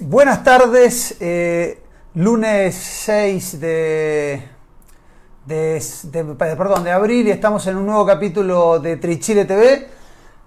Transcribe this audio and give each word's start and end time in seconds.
Buenas 0.00 0.42
tardes, 0.42 1.16
eh, 1.20 1.80
lunes 2.14 2.74
6 2.74 3.60
de, 3.60 4.42
de, 5.46 5.80
perdón, 6.36 6.82
de 6.82 6.90
abril 6.90 7.28
y 7.28 7.30
estamos 7.30 7.64
en 7.68 7.76
un 7.76 7.86
nuevo 7.86 8.04
capítulo 8.04 8.80
de 8.80 8.96
Trichile 8.96 9.44
TV 9.44 9.86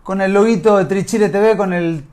con 0.04 0.20
el 0.20 0.34
loguito 0.34 0.76
de 0.76 0.84
Trichile 0.84 1.30
TV, 1.30 1.56
con 1.56 1.72
el 1.72 2.04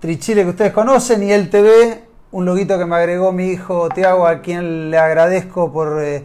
Trichile 0.00 0.42
que 0.42 0.50
ustedes 0.50 0.72
conocen 0.72 1.22
y 1.22 1.30
el 1.30 1.48
TV, 1.48 2.02
un 2.32 2.44
loguito 2.44 2.76
que 2.76 2.86
me 2.86 2.96
agregó 2.96 3.30
mi 3.30 3.50
hijo 3.50 3.88
Tiago, 3.90 4.26
a 4.26 4.40
quien 4.40 4.90
le 4.90 4.98
agradezco 4.98 5.72
por, 5.72 6.02
eh, 6.02 6.24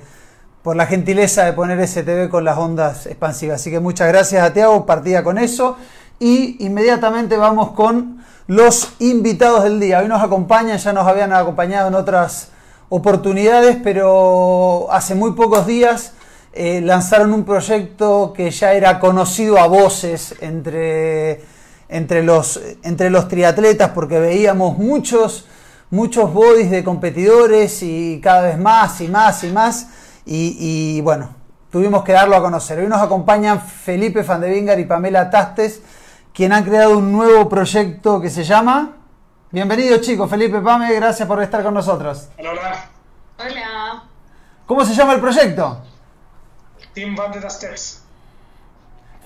por 0.63 0.75
la 0.75 0.87
gentileza 0.87 1.45
de 1.45 1.53
poner 1.53 1.79
ese 1.79 2.01
TV 2.01 2.27
con 2.27 2.43
las 2.43 2.57
ondas 2.57 3.05
expansivas. 3.05 3.61
Así 3.61 3.69
que 3.69 3.79
muchas 3.79 4.07
gracias 4.07 4.41
a 4.41 4.51
Tiago, 4.51 4.87
partida 4.87 5.23
con 5.23 5.37
eso 5.37 5.77
y 6.17 6.65
inmediatamente 6.65 7.37
vamos 7.37 7.73
con 7.73 8.25
los 8.47 8.93
invitados 8.99 9.63
del 9.63 9.79
día. 9.79 9.99
Hoy 9.99 10.07
nos 10.07 10.21
acompañan, 10.21 10.77
ya 10.77 10.93
nos 10.93 11.07
habían 11.07 11.33
acompañado 11.33 11.87
en 11.87 11.95
otras 11.95 12.49
oportunidades, 12.89 13.77
pero 13.83 14.87
hace 14.91 15.15
muy 15.15 15.31
pocos 15.31 15.65
días 15.65 16.13
eh, 16.53 16.79
lanzaron 16.81 17.33
un 17.33 17.43
proyecto 17.43 18.33
que 18.35 18.51
ya 18.51 18.73
era 18.73 18.99
conocido 18.99 19.57
a 19.57 19.67
voces 19.67 20.35
entre, 20.41 21.41
entre, 21.89 22.23
los, 22.23 22.59
entre 22.83 23.09
los 23.09 23.27
triatletas, 23.27 23.89
porque 23.89 24.19
veíamos 24.19 24.77
muchos, 24.77 25.47
muchos 25.89 26.31
bodies 26.31 26.69
de 26.69 26.83
competidores 26.83 27.81
y 27.81 28.21
cada 28.21 28.43
vez 28.43 28.59
más 28.59 29.01
y 29.01 29.07
más 29.07 29.43
y 29.43 29.51
más. 29.51 29.87
Y, 30.27 30.57
y 30.59 31.01
bueno, 31.01 31.29
tuvimos 31.71 32.03
que 32.03 32.11
darlo 32.11 32.35
a 32.35 32.41
conocer. 32.41 32.79
Hoy 32.79 32.87
nos 32.87 33.01
acompañan 33.01 33.59
Felipe 33.59 34.21
Van 34.21 34.41
de 34.41 34.49
Vingar 34.51 34.79
y 34.79 34.85
Pamela 34.85 35.31
Tastes, 35.31 35.81
quien 36.35 36.51
han 36.51 36.65
creado 36.65 36.97
un 36.97 37.13
nuevo 37.13 37.47
proyecto 37.47 38.21
que 38.21 38.29
se 38.29 38.43
llama... 38.43 38.97
Bienvenidos 39.51 40.01
chicos, 40.01 40.29
Felipe, 40.29 40.59
Pame, 40.59 40.93
gracias 40.93 41.25
por 41.25 41.41
estar 41.41 41.63
con 41.63 41.73
nosotros. 41.73 42.27
Hola, 42.37 42.51
hola. 42.51 42.89
Hola. 43.39 44.03
¿Cómo 44.65 44.83
se 44.83 44.93
llama 44.93 45.13
el 45.13 45.21
proyecto? 45.21 45.81
Team 46.93 47.15
Bandit 47.15 47.49
Steps. 47.49 48.03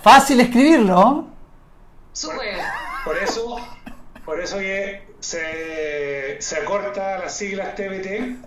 Fácil 0.03 0.39
escribirlo. 0.41 1.25
Súper. 2.13 2.59
Por 3.03 3.17
eso, 3.17 3.57
por 4.23 4.39
eso 4.39 4.59
que 4.59 5.07
se, 5.19 6.39
se 6.39 6.57
acorta 6.57 7.17
las 7.17 7.35
siglas 7.35 7.73
TBT 7.73 8.37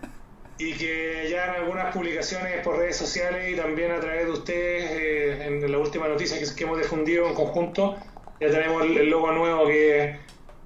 y 0.59 0.75
que 0.75 1.28
ya 1.28 1.47
en 1.47 1.62
algunas 1.62 1.92
publicaciones 1.92 2.62
por 2.62 2.77
redes 2.77 2.97
sociales 2.97 3.50
y 3.50 3.56
también 3.56 3.91
a 3.91 3.98
través 3.98 4.27
de 4.27 4.31
ustedes, 4.31 4.91
eh, 4.92 5.47
en 5.47 5.72
la 5.72 5.78
última 5.78 6.06
noticia 6.06 6.39
que, 6.39 6.55
que 6.55 6.62
hemos 6.62 6.78
difundido 6.78 7.27
en 7.27 7.34
conjunto, 7.34 7.97
ya 8.43 8.51
tenemos 8.51 8.83
el, 8.83 8.97
el 8.98 9.09
logo 9.11 9.31
nuevo 9.33 9.67
que, 9.67 10.19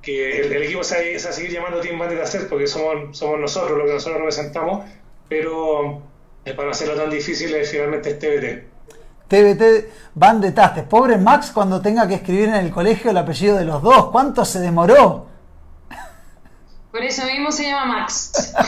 que 0.02 0.40
el, 0.40 0.52
el 0.52 0.62
equipo 0.64 0.82
se 0.82 0.94
va, 0.94 1.00
a- 1.00 1.18
se 1.18 1.24
va 1.24 1.30
a 1.30 1.32
seguir 1.34 1.52
llamando 1.52 1.80
Team 1.80 1.98
Bandit 1.98 2.24
Steps 2.24 2.44
porque 2.46 2.66
somos, 2.66 3.16
somos 3.16 3.38
nosotros 3.38 3.76
lo 3.78 3.84
que 3.84 3.92
nosotros 3.92 4.18
representamos, 4.18 4.84
pero 5.28 6.02
eh, 6.44 6.52
para 6.54 6.66
no 6.66 6.72
hacerlo 6.72 6.94
tan 6.94 7.10
difícil, 7.10 7.54
eh, 7.54 7.64
finalmente 7.64 8.10
es 8.10 8.18
TBT. 8.18 8.76
TBT 9.28 9.62
van 10.14 10.40
de 10.40 10.52
tastes. 10.52 10.84
Pobre 10.84 11.18
Max 11.18 11.50
cuando 11.52 11.80
tenga 11.82 12.06
que 12.06 12.14
escribir 12.14 12.48
en 12.48 12.54
el 12.54 12.70
colegio 12.70 13.10
el 13.10 13.16
apellido 13.16 13.56
de 13.56 13.64
los 13.64 13.82
dos. 13.82 14.10
¿Cuánto 14.12 14.44
se 14.44 14.60
demoró? 14.60 15.26
Por 16.92 17.02
eso 17.02 17.24
mismo 17.26 17.50
se 17.52 17.64
llama 17.64 17.86
Max. 18.00 18.32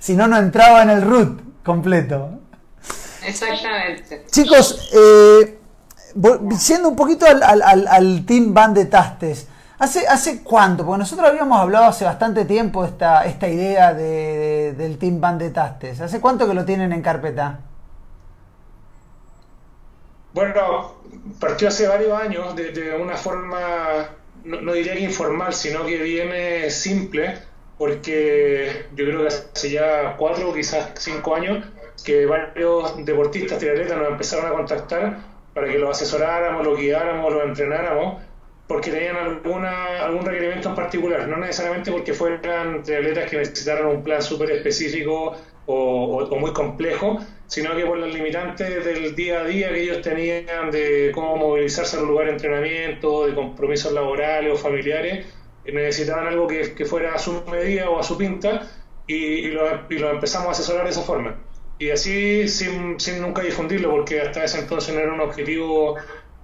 Si 0.00 0.14
no, 0.14 0.28
no 0.28 0.36
entraba 0.38 0.82
en 0.82 0.90
el 0.90 1.02
root 1.02 1.40
completo. 1.64 2.38
Exactamente. 3.24 4.24
Chicos, 4.30 4.88
eh, 4.94 5.58
yendo 6.68 6.88
un 6.88 6.96
poquito 6.96 7.26
al, 7.26 7.42
al- 7.42 7.86
al- 7.88 8.24
Team 8.26 8.54
Van 8.54 8.74
de 8.74 8.86
Tastes, 8.86 9.48
¿hace, 9.78 10.06
¿hace 10.08 10.42
cuánto? 10.42 10.84
Porque 10.84 10.98
nosotros 11.00 11.28
habíamos 11.28 11.58
hablado 11.60 11.86
hace 11.86 12.04
bastante 12.04 12.44
tiempo 12.44 12.84
esta, 12.84 13.24
esta 13.26 13.48
idea 13.48 13.92
de- 13.94 14.02
de- 14.02 14.72
del 14.74 14.98
Team 14.98 15.20
Van 15.20 15.38
de 15.38 15.50
Tastes. 15.50 16.00
¿Hace 16.00 16.20
cuánto 16.20 16.46
que 16.46 16.54
lo 16.54 16.64
tienen 16.64 16.92
en 16.92 17.02
carpeta? 17.02 17.60
Bueno, 20.32 20.94
partió 21.40 21.68
hace 21.68 21.88
varios 21.88 22.12
años 22.20 22.54
de, 22.56 22.70
de 22.72 22.94
una 22.96 23.16
forma, 23.16 23.58
no, 24.44 24.60
no 24.60 24.72
diría 24.72 24.94
que 24.94 25.00
informal, 25.00 25.54
sino 25.54 25.84
que 25.86 25.96
viene 26.02 26.70
simple, 26.70 27.38
porque 27.78 28.86
yo 28.94 29.04
creo 29.06 29.20
que 29.22 29.28
hace 29.28 29.70
ya 29.70 30.16
cuatro, 30.16 30.52
quizás 30.52 30.90
cinco 30.98 31.34
años, 31.34 31.64
que 32.04 32.26
varios 32.26 33.04
deportistas 33.04 33.58
triatletas 33.58 33.96
nos 33.98 34.08
empezaron 34.10 34.46
a 34.46 34.50
contactar 34.50 35.18
para 35.56 35.72
que 35.72 35.78
los 35.78 35.88
asesoráramos, 35.88 36.66
los 36.66 36.78
guiáramos, 36.78 37.32
los 37.32 37.42
entrenáramos, 37.42 38.22
porque 38.66 38.90
tenían 38.90 39.16
alguna, 39.16 40.04
algún 40.04 40.26
requerimiento 40.26 40.68
en 40.68 40.74
particular, 40.74 41.26
no 41.26 41.38
necesariamente 41.38 41.90
porque 41.90 42.12
fueran 42.12 42.82
triatletas 42.82 43.30
que 43.30 43.38
necesitaran 43.38 43.86
un 43.86 44.02
plan 44.02 44.20
súper 44.20 44.50
específico 44.50 45.34
o, 45.64 46.36
muy 46.38 46.52
complejo, 46.52 47.20
sino 47.46 47.74
que 47.74 47.86
por 47.86 47.96
las 47.96 48.12
limitantes 48.12 48.84
del 48.84 49.16
día 49.16 49.40
a 49.40 49.44
día 49.44 49.70
que 49.70 49.80
ellos 49.80 50.02
tenían 50.02 50.70
de 50.70 51.10
cómo 51.14 51.38
movilizarse 51.38 51.96
a 51.96 52.00
un 52.00 52.08
lugar 52.08 52.26
de 52.26 52.32
entrenamiento, 52.32 53.26
de 53.26 53.34
compromisos 53.34 53.94
laborales 53.94 54.52
o 54.52 54.56
familiares, 54.56 55.24
necesitaban 55.64 56.26
algo 56.26 56.46
que, 56.46 56.84
fuera 56.84 57.14
a 57.14 57.18
su 57.18 57.42
medida 57.50 57.88
o 57.88 57.98
a 57.98 58.02
su 58.02 58.18
pinta 58.18 58.70
y, 59.06 59.14
y 59.14 59.50
lo, 59.52 59.64
y 59.88 59.96
lo 59.96 60.10
empezamos 60.10 60.48
a 60.48 60.50
asesorar 60.50 60.84
de 60.84 60.90
esa 60.90 61.00
forma. 61.00 61.45
Y 61.78 61.90
así 61.90 62.48
sin, 62.48 62.98
sin 62.98 63.20
nunca 63.20 63.42
difundirlo, 63.42 63.90
porque 63.90 64.20
hasta 64.20 64.44
ese 64.44 64.60
entonces 64.60 64.94
no 64.94 65.00
era 65.00 65.12
un 65.12 65.20
objetivo 65.20 65.96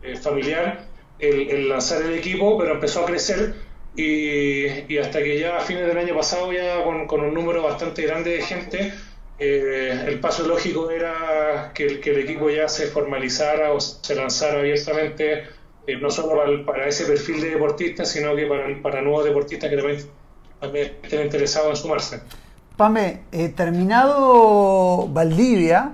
eh, 0.02 0.16
familiar 0.16 0.92
el, 1.18 1.68
lanzar 1.68 2.02
el 2.02 2.14
equipo, 2.14 2.58
pero 2.58 2.72
empezó 2.72 3.02
a 3.02 3.06
crecer 3.06 3.54
y, 3.94 4.92
y 4.92 4.98
hasta 4.98 5.22
que 5.22 5.38
ya 5.38 5.58
a 5.58 5.60
fines 5.60 5.86
del 5.86 5.96
año 5.98 6.14
pasado, 6.14 6.52
ya 6.52 6.82
con, 6.82 7.20
un 7.20 7.34
número 7.34 7.62
bastante 7.62 8.02
grande 8.02 8.30
de 8.32 8.42
gente, 8.42 8.92
eh, 9.38 10.04
el 10.06 10.20
paso 10.20 10.46
lógico 10.46 10.90
era 10.90 11.72
que, 11.74 12.00
que 12.00 12.10
el 12.10 12.18
equipo 12.20 12.50
ya 12.50 12.68
se 12.68 12.86
formalizara 12.86 13.72
o 13.72 13.80
se 13.80 14.14
lanzara 14.14 14.60
abiertamente, 14.60 15.44
eh, 15.86 15.96
no 15.96 16.10
solo 16.10 16.64
para 16.64 16.86
ese 16.86 17.04
perfil 17.04 17.40
de 17.40 17.50
deportistas, 17.50 18.10
sino 18.10 18.34
que 18.34 18.46
para, 18.46 18.82
para 18.82 19.02
nuevos 19.02 19.24
deportistas 19.24 19.70
que 19.70 19.76
también, 19.76 19.98
también 20.60 20.96
estén 21.02 21.22
interesados 21.22 21.70
en 21.70 21.76
sumarse. 21.76 22.20
Pame, 22.82 23.20
eh, 23.30 23.48
terminado 23.50 25.06
Valdivia, 25.06 25.92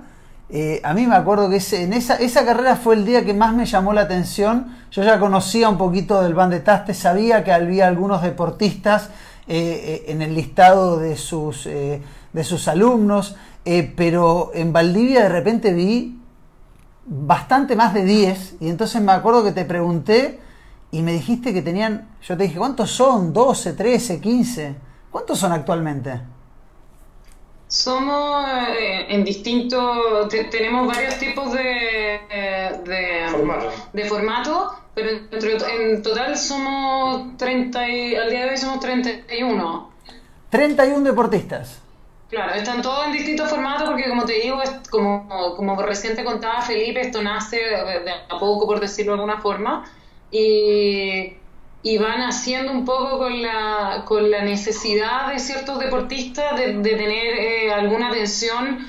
eh, 0.49 0.81
a 0.83 0.95
mí 0.95 1.05
me 1.05 1.13
acuerdo 1.13 1.47
que 1.47 1.61
en 1.73 1.93
esa, 1.93 2.15
esa 2.15 2.43
carrera 2.43 2.77
fue 2.77 2.95
el 2.95 3.05
día 3.05 3.23
que 3.23 3.35
más 3.35 3.53
me 3.53 3.67
llamó 3.67 3.93
la 3.93 4.01
atención. 4.01 4.75
Yo 4.89 5.03
ya 5.03 5.19
conocía 5.19 5.69
un 5.69 5.77
poquito 5.77 6.19
del 6.23 6.33
Van 6.33 6.49
de 6.49 6.61
Taste, 6.61 6.95
sabía 6.95 7.43
que 7.43 7.51
había 7.51 7.87
algunos 7.87 8.23
deportistas 8.23 9.11
eh, 9.47 10.05
en 10.07 10.23
el 10.23 10.33
listado 10.33 10.97
de 10.97 11.15
sus, 11.15 11.65
de 11.65 12.43
sus 12.43 12.67
alumnos, 12.67 13.35
pero 13.95 14.49
en 14.55 14.73
Valdivia 14.73 15.21
de 15.21 15.29
repente 15.29 15.73
vi 15.73 16.19
bastante 17.05 17.75
más 17.75 17.93
de 17.93 18.03
10 18.03 18.55
y 18.61 18.69
entonces 18.69 18.99
me 18.99 19.11
acuerdo 19.11 19.43
que 19.43 19.51
te 19.51 19.63
pregunté 19.63 20.39
y 20.89 21.03
me 21.03 21.13
dijiste 21.13 21.53
que 21.53 21.61
tenían, 21.61 22.09
yo 22.23 22.35
te 22.35 22.45
dije, 22.45 22.57
¿cuántos 22.57 22.89
son? 22.89 23.31
¿12, 23.31 23.75
13, 23.75 24.19
15? 24.19 24.75
¿Cuántos 25.11 25.37
son 25.37 25.51
actualmente? 25.51 26.38
Somos 27.69 28.45
eh, 28.79 29.05
en 29.09 29.23
distintos. 29.23 30.27
te- 30.29 30.45
tenemos 30.45 30.87
varios 30.87 31.17
tipos 31.19 31.53
de. 31.53 32.15
eh, 32.29 32.71
de 32.83 33.29
Formato. 33.29 33.71
de 33.93 34.05
formato, 34.05 34.73
pero 34.95 35.09
entre- 35.31 35.91
en 35.93 36.01
total 36.01 36.35
somos 36.35 37.37
30. 37.37 37.87
y- 37.87 38.15
al 38.15 38.29
día 38.31 38.45
de 38.45 38.49
hoy 38.51 38.57
somos 38.57 38.79
31. 38.79 39.91
31 40.49 41.03
deportistas. 41.03 41.79
Claro, 42.31 42.55
están 42.55 42.81
todos 42.81 43.05
en 43.05 43.13
distintos 43.13 43.47
formatos 43.49 43.87
porque 43.87 44.09
como 44.09 44.25
te 44.25 44.33
digo, 44.33 44.59
es 44.63 44.71
como, 44.89 45.27
como 45.55 45.79
recién 45.83 46.15
te 46.15 46.23
contaba 46.23 46.61
Felipe, 46.63 47.01
esto 47.01 47.21
nace 47.21 47.57
de, 47.57 47.99
de 48.01 48.11
a 48.29 48.39
poco, 48.39 48.65
por 48.65 48.79
decirlo 48.79 49.13
de 49.13 49.19
alguna 49.19 49.41
forma, 49.41 49.85
y, 50.31 51.33
y 51.81 51.97
van 51.97 52.21
haciendo 52.21 52.71
un 52.71 52.85
poco 52.85 53.17
con 53.17 53.41
la, 53.41 54.03
con 54.05 54.29
la 54.29 54.43
necesidad 54.43 55.31
de 55.31 55.39
ciertos 55.39 55.79
deportistas 55.79 56.57
de, 56.57 56.73
tener 56.73 57.39
eh, 57.39 57.71
alguna 57.71 58.09
atención 58.09 58.85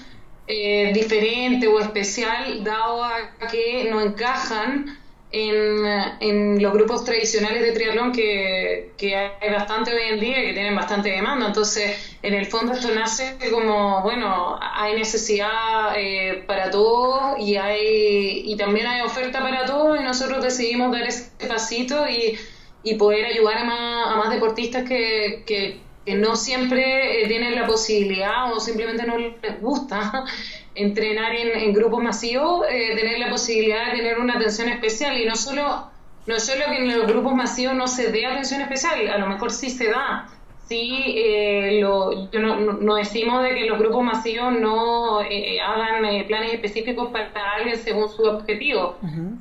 eh, 0.49 0.91
diferente 0.93 1.69
o 1.69 1.79
especial, 1.79 2.65
dado 2.65 3.05
a 3.05 3.31
que 3.51 3.89
no 3.91 4.01
encajan 4.01 4.99
en, 5.33 5.87
en 6.19 6.61
los 6.61 6.73
grupos 6.73 7.05
tradicionales 7.05 7.63
de 7.63 7.71
triatlón 7.71 8.11
que, 8.11 8.91
que 8.97 9.15
hay 9.15 9.53
bastante 9.53 9.95
hoy 9.95 10.03
en 10.11 10.19
día 10.19 10.43
y 10.43 10.47
que 10.49 10.53
tienen 10.55 10.75
bastante 10.75 11.11
demanda. 11.11 11.47
Entonces, 11.47 12.19
en 12.23 12.35
el 12.35 12.47
fondo 12.47 12.73
esto 12.73 12.93
nace 12.93 13.39
como, 13.53 14.03
bueno, 14.03 14.59
hay 14.61 14.95
necesidad 14.95 15.95
eh, 15.97 16.43
para 16.49 16.71
todos 16.71 17.39
y, 17.39 17.57
hay, 17.57 18.43
y 18.45 18.57
también 18.57 18.89
hay 18.89 19.03
oferta 19.03 19.39
para 19.39 19.65
todos 19.65 20.01
y 20.01 20.03
nosotros 20.03 20.43
decidimos 20.43 20.91
dar 20.91 21.03
ese 21.05 21.31
pasito 21.47 22.09
y, 22.09 22.37
y 22.83 22.95
poder 22.95 23.27
ayudar 23.27 23.59
a 23.59 23.65
más, 23.65 24.09
a 24.09 24.17
más 24.17 24.31
deportistas 24.31 24.89
que, 24.89 25.43
que, 25.47 25.81
no 26.17 26.35
siempre 26.35 27.23
eh, 27.23 27.29
tienen 27.29 27.55
la 27.55 27.69
posibilidad 27.69 28.53
o 28.53 28.59
simplemente 28.59 29.07
no 29.07 29.17
les 29.17 29.61
gusta 29.61 30.25
entrenar 30.75 31.33
en, 31.37 31.57
en 31.57 31.73
grupos 31.73 32.03
masivos, 32.03 32.67
eh, 32.69 32.97
tener 32.97 33.21
la 33.21 33.31
posibilidad 33.31 33.87
de 33.87 33.99
tener 33.99 34.19
una 34.19 34.35
atención 34.35 34.69
especial. 34.71 35.21
Y 35.21 35.27
no 35.27 35.37
solo, 35.37 35.89
no 36.27 36.41
solo 36.41 36.65
que 36.67 36.79
en 36.79 36.99
los 36.99 37.07
grupos 37.07 37.35
masivos 37.35 37.77
no 37.77 37.87
se 37.87 38.11
dé 38.11 38.27
atención 38.27 38.61
especial, 38.61 39.07
a 39.09 39.19
lo 39.19 39.29
mejor 39.29 39.53
sí 39.53 39.71
se 39.71 39.89
da, 39.89 40.29
sí 40.71 41.03
eh, 41.17 41.81
lo, 41.83 42.31
yo 42.31 42.39
no, 42.39 42.95
decimos 42.95 43.43
de 43.43 43.57
que 43.57 43.65
los 43.67 43.77
grupos 43.77 44.05
masivos 44.05 44.53
no 44.53 45.21
eh, 45.21 45.61
hagan 45.61 46.27
planes 46.29 46.55
específicos 46.55 47.11
para 47.11 47.33
alguien 47.59 47.77
según 47.77 48.09
su 48.09 48.23
objetivo, 48.23 48.95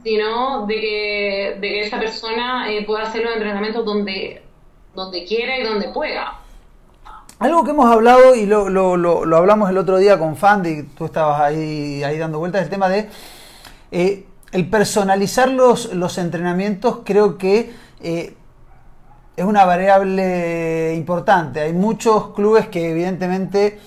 sino 0.04 0.66
de 0.66 0.82
que, 0.82 1.58
de 1.62 1.70
que 1.70 1.82
esa 1.82 2.00
persona 2.00 2.66
pueda 2.88 3.04
hacer 3.04 3.24
los 3.24 3.34
entrenamientos 3.34 3.86
donde, 3.86 4.42
donde 4.96 5.24
quiera 5.24 5.60
y 5.60 5.64
donde 5.64 5.90
pueda. 5.90 6.40
Algo 7.38 7.64
que 7.64 7.70
hemos 7.70 7.90
hablado 7.92 8.34
y 8.34 8.48
lo, 8.48 8.68
lo, 8.68 8.98
lo, 8.98 9.38
hablamos 9.38 9.70
el 9.70 9.78
otro 9.78 9.98
día 9.98 10.18
con 10.18 10.36
Fandy, 10.36 10.82
tú 10.98 11.06
estabas 11.06 11.40
ahí, 11.40 12.04
ahí 12.04 12.18
dando 12.18 12.40
vueltas, 12.40 12.64
el 12.64 12.70
tema 12.70 12.90
de 12.90 13.08
eh, 13.92 14.26
el 14.52 14.68
personalizar 14.68 15.48
los, 15.50 15.94
los, 15.94 16.18
entrenamientos 16.18 17.02
creo 17.06 17.38
que 17.38 17.72
eh, 18.02 18.34
es 19.40 19.46
una 19.46 19.64
variable 19.64 20.94
importante. 20.96 21.62
Hay 21.62 21.72
muchos 21.72 22.32
clubes 22.32 22.68
que 22.68 22.92
evidentemente 22.92 23.80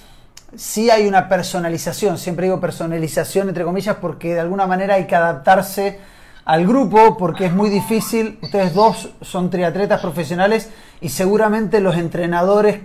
sí 0.56 0.88
hay 0.88 1.06
una 1.06 1.28
personalización, 1.28 2.16
siempre 2.16 2.46
digo 2.46 2.58
personalización 2.58 3.48
entre 3.48 3.64
comillas 3.64 3.96
porque 3.96 4.32
de 4.32 4.40
alguna 4.40 4.66
manera 4.66 4.94
hay 4.94 5.06
que 5.06 5.14
adaptarse 5.14 5.98
al 6.46 6.66
grupo 6.66 7.18
porque 7.18 7.46
es 7.46 7.52
muy 7.52 7.68
difícil, 7.68 8.38
ustedes 8.42 8.72
dos 8.72 9.10
son 9.20 9.50
triatletas 9.50 10.00
profesionales 10.00 10.70
y 11.02 11.10
seguramente 11.10 11.80
los 11.80 11.96
entrenadores 11.96 12.80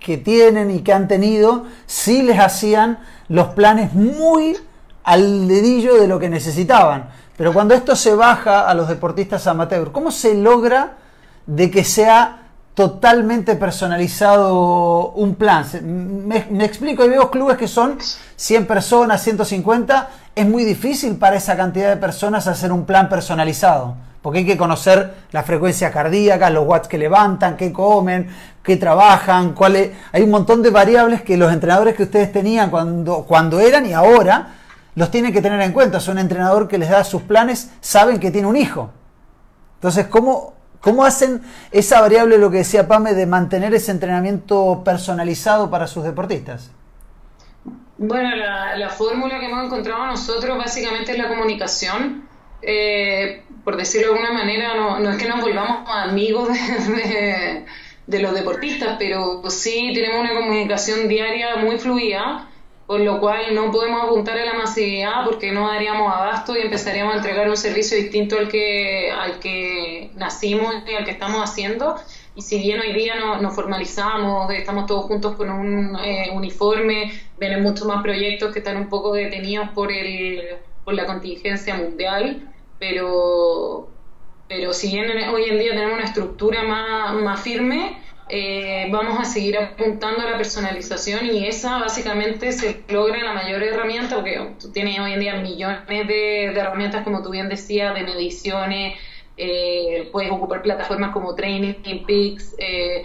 que 0.00 0.16
tienen 0.16 0.70
y 0.70 0.80
que 0.80 0.94
han 0.94 1.08
tenido, 1.08 1.66
sí 1.84 2.22
les 2.22 2.40
hacían 2.40 3.00
los 3.28 3.48
planes 3.48 3.92
muy 3.92 4.56
al 5.04 5.46
dedillo 5.46 6.00
de 6.00 6.08
lo 6.08 6.18
que 6.18 6.30
necesitaban. 6.30 7.10
Pero 7.36 7.52
cuando 7.52 7.74
esto 7.74 7.94
se 7.94 8.14
baja 8.14 8.66
a 8.66 8.72
los 8.72 8.88
deportistas 8.88 9.46
amateur, 9.46 9.92
¿cómo 9.92 10.10
se 10.10 10.34
logra 10.34 10.96
de 11.48 11.70
que 11.70 11.82
sea 11.82 12.42
totalmente 12.74 13.56
personalizado 13.56 15.10
un 15.12 15.34
plan? 15.34 15.64
Me, 15.82 16.64
explico, 16.64 17.02
hay 17.02 17.08
veo 17.08 17.30
clubes 17.30 17.56
que 17.56 17.66
son 17.66 17.98
100 18.36 18.66
personas, 18.66 19.20
150, 19.22 20.10
es 20.36 20.46
muy 20.46 20.64
difícil 20.64 21.16
para 21.16 21.36
esa 21.36 21.56
cantidad 21.56 21.88
de 21.88 21.96
personas 21.96 22.46
hacer 22.46 22.70
un 22.70 22.84
plan 22.84 23.08
personalizado 23.08 23.96
porque 24.22 24.40
hay 24.40 24.46
que 24.46 24.56
conocer 24.56 25.14
la 25.30 25.42
frecuencia 25.42 25.90
cardíaca, 25.90 26.50
los 26.50 26.66
watts 26.66 26.88
que 26.88 26.98
levantan, 26.98 27.56
qué 27.56 27.72
comen, 27.72 28.28
qué 28.62 28.76
trabajan, 28.76 29.54
cuáles... 29.54 29.92
Hay 30.12 30.22
un 30.22 30.30
montón 30.30 30.60
de 30.60 30.70
variables 30.70 31.22
que 31.22 31.36
los 31.36 31.52
entrenadores 31.52 31.94
que 31.94 32.02
ustedes 32.02 32.30
tenían 32.32 32.68
cuando, 32.68 33.22
cuando 33.22 33.60
eran 33.60 33.86
y 33.86 33.92
ahora 33.92 34.48
los 34.96 35.10
tienen 35.10 35.32
que 35.32 35.40
tener 35.40 35.60
en 35.62 35.72
cuenta. 35.72 36.00
Son 36.00 36.16
un 36.16 36.18
entrenador 36.18 36.66
que 36.68 36.78
les 36.78 36.90
da 36.90 37.04
sus 37.04 37.22
planes, 37.22 37.70
saben 37.80 38.18
que 38.18 38.30
tiene 38.30 38.48
un 38.48 38.56
hijo. 38.56 38.90
Entonces, 39.76 40.08
¿cómo, 40.08 40.54
cómo 40.80 41.04
hacen 41.04 41.42
esa 41.70 42.00
variable, 42.00 42.38
lo 42.38 42.50
que 42.50 42.58
decía 42.58 42.88
Pame, 42.88 43.14
de 43.14 43.26
mantener 43.26 43.74
ese 43.74 43.90
entrenamiento 43.90 44.82
personalizado 44.84 45.70
para 45.70 45.86
sus 45.86 46.04
deportistas? 46.04 46.70
Bueno, 47.96 48.36
la, 48.36 48.76
la 48.76 48.90
fórmula 48.90 49.40
que 49.40 49.46
hemos 49.46 49.64
encontrado 49.64 50.06
nosotros 50.06 50.56
básicamente 50.56 51.12
es 51.12 51.18
la 51.18 51.28
comunicación 51.28 52.28
eh, 52.62 53.42
por 53.64 53.76
decirlo 53.76 54.08
de 54.08 54.14
alguna 54.14 54.32
manera, 54.32 54.74
no, 54.74 54.98
no, 54.98 55.10
es 55.10 55.16
que 55.16 55.28
nos 55.28 55.40
volvamos 55.40 55.88
amigos 55.88 56.48
de, 56.48 57.64
de, 58.06 58.18
los 58.20 58.34
deportistas, 58.34 58.96
pero 58.98 59.42
sí 59.48 59.92
tenemos 59.94 60.20
una 60.20 60.34
comunicación 60.34 61.08
diaria 61.08 61.56
muy 61.56 61.78
fluida, 61.78 62.48
por 62.88 63.00
lo 63.00 63.20
cual 63.20 63.54
no 63.54 63.70
podemos 63.70 64.02
apuntar 64.02 64.38
a 64.38 64.46
la 64.46 64.54
masividad 64.54 65.26
porque 65.26 65.52
no 65.52 65.68
daríamos 65.68 66.10
abasto 66.10 66.56
y 66.56 66.62
empezaríamos 66.62 67.12
a 67.12 67.16
entregar 67.18 67.46
un 67.46 67.56
servicio 67.58 67.98
distinto 67.98 68.38
al 68.38 68.48
que, 68.48 69.10
al 69.10 69.38
que 69.40 70.10
nacimos 70.14 70.74
y 70.90 70.94
al 70.94 71.04
que 71.04 71.10
estamos 71.10 71.42
haciendo. 71.42 71.96
Y 72.34 72.40
si 72.40 72.58
bien 72.58 72.80
hoy 72.80 72.94
día 72.94 73.16
nos 73.42 73.54
formalizamos, 73.54 74.50
estamos 74.52 74.86
todos 74.86 75.04
juntos 75.04 75.36
con 75.36 75.50
un 75.50 75.98
eh, 76.02 76.30
uniforme, 76.32 77.12
ven 77.38 77.62
muchos 77.62 77.86
más 77.86 78.02
proyectos 78.02 78.54
que 78.54 78.60
están 78.60 78.78
un 78.78 78.88
poco 78.88 79.12
detenidos 79.12 79.68
por 79.74 79.92
el 79.92 80.56
por 80.88 80.94
la 80.94 81.04
contingencia 81.04 81.74
mundial, 81.74 82.50
pero, 82.78 83.90
pero 84.48 84.72
si 84.72 84.88
bien 84.88 85.10
hoy 85.28 85.44
en 85.44 85.58
día 85.58 85.72
tenemos 85.72 85.98
una 85.98 86.06
estructura 86.06 86.62
más, 86.62 87.12
más 87.12 87.42
firme, 87.42 87.98
eh, 88.30 88.88
vamos 88.90 89.18
a 89.18 89.24
seguir 89.24 89.56
apuntando 89.58 90.20
a 90.22 90.30
la 90.30 90.36
personalización 90.36 91.26
y 91.26 91.46
esa 91.46 91.78
básicamente 91.78 92.52
se 92.52 92.82
logra 92.88 93.22
la 93.22 93.32
mayor 93.32 93.62
herramienta, 93.62 94.16
porque 94.16 94.52
tú 94.60 94.70
tienes 94.70 94.98
hoy 95.00 95.12
en 95.12 95.20
día 95.20 95.36
millones 95.36 95.86
de, 95.86 96.44
herramientas, 96.46 97.04
como 97.04 97.22
tú 97.22 97.30
bien 97.30 97.48
decías, 97.48 97.94
de 97.94 98.02
mediciones, 98.02 98.98
eh, 99.36 100.08
puedes 100.12 100.30
ocupar 100.30 100.62
plataformas 100.62 101.12
como 101.12 101.34
Training, 101.34 101.74
Peaks, 102.06 102.54
eh, 102.58 103.04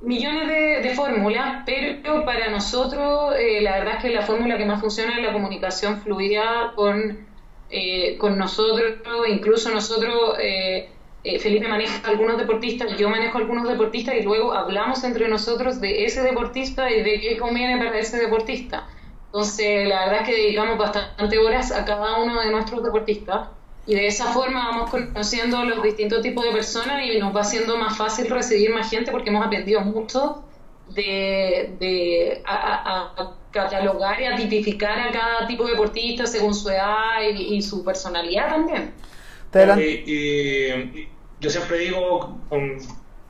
millones 0.00 0.82
de, 0.82 0.94
fórmulas, 0.94 1.64
pero 1.66 2.24
para 2.24 2.48
nosotros 2.50 3.34
la 3.60 3.78
verdad 3.78 3.94
es 3.96 4.02
que 4.02 4.10
la 4.10 4.22
fórmula 4.22 4.56
que 4.58 4.64
más 4.64 4.80
funciona 4.80 5.16
es 5.16 5.22
la 5.22 5.32
comunicación 5.32 6.00
fluida 6.00 6.72
con, 6.76 7.26
con 8.18 8.38
nosotros, 8.38 8.98
incluso 9.28 9.70
nosotros, 9.70 10.36
Felipe 11.40 11.68
maneja 11.68 12.06
algunos 12.08 12.38
deportistas, 12.38 12.96
yo 12.96 13.08
manejo 13.08 13.38
algunos 13.38 13.68
deportistas 13.68 14.14
y 14.16 14.22
luego 14.22 14.52
hablamos 14.52 15.02
entre 15.04 15.28
nosotros 15.28 15.80
de 15.80 16.04
ese 16.04 16.22
deportista 16.22 16.90
y 16.90 17.02
de 17.02 17.20
qué 17.20 17.36
conviene 17.36 17.78
para 17.78 17.98
ese 17.98 18.18
deportista. 18.18 18.86
Entonces, 19.26 19.88
la 19.88 20.06
verdad 20.06 20.22
es 20.22 20.28
que 20.28 20.34
dedicamos 20.34 20.78
bastante 20.78 21.38
horas 21.38 21.72
a 21.72 21.84
cada 21.84 22.18
uno 22.22 22.40
de 22.40 22.50
nuestros 22.50 22.82
deportistas 22.82 23.48
y 23.86 23.94
de 23.94 24.06
esa 24.06 24.26
forma 24.26 24.70
vamos 24.70 24.90
conociendo 24.90 25.64
los 25.64 25.82
distintos 25.82 26.22
tipos 26.22 26.44
de 26.44 26.52
personas 26.52 27.02
y 27.04 27.18
nos 27.18 27.34
va 27.34 27.44
siendo 27.44 27.76
más 27.76 27.96
fácil 27.96 28.28
recibir 28.28 28.70
más 28.70 28.90
gente 28.90 29.10
porque 29.10 29.30
hemos 29.30 29.44
aprendido 29.46 29.80
mucho 29.82 30.42
de, 30.88 32.42
a, 32.44 33.32
catalogar 33.50 34.20
y 34.20 34.24
a 34.26 34.36
tipificar 34.36 34.98
a 34.98 35.12
cada 35.12 35.46
tipo 35.46 35.64
de 35.64 35.72
deportista 35.72 36.26
según 36.26 36.54
su 36.54 36.68
edad 36.68 37.22
y, 37.22 37.62
su 37.62 37.84
personalidad 37.84 38.48
también. 38.48 38.92
Y, 39.78 41.08
yo 41.40 41.50
siempre 41.50 41.78
digo, 41.78 42.38
con, 42.48 42.78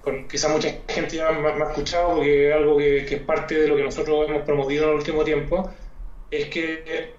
con 0.02 0.28
quizá 0.28 0.48
mucha 0.48 0.68
gente 0.88 1.16
ya 1.16 1.32
me, 1.32 1.48
ha 1.48 1.68
escuchado, 1.68 2.16
porque 2.16 2.48
es 2.48 2.54
algo 2.54 2.76
que, 2.76 2.98
es 2.98 3.20
parte 3.20 3.58
de 3.58 3.68
lo 3.68 3.76
que 3.76 3.82
nosotros 3.82 4.28
hemos 4.28 4.42
promovido 4.42 4.84
en 4.84 4.90
el 4.90 4.96
último 4.96 5.24
tiempo, 5.24 5.70
es 6.30 6.46
que 6.46 7.14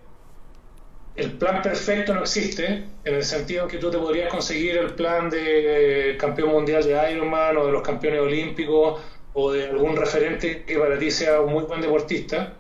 el 1.15 1.31
plan 1.31 1.61
perfecto 1.61 2.13
no 2.13 2.21
existe, 2.21 2.83
en 3.03 3.15
el 3.15 3.23
sentido 3.23 3.63
en 3.63 3.69
que 3.69 3.77
tú 3.77 3.89
te 3.89 3.97
podrías 3.97 4.29
conseguir 4.29 4.77
el 4.77 4.93
plan 4.93 5.29
de 5.29 6.15
campeón 6.19 6.51
mundial 6.51 6.83
de 6.83 7.11
Ironman 7.11 7.57
o 7.57 7.65
de 7.65 7.71
los 7.71 7.81
campeones 7.81 8.21
olímpicos 8.21 9.01
o 9.33 9.51
de 9.51 9.65
algún 9.65 9.95
referente 9.95 10.63
que 10.63 10.77
para 10.77 10.97
ti 10.97 11.11
sea 11.11 11.41
un 11.41 11.53
muy 11.53 11.63
buen 11.63 11.81
deportista, 11.81 12.53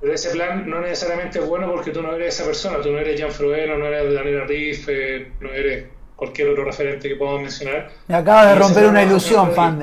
pero 0.00 0.14
ese 0.14 0.30
plan 0.30 0.68
no 0.68 0.80
necesariamente 0.80 1.40
es 1.40 1.46
bueno 1.46 1.70
porque 1.70 1.90
tú 1.90 2.00
no 2.00 2.14
eres 2.14 2.34
esa 2.34 2.46
persona, 2.46 2.80
tú 2.80 2.90
no 2.90 2.98
eres 2.98 3.20
Jan 3.20 3.30
Frodeno, 3.30 3.76
no 3.76 3.86
eres 3.86 4.14
Daniel 4.14 4.48
Riff, 4.48 4.88
eh, 4.88 5.32
no 5.40 5.52
eres 5.52 5.84
cualquier 6.20 6.50
otro 6.50 6.64
referente 6.66 7.08
que 7.08 7.16
podamos 7.16 7.40
mencionar. 7.40 7.88
Me 8.06 8.14
acaba 8.14 8.44
de 8.44 8.54
romper 8.56 8.84
una 8.84 9.02
ilusión, 9.02 9.52
fan. 9.52 9.82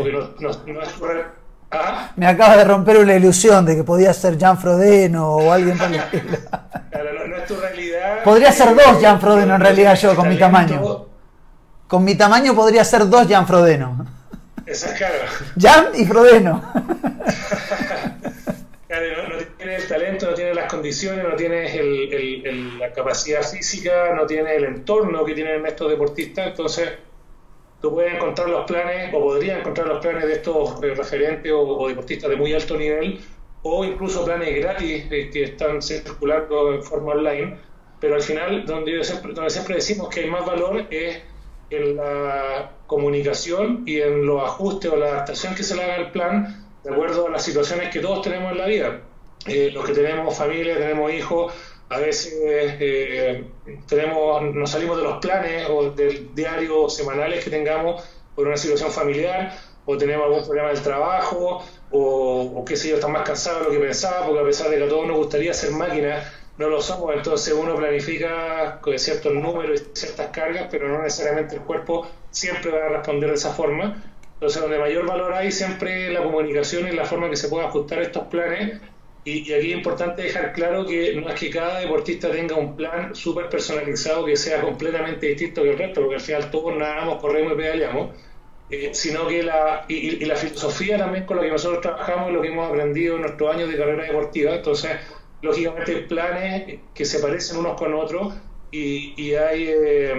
¿Ah? 1.72 2.12
Me 2.16 2.28
acaba 2.28 2.58
de 2.58 2.64
romper 2.64 2.98
una 2.98 3.16
ilusión 3.16 3.66
de 3.66 3.76
que 3.76 3.84
podía 3.84 4.14
ser 4.14 4.40
Jan 4.40 4.60
Frodeno 4.60 5.32
o 5.32 5.52
alguien 5.52 5.76
por 5.76 5.90
Podría 8.24 8.52
ser 8.52 8.76
dos 8.76 9.02
Jan 9.02 9.20
Frodeno 9.20 9.56
en 9.56 9.62
realidad 9.62 9.96
yo 9.96 10.16
con 10.16 10.30
mi 10.30 10.38
tamaño. 10.38 11.08
Con 11.88 12.04
mi 12.04 12.14
tamaño 12.14 12.54
podría 12.54 12.84
ser 12.84 13.10
dos 13.10 13.26
Jan 13.28 13.48
Frodeno. 13.48 14.06
Esa 14.64 14.92
es 14.92 14.94
claro. 14.94 15.16
Jan 15.60 15.88
y 15.96 16.06
Frodeno. 16.06 16.62
El 19.88 19.94
talento, 19.94 20.26
no 20.26 20.34
tienes 20.34 20.54
las 20.54 20.70
condiciones, 20.70 21.24
no 21.24 21.36
tienes 21.38 21.74
la 22.78 22.92
capacidad 22.92 23.42
física, 23.42 24.14
no 24.14 24.26
tienes 24.26 24.58
el 24.58 24.66
entorno 24.66 25.24
que 25.24 25.34
tienen 25.34 25.66
estos 25.66 25.90
deportistas, 25.90 26.48
entonces 26.48 26.90
tú 27.82 27.94
puedes 27.94 28.16
encontrar 28.16 28.50
los 28.50 28.66
planes, 28.66 29.14
o 29.14 29.22
podrías 29.22 29.62
encontrar 29.62 29.88
los 29.88 30.00
planes 30.00 30.28
de 30.28 30.34
estos 30.34 30.78
referentes 30.82 31.50
o, 31.56 31.88
deportistas 31.88 32.30
de 32.30 32.36
muy 32.36 32.54
alto 32.54 32.76
nivel, 32.76 33.22
o 33.64 33.86
incluso 33.86 34.26
planes 34.26 34.54
gratis 34.62 35.06
que 35.08 35.44
están 35.44 35.82
circulando 35.82 36.74
en 36.74 36.84
forma 36.84 37.14
online, 37.14 37.58
pero 38.02 38.16
al 38.16 38.22
final 38.22 38.66
donde, 38.66 39.02
siempre, 39.06 39.32
donde 39.32 39.50
siempre 39.50 39.76
decimos 39.76 40.10
que 40.10 40.20
hay 40.20 40.30
más 40.30 40.46
valor 40.46 40.86
es 40.90 41.22
en 41.70 41.96
la 41.96 42.74
comunicación 42.88 43.84
y 43.86 44.02
en 44.02 44.26
los 44.26 44.44
ajustes 44.44 44.92
o 44.92 44.98
la 44.98 45.08
adaptación 45.08 45.56
que 45.56 45.64
se 45.64 45.78
le 45.78 45.84
haga 45.84 45.96
al 45.96 46.12
plan 46.12 46.66
de 46.84 46.92
acuerdo 46.92 47.28
a 47.28 47.30
las 47.30 47.44
situaciones 47.44 47.90
que 47.90 48.02
todos 48.02 48.22
tenemos 48.22 48.52
en 48.52 48.58
la 48.58 48.66
vida. 48.66 49.02
Eh, 49.46 49.72
los 49.72 49.86
que 49.86 49.94
tenemos 49.94 50.36
familia, 50.36 50.78
tenemos 50.78 51.12
hijos, 51.14 51.54
a 51.90 52.00
veces 52.00 52.34
eh, 52.42 53.46
tenemos, 53.88 54.42
nos 54.54 54.70
salimos 54.70 54.98
de 54.98 55.04
los 55.04 55.20
planes 55.20 55.68
o 55.70 55.92
del 55.92 56.36
diario 56.36 56.90
semanales 56.90 57.44
que 57.44 57.50
tengamos 57.50 58.04
por 58.36 58.48
una 58.48 58.58
situación 58.58 58.92
familiar, 58.92 59.58
o 59.86 59.98
tenemos 59.98 60.26
algún 60.26 60.46
problema 60.46 60.70
del 60.70 60.82
trabajo, 60.82 61.64
o, 61.92 62.42
o 62.56 62.66
qué 62.66 62.76
sé 62.76 62.90
yo, 62.90 62.96
estamos 62.96 63.20
más 63.20 63.28
cansados 63.28 63.60
de 63.60 63.66
lo 63.66 63.72
que 63.72 63.80
pensaba, 63.80 64.26
porque 64.26 64.42
a 64.42 64.46
pesar 64.46 64.70
de 64.70 64.78
que 64.78 64.84
a 64.84 64.90
todos 64.90 65.08
nos 65.08 65.18
gustaría 65.18 65.54
ser 65.54 65.72
máquinas, 65.72 66.26
no 66.58 66.70
lo 66.70 66.82
somos, 66.82 67.14
entonces 67.16 67.54
uno 67.54 67.76
planifica 67.76 68.80
con 68.82 68.98
ciertos 68.98 69.34
números 69.34 69.82
y 69.82 69.98
ciertas 69.98 70.28
cargas, 70.28 70.68
pero 70.72 70.90
no 70.90 71.04
necesariamente 71.04 71.56
el 71.56 71.62
cuerpo 71.62 72.08
siempre 72.32 72.72
va 72.72 72.86
a 72.86 72.90
responder 72.90 73.30
de 73.30 73.36
esa 73.36 73.54
forma. 73.54 74.04
Entonces, 74.34 74.62
donde 74.62 74.80
mayor 74.80 75.06
valor 75.06 75.34
hay 75.34 75.52
siempre 75.52 76.12
la 76.12 76.24
comunicación 76.24 76.88
y 76.88 76.92
la 76.92 77.06
forma 77.06 77.30
que 77.30 77.36
se 77.36 77.48
puede 77.48 77.66
ajustar 77.66 78.02
estos 78.02 78.28
planes. 78.28 78.80
Y, 79.28 79.42
aquí 79.52 79.72
es 79.72 79.78
importante 79.78 80.22
dejar 80.22 80.54
claro 80.54 80.86
que 80.86 81.14
no 81.16 81.28
es 81.28 81.38
que 81.38 81.50
cada 81.50 81.82
deportista 81.82 82.32
tenga 82.32 82.56
un 82.56 82.78
plan 82.78 83.14
súper 83.14 83.50
personalizado 83.50 84.24
que 84.26 84.38
sea 84.38 84.62
completamente 84.62 85.28
distinto 85.28 85.64
que 85.64 85.72
el 85.72 85.78
resto, 85.78 86.00
porque 86.00 86.16
al 86.16 86.22
final 86.22 86.50
todos 86.50 86.78
nadamos, 86.78 87.20
corremos 87.20 87.52
y 87.52 87.56
pedaleamos 87.58 88.10
eh, 88.70 88.92
sino 88.94 89.28
que 89.28 89.44
la, 89.44 89.84
y, 89.90 90.24
la 90.24 90.36
filosofía 90.38 90.98
también 90.98 91.26
con 91.26 91.38
la 91.38 91.44
que 91.44 91.52
nosotros 91.52 91.82
trabajamos, 91.82 92.32
lo 92.32 92.42
que 92.42 92.48
hemos 92.48 92.70
aprendido 92.70 93.16
en 93.16 93.22
nuestros 93.24 93.54
años 93.54 93.70
de 93.70 93.78
carrera 93.78 94.04
deportiva, 94.04 94.56
entonces, 94.56 94.92
lógicamente, 95.42 95.96
planes 96.04 96.80
que 96.94 97.04
se 97.04 97.20
parecen 97.20 97.58
unos 97.58 97.78
con 97.78 97.94
otros 97.94 98.34
y, 98.72 99.34
hay 99.34 99.68
eh, 99.68 100.14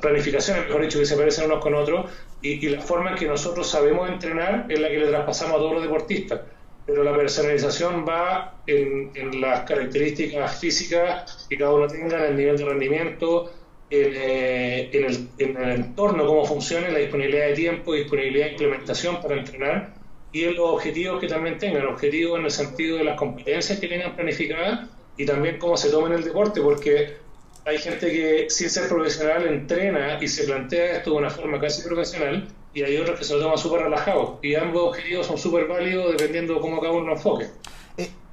planificaciones, 0.00 0.66
mejor 0.66 0.82
dicho, 0.82 0.98
que 0.98 1.06
se 1.06 1.16
parecen 1.16 1.46
unos 1.46 1.62
con 1.62 1.74
otros 1.74 2.10
y, 2.40 2.66
la 2.68 2.80
forma 2.80 3.10
en 3.10 3.16
que 3.16 3.26
nosotros 3.26 3.68
sabemos 3.68 4.08
entrenar 4.08 4.64
es 4.70 4.80
la 4.80 4.88
que 4.88 4.98
le 4.98 5.06
traspasamos 5.08 5.56
a 5.56 5.58
todos 5.58 5.74
los 5.74 5.82
deportistas. 5.82 6.40
Pero 6.88 7.04
la 7.04 7.14
personalización 7.14 8.06
va 8.08 8.62
en, 8.66 9.42
las 9.42 9.60
características 9.68 10.58
físicas 10.58 11.46
que 11.46 11.58
cada 11.58 11.74
uno 11.74 11.86
tenga, 11.86 12.16
en 12.24 12.30
el 12.30 12.36
nivel 12.36 12.56
de 12.56 12.64
rendimiento, 12.64 13.52
eh, 13.90 14.88
en, 14.90 15.04
el, 15.04 15.28
en, 15.36 15.56
el, 15.58 15.70
entorno, 15.80 16.26
cómo 16.26 16.46
funciona 16.46 16.88
la 16.88 17.00
disponibilidad 17.00 17.48
de 17.48 17.52
tiempo, 17.52 17.92
disponibilidad 17.92 18.46
de 18.46 18.52
implementación 18.52 19.20
para 19.20 19.36
entrenar 19.36 19.92
y 20.32 20.44
en 20.44 20.56
los 20.56 20.70
objetivos 20.70 21.20
que 21.20 21.26
también 21.26 21.58
tengan, 21.58 21.84
objetivos 21.86 22.38
en 22.38 22.46
el 22.46 22.50
sentido 22.50 22.96
de 22.96 23.04
las 23.04 23.18
competencias 23.18 23.78
que 23.78 23.86
tengan 23.86 24.16
planificadas 24.16 24.88
y 25.18 25.26
también 25.26 25.58
cómo 25.58 25.76
se 25.76 25.90
tomen 25.90 26.14
el 26.14 26.24
deporte, 26.24 26.62
porque 26.62 27.18
hay 27.66 27.76
gente 27.76 28.10
que 28.10 28.46
sin 28.48 28.70
ser 28.70 28.88
profesional 28.88 29.46
entrena 29.46 30.18
y 30.22 30.26
se 30.26 30.44
plantea 30.44 30.96
esto 30.96 31.10
de 31.10 31.16
una 31.18 31.28
forma 31.28 31.60
casi 31.60 31.82
profesional 31.86 32.48
y 32.74 32.82
hay 32.82 32.96
otros 32.96 33.18
que 33.18 33.24
se 33.24 33.34
lo 33.34 33.40
toman 33.40 33.58
súper 33.58 33.82
relajados 33.82 34.38
y 34.42 34.54
ambos 34.54 34.88
objetivos 34.88 35.26
son 35.26 35.38
súper 35.38 35.66
válidos 35.66 36.12
dependiendo 36.12 36.54
de 36.54 36.60
cómo 36.60 36.80
cada 36.80 36.92
uno 36.92 37.06
lo 37.06 37.12
enfoque. 37.14 37.46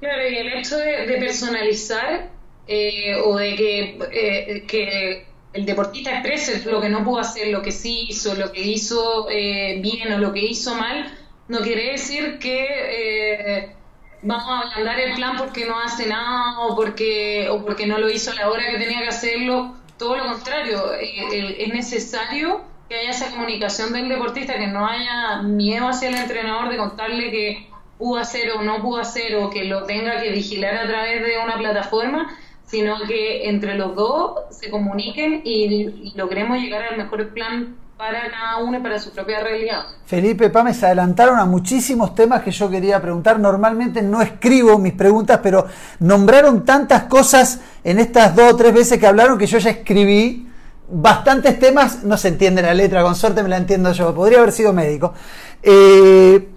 Claro, 0.00 0.28
y 0.28 0.36
el 0.36 0.52
hecho 0.52 0.76
de, 0.76 1.16
personalizar 1.18 2.30
eh, 2.68 3.16
o 3.24 3.36
de 3.36 3.56
que, 3.56 3.98
eh, 4.12 4.64
que 4.66 5.26
el 5.56 5.64
deportista 5.64 6.12
exprese 6.12 6.70
lo 6.70 6.80
que 6.80 6.88
no 6.88 7.02
pudo 7.02 7.20
hacer, 7.20 7.48
lo 7.48 7.62
que 7.62 7.72
sí 7.72 8.06
hizo, 8.08 8.34
lo 8.34 8.52
que 8.52 8.60
hizo 8.60 9.28
eh, 9.30 9.78
bien 9.80 10.12
o 10.12 10.18
lo 10.18 10.32
que 10.32 10.40
hizo 10.40 10.74
mal, 10.74 11.12
no 11.48 11.60
quiere 11.60 11.92
decir 11.92 12.38
que 12.38 12.66
eh, 12.68 13.76
vamos 14.22 14.44
a 14.48 14.68
ablandar 14.68 15.00
el 15.00 15.14
plan 15.14 15.36
porque 15.36 15.64
no 15.64 15.80
hace 15.80 16.06
nada 16.06 16.60
o 16.60 16.76
porque, 16.76 17.48
o 17.48 17.64
porque 17.64 17.86
no 17.86 17.98
lo 17.98 18.10
hizo 18.10 18.32
a 18.32 18.34
la 18.34 18.50
hora 18.50 18.70
que 18.70 18.78
tenía 18.78 19.00
que 19.00 19.08
hacerlo. 19.08 19.76
Todo 19.98 20.16
lo 20.16 20.26
contrario, 20.26 20.92
eh, 20.94 21.56
es 21.58 21.68
necesario 21.72 22.62
que 22.88 22.94
haya 22.94 23.10
esa 23.10 23.30
comunicación 23.30 23.92
del 23.92 24.08
deportista, 24.08 24.54
que 24.54 24.66
no 24.68 24.86
haya 24.86 25.42
miedo 25.42 25.88
hacia 25.88 26.08
el 26.08 26.16
entrenador 26.16 26.68
de 26.70 26.76
contarle 26.76 27.30
que 27.30 27.68
pudo 27.98 28.18
hacer 28.18 28.50
o 28.52 28.62
no 28.62 28.82
pudo 28.82 29.00
hacer 29.00 29.36
o 29.36 29.50
que 29.50 29.64
lo 29.64 29.84
tenga 29.84 30.20
que 30.20 30.30
vigilar 30.30 30.76
a 30.76 30.86
través 30.86 31.22
de 31.22 31.38
una 31.42 31.58
plataforma, 31.58 32.28
sino 32.64 32.96
que 33.06 33.48
entre 33.48 33.74
los 33.74 33.94
dos 33.94 34.40
se 34.50 34.70
comuniquen 34.70 35.40
y, 35.44 36.12
logremos 36.16 36.58
llegar 36.58 36.82
al 36.82 36.98
mejor 36.98 37.28
plan 37.30 37.76
para 37.96 38.30
cada 38.30 38.58
uno 38.58 38.78
y 38.78 38.82
para 38.82 38.98
su 38.98 39.10
propia 39.10 39.40
realidad. 39.40 39.84
Felipe, 40.04 40.50
Pame, 40.50 40.74
se 40.74 40.84
adelantaron 40.84 41.38
a 41.38 41.46
muchísimos 41.46 42.14
temas 42.14 42.42
que 42.42 42.50
yo 42.50 42.68
quería 42.68 43.00
preguntar. 43.00 43.40
Normalmente 43.40 44.02
no 44.02 44.20
escribo 44.20 44.78
mis 44.78 44.92
preguntas, 44.92 45.40
pero 45.42 45.66
nombraron 46.00 46.64
tantas 46.64 47.04
cosas 47.04 47.60
en 47.82 47.98
estas 47.98 48.36
dos 48.36 48.52
o 48.52 48.56
tres 48.56 48.74
veces 48.74 48.98
que 48.98 49.06
hablaron 49.06 49.38
que 49.38 49.46
yo 49.46 49.56
ya 49.58 49.70
escribí 49.70 50.45
bastantes 50.88 51.58
temas. 51.58 52.04
No 52.04 52.16
se 52.16 52.28
entiende 52.28 52.62
la 52.62 52.74
letra, 52.74 53.02
con 53.02 53.14
suerte 53.14 53.42
me 53.42 53.48
la 53.48 53.56
entiendo 53.56 53.92
yo. 53.92 54.14
Podría 54.14 54.38
haber 54.38 54.52
sido 54.52 54.72
médico. 54.72 55.14
Eh, 55.62 56.48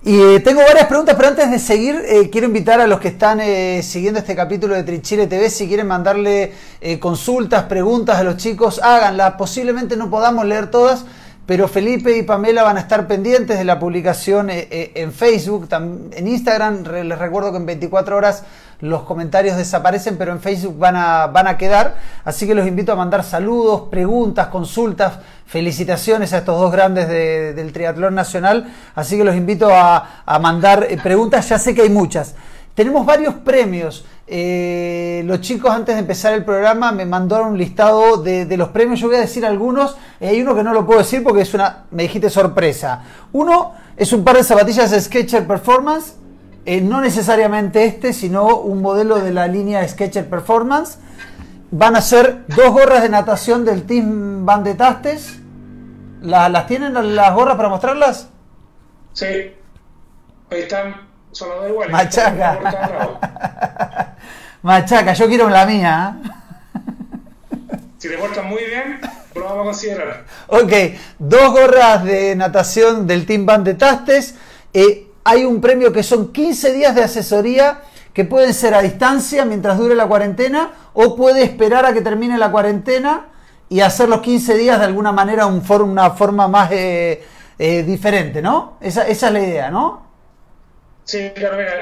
Y 0.06 0.22
eh, 0.22 0.40
tengo 0.40 0.62
varias 0.62 0.86
preguntas, 0.86 1.16
pero 1.16 1.30
antes 1.30 1.50
de 1.50 1.58
seguir, 1.58 2.00
eh, 2.08 2.30
quiero 2.30 2.46
invitar 2.46 2.80
a 2.80 2.86
los 2.86 3.00
que 3.00 3.08
están 3.08 3.40
eh, 3.42 3.82
siguiendo 3.82 4.20
este 4.20 4.36
capítulo 4.36 4.76
de 4.76 4.84
Trichile 4.84 5.26
TV, 5.26 5.50
si 5.50 5.68
quieren 5.68 5.88
mandarle 5.88 6.54
consultas, 7.00 7.64
preguntas 7.64 8.20
a 8.20 8.24
los 8.24 8.38
chicos, 8.38 8.80
háganlas. 8.84 9.34
Posiblemente 9.34 9.98
no 9.98 10.12
podamos 10.12 10.46
leer 10.46 10.70
todas, 10.70 11.06
pero 11.48 11.68
Felipe 11.68 12.16
y 12.16 12.22
Pamela 12.22 12.62
van 12.62 12.78
a 12.78 12.82
estar 12.82 13.08
pendientes 13.08 13.58
de 13.58 13.66
la 13.66 13.80
publicación 13.80 14.52
en 14.52 15.12
Facebook, 15.12 15.68
en 15.72 16.28
Instagram. 16.28 16.84
Les 16.84 17.18
recuerdo 17.18 17.50
que 17.50 17.58
en 17.58 17.66
24 17.66 18.16
horas 18.16 18.44
los 18.86 19.04
comentarios 19.04 19.58
desaparecen, 19.58 20.18
pero 20.18 20.32
en 20.32 20.40
Facebook 20.40 20.78
van 20.78 20.96
a, 20.96 21.28
van 21.28 21.48
a 21.48 21.58
quedar. 21.58 21.96
Así 22.24 22.48
que 22.48 22.56
los 22.56 22.68
invito 22.68 22.92
a 22.92 22.96
mandar 22.96 23.24
saludos, 23.24 23.84
preguntas, 23.90 24.48
consultas, 24.48 25.20
felicitaciones 25.46 26.34
a 26.34 26.40
estos 26.40 26.60
dos 26.60 26.72
grandes 26.72 27.08
del 27.08 27.74
triatlón 27.74 28.16
nacional. 28.16 28.72
Así 28.96 29.18
que 29.18 29.24
los 29.24 29.36
invito 29.36 29.70
a, 29.72 30.24
mandar 30.40 30.88
eh, 30.90 30.98
preguntas, 31.02 31.50
ya 31.50 31.60
sé 31.60 31.74
que 31.74 31.82
hay 31.82 31.90
muchas. 31.90 32.36
Tenemos 32.74 33.06
varios 33.06 33.34
premios. 33.36 34.06
Eh, 34.28 35.24
los 35.26 35.40
chicos 35.42 35.72
antes 35.72 35.96
de 35.96 36.02
empezar 36.02 36.34
el 36.34 36.44
programa 36.44 36.92
me 36.92 37.06
mandaron 37.06 37.50
un 37.50 37.58
listado 37.58 38.18
de, 38.18 38.58
los 38.58 38.70
premios. 38.70 39.00
Yo 39.00 39.08
voy 39.08 39.18
a 39.18 39.22
decir 39.22 39.46
algunos. 39.46 39.96
Hay 40.20 40.42
uno 40.42 40.54
que 40.54 40.64
no 40.64 40.74
lo 40.74 40.86
puedo 40.86 41.00
decir 41.00 41.24
porque 41.24 41.42
es 41.42 41.54
una, 41.54 41.86
me 41.92 42.04
dijiste 42.04 42.30
sorpresa. 42.30 43.04
Uno 43.32 43.74
es 43.96 44.12
un 44.14 44.24
par 44.24 44.36
de 44.36 44.44
zapatillas 44.44 44.92
Sketcher 44.92 45.48
Performance 45.48 46.16
eh, 46.66 46.82
no 46.82 47.02
necesariamente 47.02 47.86
este, 47.86 48.12
sino 48.12 48.58
un 48.58 48.82
modelo 48.82 49.20
de 49.20 49.32
la 49.32 49.48
línea 49.48 49.88
Sketcher 49.88 50.28
Performance. 50.28 50.98
Van 51.72 51.96
a 51.96 52.02
ser 52.02 52.46
dos 52.48 52.72
gorras 52.72 53.04
de 53.04 53.10
natación 53.10 53.66
del 53.66 53.84
Team 53.84 54.46
Van 54.46 54.64
de 54.64 54.76
Tastes. 54.76 55.40
¿Las 56.22 56.68
tienen 56.68 57.16
las 57.16 57.36
gorras 57.36 57.56
para 57.56 57.70
mostrarlas? 57.70 58.30
Sí. 59.14 59.54
Ahí 60.50 60.62
están, 60.62 61.08
son 61.32 61.50
las 61.50 61.70
iguales. 61.70 61.94
Machaca. 61.94 64.16
Machaca, 64.64 65.14
yo 65.14 65.28
quiero 65.28 65.50
la 65.50 65.66
mía. 65.66 66.18
¿eh? 66.24 66.30
Si 68.00 68.10
te 68.10 68.18
portan 68.18 68.48
muy 68.48 68.64
bien, 68.64 69.00
lo 69.36 69.44
vamos 69.44 69.62
a 69.62 69.66
considerar. 69.66 70.26
Ok, 70.48 70.72
dos 71.20 71.52
gorras 71.52 72.04
de 72.04 72.36
natación 72.36 73.06
del 73.06 73.26
Team 73.26 73.46
Van 73.46 73.64
de 73.64 73.76
Tastes. 73.76 74.36
Eh, 74.74 75.05
hay 75.26 75.44
un 75.44 75.60
premio 75.60 75.92
que 75.92 76.04
son 76.04 76.32
15 76.32 76.72
días 76.72 76.96
de 76.96 77.04
asesoría 77.04 77.82
que 78.14 78.24
pueden 78.24 78.54
ser 78.54 78.76
a 78.76 78.82
distancia 78.82 79.44
mientras 79.44 79.78
dure 79.78 79.96
la 79.96 80.08
cuarentena 80.08 80.72
o 80.94 81.16
puede 81.16 81.44
esperar 81.44 81.86
a 81.86 81.94
que 81.94 82.02
termine 82.02 82.38
la 82.38 82.52
cuarentena 82.52 83.26
y 83.68 83.82
hacer 83.82 84.08
los 84.08 84.22
15 84.22 84.56
días 84.56 84.80
de 84.80 84.86
alguna 84.86 85.12
manera 85.12 85.48
un 85.48 85.64
una 85.82 86.12
forma 86.12 86.48
más 86.48 86.72
eh, 86.72 87.24
eh, 87.58 87.84
diferente, 87.84 88.42
¿no? 88.42 88.78
Esa, 88.80 89.08
es 89.08 89.22
la 89.24 89.40
idea, 89.40 89.72
¿no? 89.72 90.06
Sí, 91.04 91.32
claro, 91.36 91.58
mira, 91.58 91.74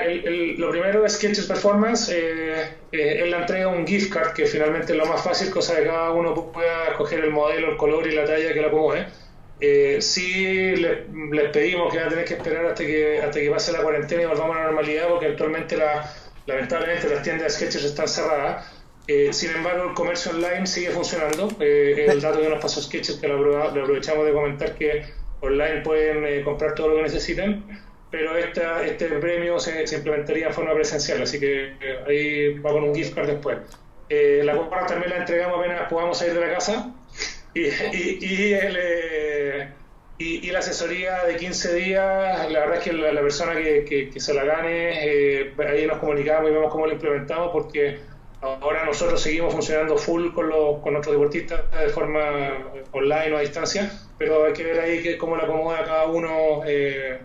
lo 0.58 0.70
primero 0.72 1.06
es 1.06 1.14
Sketches 1.14 1.46
Performance, 1.46 2.12
eh, 2.14 2.78
él 2.92 3.30
la 3.30 3.40
entrega 3.40 3.68
un 3.68 3.86
gift 3.86 4.12
card 4.12 4.34
que 4.34 4.46
finalmente 4.46 4.94
es 4.94 4.98
lo 4.98 5.06
más 5.06 5.22
fácil, 5.22 5.50
cosa 5.50 5.76
de 5.76 5.84
que 5.84 5.88
cada 5.88 6.12
uno 6.12 6.34
pueda 6.52 6.88
escoger 6.92 7.20
el 7.20 7.32
modelo, 7.32 7.72
el 7.72 7.78
color 7.78 8.08
y 8.08 8.16
la 8.16 8.26
talla 8.26 8.54
que 8.54 8.62
la 8.62 8.68
acomode. 8.68 9.23
Eh, 9.60 10.02
sí 10.02 10.76
les, 10.76 11.50
pedimos 11.52 11.92
que 11.92 12.00
van 12.00 12.08
a 12.08 12.10
tener 12.10 12.26
que 12.26 12.34
esperar 12.34 12.66
hasta 12.66 12.86
que, 12.86 13.22
hasta 13.22 13.40
que 13.40 13.50
pase 13.50 13.72
la 13.72 13.82
cuarentena 13.82 14.24
y 14.24 14.26
volvamos 14.26 14.56
a 14.56 14.60
la 14.60 14.66
normalidad, 14.66 15.08
porque 15.08 15.28
actualmente 15.28 15.78
la, 15.78 16.12
lamentablemente 16.46 17.08
las 17.10 17.24
tiendas 17.24 17.48
de 17.48 17.66
sketches 17.66 17.84
están 17.84 18.08
cerradas. 18.08 18.66
Eh, 19.08 19.34
sin 19.34 19.52
embargo, 19.52 19.90
el 19.90 19.94
comercio 19.94 20.32
online 20.32 20.66
sigue 20.66 20.90
funcionando. 20.92 21.50
Eh, 21.60 22.06
el 22.10 22.22
dato 22.22 22.40
que 22.40 22.50
nos 22.50 22.62
pasó 22.62 22.82
Sketches, 22.82 23.18
que 23.18 23.28
lo, 23.28 23.62
aprovechamos 23.62 24.26
de 24.26 24.32
comentar 24.32 24.76
que 24.76 25.04
online 25.42 25.82
pueden 25.82 26.26
eh, 26.26 26.42
comprar 26.44 26.74
todo 26.74 26.90
lo 26.90 26.96
que 26.98 27.04
necesiten, 27.04 27.64
pero 28.10 28.38
esta, 28.38 28.86
este 28.86 29.08
premio 29.08 29.60
se, 29.60 29.84
implementaría 29.94 30.48
de 30.48 30.54
forma 30.54 30.74
presencial, 30.74 31.22
así 31.22 31.40
que 31.40 31.74
ahí 32.08 32.60
va 32.60 32.72
con 32.72 32.84
un 32.84 32.96
gift 32.96 33.14
card 33.14 33.28
después. 33.28 33.58
la 34.10 34.56
compra 34.56 34.86
también 34.86 35.10
la 35.10 35.18
entregamos 35.18 35.60
apenas 35.60 35.90
podamos 35.90 36.18
salir 36.18 36.36
de 36.36 36.42
la 36.42 36.54
casa, 36.54 36.94
y, 37.54 38.26
y, 38.26 38.54
el, 38.54 38.78
eh, 38.80 39.70
y, 40.18 40.52
la 40.52 40.60
asesoría 40.60 41.26
de 41.26 41.36
15 41.36 41.76
días, 41.76 42.52
la 42.52 42.60
verdad 42.62 42.78
es 42.78 42.84
que 42.84 42.94
la, 42.94 43.22
persona 43.22 43.56
que, 43.56 44.10
que, 44.12 44.20
se 44.20 44.34
la 44.34 44.44
gane, 44.44 45.06
eh, 45.06 45.54
ahí 45.68 45.86
nos 45.86 46.00
comunicamos 46.00 46.50
y 46.50 46.54
vemos 46.54 46.72
cómo 46.72 46.88
lo 46.88 46.94
implementamos 46.94 47.52
porque 47.52 48.00
ahora 48.42 48.86
nosotros 48.86 49.22
seguimos 49.22 49.54
funcionando 49.54 49.98
full 49.98 50.32
con, 50.34 50.50
los, 50.50 50.80
con 50.80 50.94
nuestros 50.94 51.16
deportistas 51.16 51.62
de 51.72 51.90
forma 51.90 52.22
online 52.92 53.34
o 53.34 53.38
a 53.38 53.42
distancia, 53.42 53.92
pero 54.18 54.46
hay 54.46 54.54
que 54.54 54.64
ver 54.64 54.80
ahí 54.80 55.02
que, 55.02 55.18
cómo 55.18 55.38
le 55.38 55.44
acomoda 55.44 55.84
cada 55.84 56.08
uno 56.08 56.62
eh, 56.66 57.20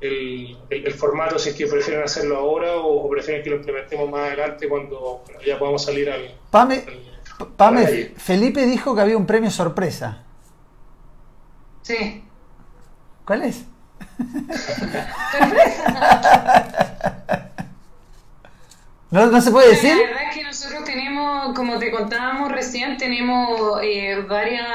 el, 0.00 0.56
el, 0.70 0.92
formato, 0.92 1.38
si 1.38 1.50
es 1.50 1.54
que 1.54 1.66
prefieren 1.66 2.02
hacerlo 2.02 2.36
ahora 2.36 2.76
o, 2.76 3.08
prefieren 3.08 3.42
que 3.42 3.50
lo 3.50 3.56
implementemos 3.56 4.10
más 4.10 4.28
adelante 4.28 4.68
cuando 4.68 5.24
ya 5.44 5.58
podamos 5.58 5.84
salir 5.84 6.10
al... 6.10 6.34
al 6.52 7.15
Pame, 7.56 8.14
Felipe 8.16 8.64
dijo 8.66 8.94
que 8.94 9.00
había 9.00 9.16
un 9.16 9.26
premio 9.26 9.50
sorpresa. 9.50 10.22
Sí. 11.82 12.22
¿Cuál 13.24 13.42
es? 13.42 13.64
¿No, 19.10 19.26
¿No, 19.26 19.40
se 19.40 19.50
puede 19.50 19.70
decir? 19.70 19.96
La 19.96 20.02
verdad 20.02 20.22
es 20.30 20.34
que 20.34 20.44
nosotros 20.44 20.84
tenemos, 20.84 21.54
como 21.54 21.78
te 21.78 21.90
contábamos 21.90 22.50
recién, 22.50 22.96
tenemos 22.96 23.80
eh, 23.82 24.24
varias 24.28 24.66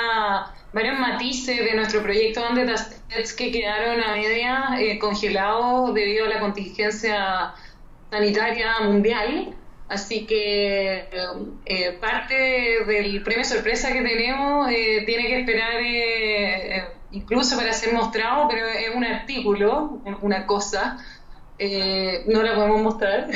varios 0.73 0.99
matices 0.99 1.57
de 1.57 1.75
nuestro 1.75 2.01
proyecto 2.01 2.41
donde 2.41 2.77
sets 2.77 3.33
que 3.33 3.51
quedaron 3.51 4.01
a 4.01 4.13
media 4.13 4.69
eh, 4.79 4.97
congelados 4.99 5.93
debido 5.93 6.25
a 6.25 6.29
la 6.29 6.39
contingencia 6.39 7.53
sanitaria 8.09 8.79
mundial. 8.81 9.55
Así 9.91 10.25
que 10.25 11.09
eh, 11.65 11.97
parte 11.99 12.85
del 12.85 13.21
premio 13.23 13.43
sorpresa 13.43 13.91
que 13.91 14.01
tenemos 14.01 14.69
eh, 14.71 15.03
tiene 15.05 15.27
que 15.27 15.41
esperar 15.41 15.81
incluso 17.11 17.57
para 17.57 17.73
ser 17.73 17.93
mostrado, 17.93 18.47
pero 18.47 18.65
es 18.67 18.95
un 18.95 19.03
artículo, 19.03 19.99
una 20.21 20.45
cosa 20.45 20.97
eh, 21.63 22.23
no 22.25 22.41
la 22.41 22.55
podemos 22.55 22.81
mostrar, 22.81 23.27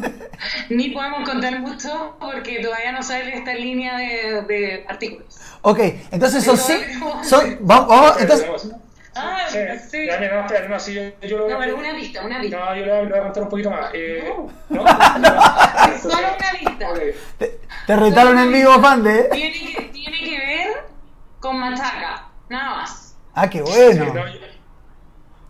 ni 0.70 0.88
podemos 0.88 1.28
contar 1.28 1.60
mucho 1.60 2.16
porque 2.18 2.58
todavía 2.60 2.90
no 2.90 3.00
sale 3.00 3.36
esta 3.36 3.54
línea 3.54 3.96
de, 3.96 4.84
artículos. 4.88 5.36
Ok, 5.62 5.78
entonces 6.10 6.42
son 6.42 6.56
sí. 6.56 6.74
Son, 7.22 7.58
vamos, 7.60 8.20
entonces. 8.20 8.72
Ah, 9.14 9.46
sí. 9.48 9.58
sí. 9.88 10.06
Ya, 10.06 10.20
no, 10.20 10.40
espera, 10.40 10.68
no, 10.68 10.78
sí, 10.78 10.94
yo, 10.94 11.26
yo 11.26 11.38
lo 11.38 11.44
voy 11.44 11.52
a... 11.52 11.56
No, 11.56 11.60
pero 11.60 11.76
una 11.78 11.92
vista, 11.92 12.24
una 12.24 12.38
vista. 12.40 12.58
No, 12.58 12.76
yo 12.76 12.86
le 12.86 13.04
voy, 13.04 13.18
a 13.18 13.22
contar 13.22 13.42
un 13.42 13.48
poquito 13.48 13.70
más. 13.70 13.90
Eh, 13.92 14.32
no. 14.68 14.84
¿No? 14.84 14.84
Solo 16.02 16.16
una 16.38 16.52
vista. 16.52 16.88
Te, 17.38 17.60
te 17.86 17.96
retaron 17.96 18.38
en 18.38 18.52
vivo, 18.52 18.80
Pande. 18.80 19.28
Tiene 19.32 19.52
que, 19.52 19.82
tiene 19.92 20.20
que 20.20 20.38
ver 20.38 20.84
con 21.40 21.58
Machaca, 21.58 22.28
nada 22.48 22.76
más. 22.76 23.16
Ah, 23.34 23.48
qué 23.48 23.62
bueno. 23.62 24.04
Sí, 24.04 24.10
no, 24.12 24.50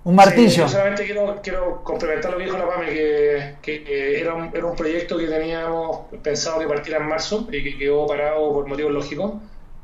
un 0.02 0.14
martillo. 0.14 0.62
yo 0.62 0.68
solamente 0.68 1.04
quiero, 1.04 1.40
quiero 1.42 1.84
complementar 1.84 2.32
lo 2.32 2.38
que 2.38 2.44
dijo 2.44 2.56
la 2.56 2.66
PAME, 2.66 2.86
que, 2.86 3.56
que, 3.60 4.20
era, 4.20 4.34
un, 4.34 4.50
era 4.54 4.64
un 4.64 4.74
proyecto 4.74 5.18
que 5.18 5.26
teníamos 5.26 6.06
pensado 6.22 6.58
que 6.58 6.66
partiera 6.66 7.00
en 7.00 7.08
marzo 7.08 7.46
y 7.52 7.62
que 7.62 7.76
quedó 7.76 8.06
parado 8.06 8.50
por 8.52 8.66
motivos 8.66 8.92
lógicos, 8.92 9.34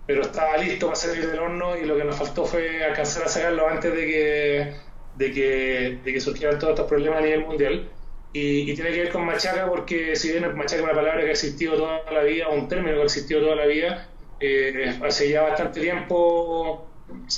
pero 0.06 0.22
estaba 0.22 0.56
listo 0.58 0.86
para 0.86 0.96
salir 0.96 1.28
del 1.28 1.38
horno 1.38 1.76
y 1.76 1.84
lo 1.84 1.96
que 1.96 2.04
nos 2.04 2.16
faltó 2.16 2.44
fue 2.44 2.84
alcanzar 2.84 3.25
a 3.25 3.28
sacarlo 3.28 3.68
antes 3.68 3.92
de 3.92 4.06
que, 4.06 4.72
de 5.16 5.32
que, 5.32 5.98
de 6.04 6.12
que 6.12 6.20
surgieran 6.20 6.58
todos 6.58 6.75
estos 6.75 6.88
problemas 6.88 7.18
a 7.18 7.22
nivel 7.22 7.46
mundial. 7.46 7.90
Y, 8.32 8.70
y, 8.70 8.75
tiene 8.75 8.90
que 8.90 9.02
ver 9.04 9.12
con 9.12 9.25
machaca 9.25 9.66
porque 9.66 10.14
si 10.14 10.30
bien 10.30 10.42
machaca 10.56 10.76
es 10.76 10.82
una 10.82 10.94
palabra 10.94 11.22
que 11.22 11.28
ha 11.28 11.32
existido 11.32 11.76
toda 11.76 12.10
la 12.12 12.22
vida, 12.22 12.48
un 12.48 12.68
término 12.68 12.96
que 12.96 13.02
ha 13.02 13.04
existido 13.04 13.40
toda 13.40 13.56
la 13.56 13.66
vida, 13.66 14.08
eh, 14.40 14.98
hace 15.02 15.30
ya 15.30 15.42
bastante 15.42 15.80
tiempo 15.80 16.86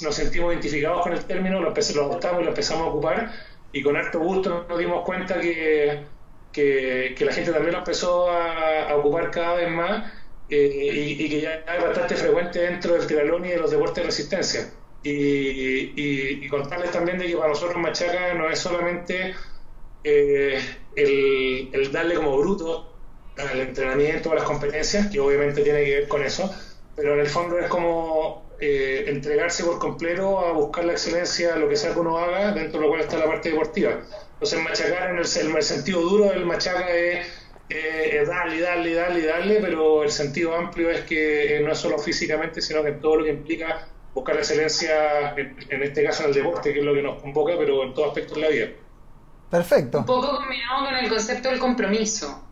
nos 0.02 0.14
sentimos 0.14 0.52
identificados 0.52 1.02
con 1.02 1.12
el 1.12 1.24
término, 1.24 1.60
lo, 1.60 1.70
lo 1.70 2.04
adoptamos 2.04 2.42
lo 2.42 2.48
empezamos 2.48 2.86
a 2.86 2.90
ocupar 2.90 3.32
y 3.72 3.82
con 3.82 3.96
harto 3.96 4.18
gusto 4.18 4.66
nos 4.68 4.78
dimos 4.78 5.04
cuenta 5.04 5.40
que, 5.40 6.04
que, 6.52 7.14
la 7.20 7.32
gente 7.32 7.52
también 7.52 7.72
lo 7.72 7.78
empezó 7.78 8.30
a, 8.30 8.96
ocupar 8.96 9.30
cada 9.30 9.54
vez 9.54 9.70
más 9.70 10.12
eh, 10.50 11.16
y, 11.18 11.28
que 11.28 11.40
ya 11.40 11.54
es 11.54 11.82
bastante 11.82 12.16
frecuente 12.16 12.60
dentro 12.60 12.94
del 12.94 13.06
triatlón 13.06 13.44
y 13.44 13.50
de 13.50 13.58
los 13.58 13.70
deportes 13.70 13.96
de 13.96 14.04
resistencia. 14.04 14.70
Y, 15.02 15.92
y, 15.94 16.48
contarles 16.48 16.90
también 16.90 17.18
de 17.18 17.26
que 17.26 17.36
para 17.36 17.50
nosotros 17.50 17.78
Machaca 17.78 18.34
no 18.34 18.50
es 18.50 18.58
solamente 18.58 19.34
eh, 20.04 20.60
el, 20.96 21.70
el, 21.72 21.92
darle 21.92 22.14
como 22.16 22.36
bruto 22.38 22.92
al 23.36 23.60
entrenamiento, 23.60 24.32
a 24.32 24.36
las 24.36 24.44
competencias, 24.44 25.06
que 25.08 25.20
obviamente 25.20 25.62
tiene 25.62 25.84
que 25.84 25.94
ver 26.00 26.08
con 26.08 26.22
eso, 26.22 26.52
pero 26.96 27.14
en 27.14 27.20
el 27.20 27.28
fondo 27.28 27.58
es 27.58 27.68
como 27.68 28.48
eh, 28.60 29.04
entregarse 29.06 29.62
por 29.62 29.78
completo 29.78 30.40
a 30.40 30.50
buscar 30.50 30.84
la 30.84 30.92
excelencia, 30.92 31.54
lo 31.54 31.68
que 31.68 31.76
sea 31.76 31.94
que 31.94 32.00
uno 32.00 32.18
haga, 32.18 32.50
dentro 32.50 32.80
de 32.80 32.86
lo 32.86 32.90
cual 32.90 33.02
está 33.02 33.16
la 33.16 33.26
parte 33.26 33.50
deportiva. 33.50 34.00
Entonces, 34.32 34.60
machacar 34.60 35.10
en 35.10 35.18
el, 35.18 35.62
sentido 35.62 36.00
duro 36.00 36.24
del 36.24 36.44
machaca 36.44 36.90
es, 36.90 37.24
darle, 38.26 38.60
darle, 38.60 38.94
darle, 38.94 39.26
darle, 39.26 39.58
pero 39.60 40.02
el 40.02 40.10
sentido 40.10 40.54
amplio 40.54 40.90
es 40.90 41.02
que 41.02 41.60
no 41.64 41.72
es 41.72 41.78
solo 41.78 41.98
físicamente, 41.98 42.62
sino 42.62 42.82
que 42.82 42.88
en 42.90 43.00
todo 43.00 43.16
lo 43.16 43.24
que 43.24 43.30
implica 43.30 43.88
buscar 44.14 44.34
la 44.34 44.40
excelencia, 44.40 45.34
en, 45.36 45.82
este 45.82 46.04
caso 46.04 46.24
en 46.24 46.30
el 46.30 46.34
deporte, 46.34 46.72
que 46.72 46.80
es 46.80 46.84
lo 46.84 46.94
que 46.94 47.02
nos 47.02 47.20
convoca, 47.20 47.52
pero 47.58 47.84
en 47.84 47.94
todo 47.94 48.06
aspecto 48.06 48.34
de 48.34 48.40
la 48.40 48.48
vida. 48.48 48.66
Perfecto. 49.50 49.98
Un 49.98 50.06
poco 50.06 50.36
combinado 50.36 50.86
con 50.86 50.94
el 50.94 51.08
concepto 51.08 51.48
del 51.48 51.58
compromiso. 51.58 52.44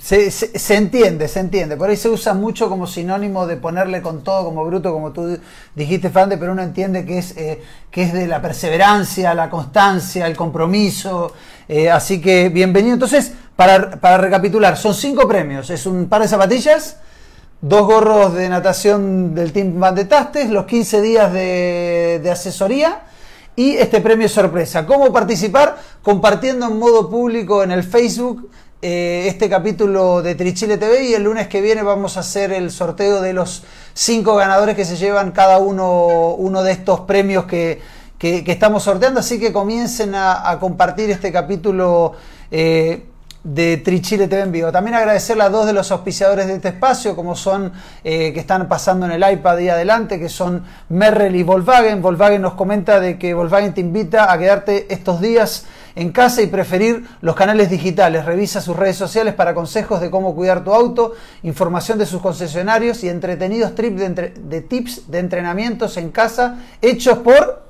Se, 0.00 0.30
se, 0.30 0.74
entiende, 0.74 1.28
se 1.28 1.40
entiende. 1.40 1.76
Por 1.76 1.90
ahí 1.90 1.96
se 1.96 2.08
usa 2.08 2.32
mucho 2.32 2.70
como 2.70 2.86
sinónimo 2.86 3.46
de 3.46 3.58
ponerle 3.58 4.00
con 4.00 4.24
todo 4.24 4.46
como 4.46 4.64
bruto, 4.64 4.90
como 4.90 5.12
tú 5.12 5.38
dijiste, 5.74 6.08
Fande, 6.08 6.38
pero 6.38 6.52
uno 6.52 6.62
entiende 6.62 7.04
que 7.04 7.18
es, 7.18 7.36
eh, 7.36 7.62
que 7.90 8.04
es 8.04 8.14
de 8.14 8.26
la 8.26 8.40
perseverancia, 8.40 9.34
la 9.34 9.50
constancia, 9.50 10.26
el 10.26 10.34
compromiso. 10.34 11.34
Eh, 11.68 11.90
así 11.90 12.22
que 12.22 12.48
bienvenido. 12.48 12.94
Entonces, 12.94 13.34
para, 13.56 14.18
recapitular, 14.18 14.76
son 14.76 14.94
cinco 14.94 15.26
premios. 15.26 15.70
Es 15.70 15.86
un 15.86 16.08
par 16.08 16.22
de 16.22 16.28
zapatillas, 16.28 16.98
dos 17.62 17.86
gorros 17.86 18.34
de 18.34 18.48
natación 18.50 19.34
del 19.34 19.52
Team 19.52 19.80
Van 19.80 19.94
de 19.94 20.04
Tastes, 20.04 20.50
los 20.50 20.66
15 20.66 21.00
días 21.00 21.32
de, 21.32 22.28
asesoría 22.30 23.00
y 23.56 23.76
este 23.76 24.02
premio 24.02 24.28
sorpresa. 24.28 24.84
¿Cómo 24.84 25.10
participar? 25.10 25.78
Compartiendo 26.02 26.66
en 26.66 26.78
modo 26.78 27.08
público 27.08 27.62
en 27.62 27.70
el 27.70 27.82
Facebook 27.82 28.50
eh, 28.82 29.24
este 29.26 29.48
capítulo 29.48 30.20
de 30.20 30.34
Trichile 30.34 30.76
TV 30.76 31.04
y 31.04 31.14
el 31.14 31.22
lunes 31.22 31.48
que 31.48 31.62
viene 31.62 31.82
vamos 31.82 32.18
a 32.18 32.20
hacer 32.20 32.52
el 32.52 32.70
sorteo 32.70 33.22
de 33.22 33.32
los 33.32 33.64
cinco 33.94 34.36
ganadores 34.36 34.76
que 34.76 34.84
se 34.84 34.96
llevan 34.96 35.32
cada 35.32 35.56
uno, 35.56 36.34
uno 36.34 36.62
de 36.62 36.72
estos 36.72 37.00
premios 37.00 37.46
que, 37.46 37.80
estamos 38.20 38.82
sorteando. 38.82 39.20
Así 39.20 39.40
que 39.40 39.50
comiencen 39.50 40.14
a, 40.14 40.58
compartir 40.60 41.10
este 41.10 41.32
capítulo. 41.32 42.12
Eh, 42.50 43.06
de 43.46 43.76
Trichile 43.76 44.26
TV 44.26 44.42
en 44.42 44.50
vivo. 44.50 44.72
También 44.72 44.96
agradecerle 44.96 45.44
a 45.44 45.48
dos 45.48 45.66
de 45.66 45.72
los 45.72 45.92
auspiciadores 45.92 46.48
de 46.48 46.54
este 46.54 46.68
espacio, 46.68 47.14
como 47.14 47.36
son, 47.36 47.72
eh, 48.02 48.32
que 48.32 48.40
están 48.40 48.66
pasando 48.66 49.06
en 49.06 49.12
el 49.12 49.32
iPad 49.32 49.58
y 49.58 49.68
adelante, 49.68 50.18
que 50.18 50.28
son 50.28 50.64
Merrell 50.88 51.36
y 51.36 51.44
Volkswagen. 51.44 52.02
Volkswagen 52.02 52.42
nos 52.42 52.54
comenta 52.54 52.98
de 52.98 53.18
que 53.18 53.34
Volkswagen 53.34 53.72
te 53.72 53.80
invita 53.80 54.32
a 54.32 54.38
quedarte 54.38 54.92
estos 54.92 55.20
días 55.20 55.64
en 55.94 56.10
casa 56.10 56.42
y 56.42 56.48
preferir 56.48 57.06
los 57.20 57.36
canales 57.36 57.70
digitales. 57.70 58.24
Revisa 58.24 58.60
sus 58.60 58.76
redes 58.76 58.96
sociales 58.96 59.32
para 59.34 59.54
consejos 59.54 60.00
de 60.00 60.10
cómo 60.10 60.34
cuidar 60.34 60.64
tu 60.64 60.74
auto, 60.74 61.14
información 61.44 61.98
de 61.98 62.06
sus 62.06 62.20
concesionarios 62.20 63.04
y 63.04 63.08
entretenidos 63.08 63.76
trips 63.76 64.00
de, 64.00 64.34
de 64.36 64.60
tips 64.60 65.08
de 65.08 65.20
entrenamientos 65.20 65.96
en 65.98 66.10
casa 66.10 66.58
hechos 66.82 67.18
por 67.18 67.65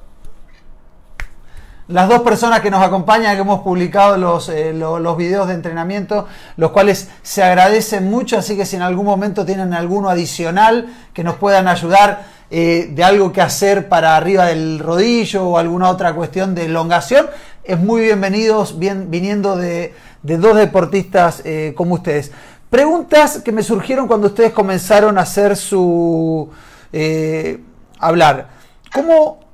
las 1.89 2.09
dos 2.09 2.23
personas 2.23 2.61
que 2.61 2.71
nos 2.71 2.83
acompañan, 2.83 3.35
que 3.37 3.43
hemos 3.43 3.61
publicado 3.61 4.17
los, 4.17 4.49
eh, 4.49 4.73
los, 4.73 5.17
videos 5.17 5.47
de 5.47 5.55
entrenamiento, 5.55 6.27
los 6.57 6.73
cuales 6.73 7.09
se 7.23 7.45
agradecen 7.45 8.11
mucho, 8.11 8.39
así 8.39 8.57
que 8.57 8.67
si 8.67 8.77
en 8.77 8.83
algún 8.83 9.07
momento 9.07 9.45
tienen 9.47 9.73
alguno 9.73 10.09
adicional 10.09 10.89
que 11.13 11.23
nos 11.23 11.37
puedan 11.37 11.69
ayudar 11.69 12.27
eh, 12.51 12.91
de 12.93 13.05
algo 13.05 13.33
que 13.33 13.41
hacer 13.41 13.89
para 13.89 14.17
arriba 14.17 14.47
del 14.47 14.81
rodillo 14.81 15.47
o 15.47 15.59
alguna 15.59 15.89
otra 15.89 16.13
cuestión 16.15 16.55
de 16.57 16.65
elongación, 16.65 17.29
es 17.63 17.79
muy 17.79 18.03
bienvenidos 18.03 18.79
bien, 18.79 19.11
viniendo 19.11 19.57
de, 19.57 19.95
dos 20.23 20.57
deportistas 20.57 21.43
eh, 21.45 21.73
como 21.77 21.95
ustedes. 21.95 22.33
Preguntas 22.69 23.43
que 23.45 23.53
me 23.53 23.63
surgieron 23.63 24.09
cuando 24.09 24.27
ustedes 24.27 24.53
comenzaron 24.53 25.19
a 25.19 25.21
hacer 25.21 25.57
su... 25.57 26.51
hablar. 28.01 28.49
¿Cómo 28.93 29.46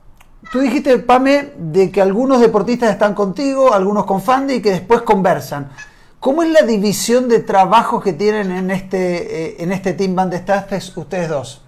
Tú 0.52 0.60
dijiste, 0.60 0.98
Pame, 0.98 1.52
de 1.56 1.90
que 1.90 2.02
algunos 2.02 2.38
deportistas 2.38 2.90
están 2.90 3.14
contigo, 3.14 3.72
algunos 3.72 4.04
con 4.04 4.20
Fandi 4.20 4.56
y 4.56 4.60
que 4.60 4.72
después 4.72 5.00
conversan. 5.00 5.72
¿Cómo 6.20 6.42
es 6.42 6.50
la 6.50 6.60
división 6.60 7.26
de 7.26 7.40
trabajo 7.40 8.02
que 8.02 8.12
tienen 8.12 8.52
en 8.52 8.70
este, 8.70 9.46
eh, 9.46 9.56
en 9.60 9.72
este 9.72 9.94
Team 9.94 10.14
ustedes 10.96 11.30
dos? 11.30 11.62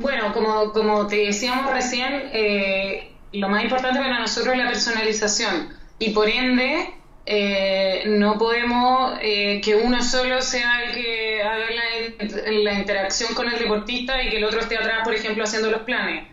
Bueno, 0.00 0.32
como, 0.34 0.72
como 0.72 1.06
te 1.06 1.26
decíamos 1.26 1.70
recién, 1.70 2.28
eh, 2.32 3.12
lo 3.30 3.48
más 3.48 3.62
importante 3.62 4.00
para 4.00 4.18
nosotros 4.18 4.52
es 4.54 4.58
la 4.58 4.68
personalización 4.68 5.68
y 6.00 6.10
por 6.10 6.28
ende 6.28 6.92
eh, 7.26 8.02
no 8.06 8.36
podemos 8.36 9.18
eh, 9.22 9.60
que 9.64 9.76
uno 9.76 10.02
solo 10.02 10.42
sea 10.42 10.82
el 10.82 10.92
que 10.92 11.42
haga 11.42 11.70
la, 11.70 11.83
interacción 12.20 13.34
con 13.34 13.48
el 13.48 13.58
deportista 13.58 14.22
y 14.22 14.30
que 14.30 14.38
el 14.38 14.44
otro 14.44 14.60
esté 14.60 14.76
atrás, 14.76 15.00
por 15.04 15.14
ejemplo, 15.14 15.44
haciendo 15.44 15.70
los 15.70 15.82
planes. 15.82 16.28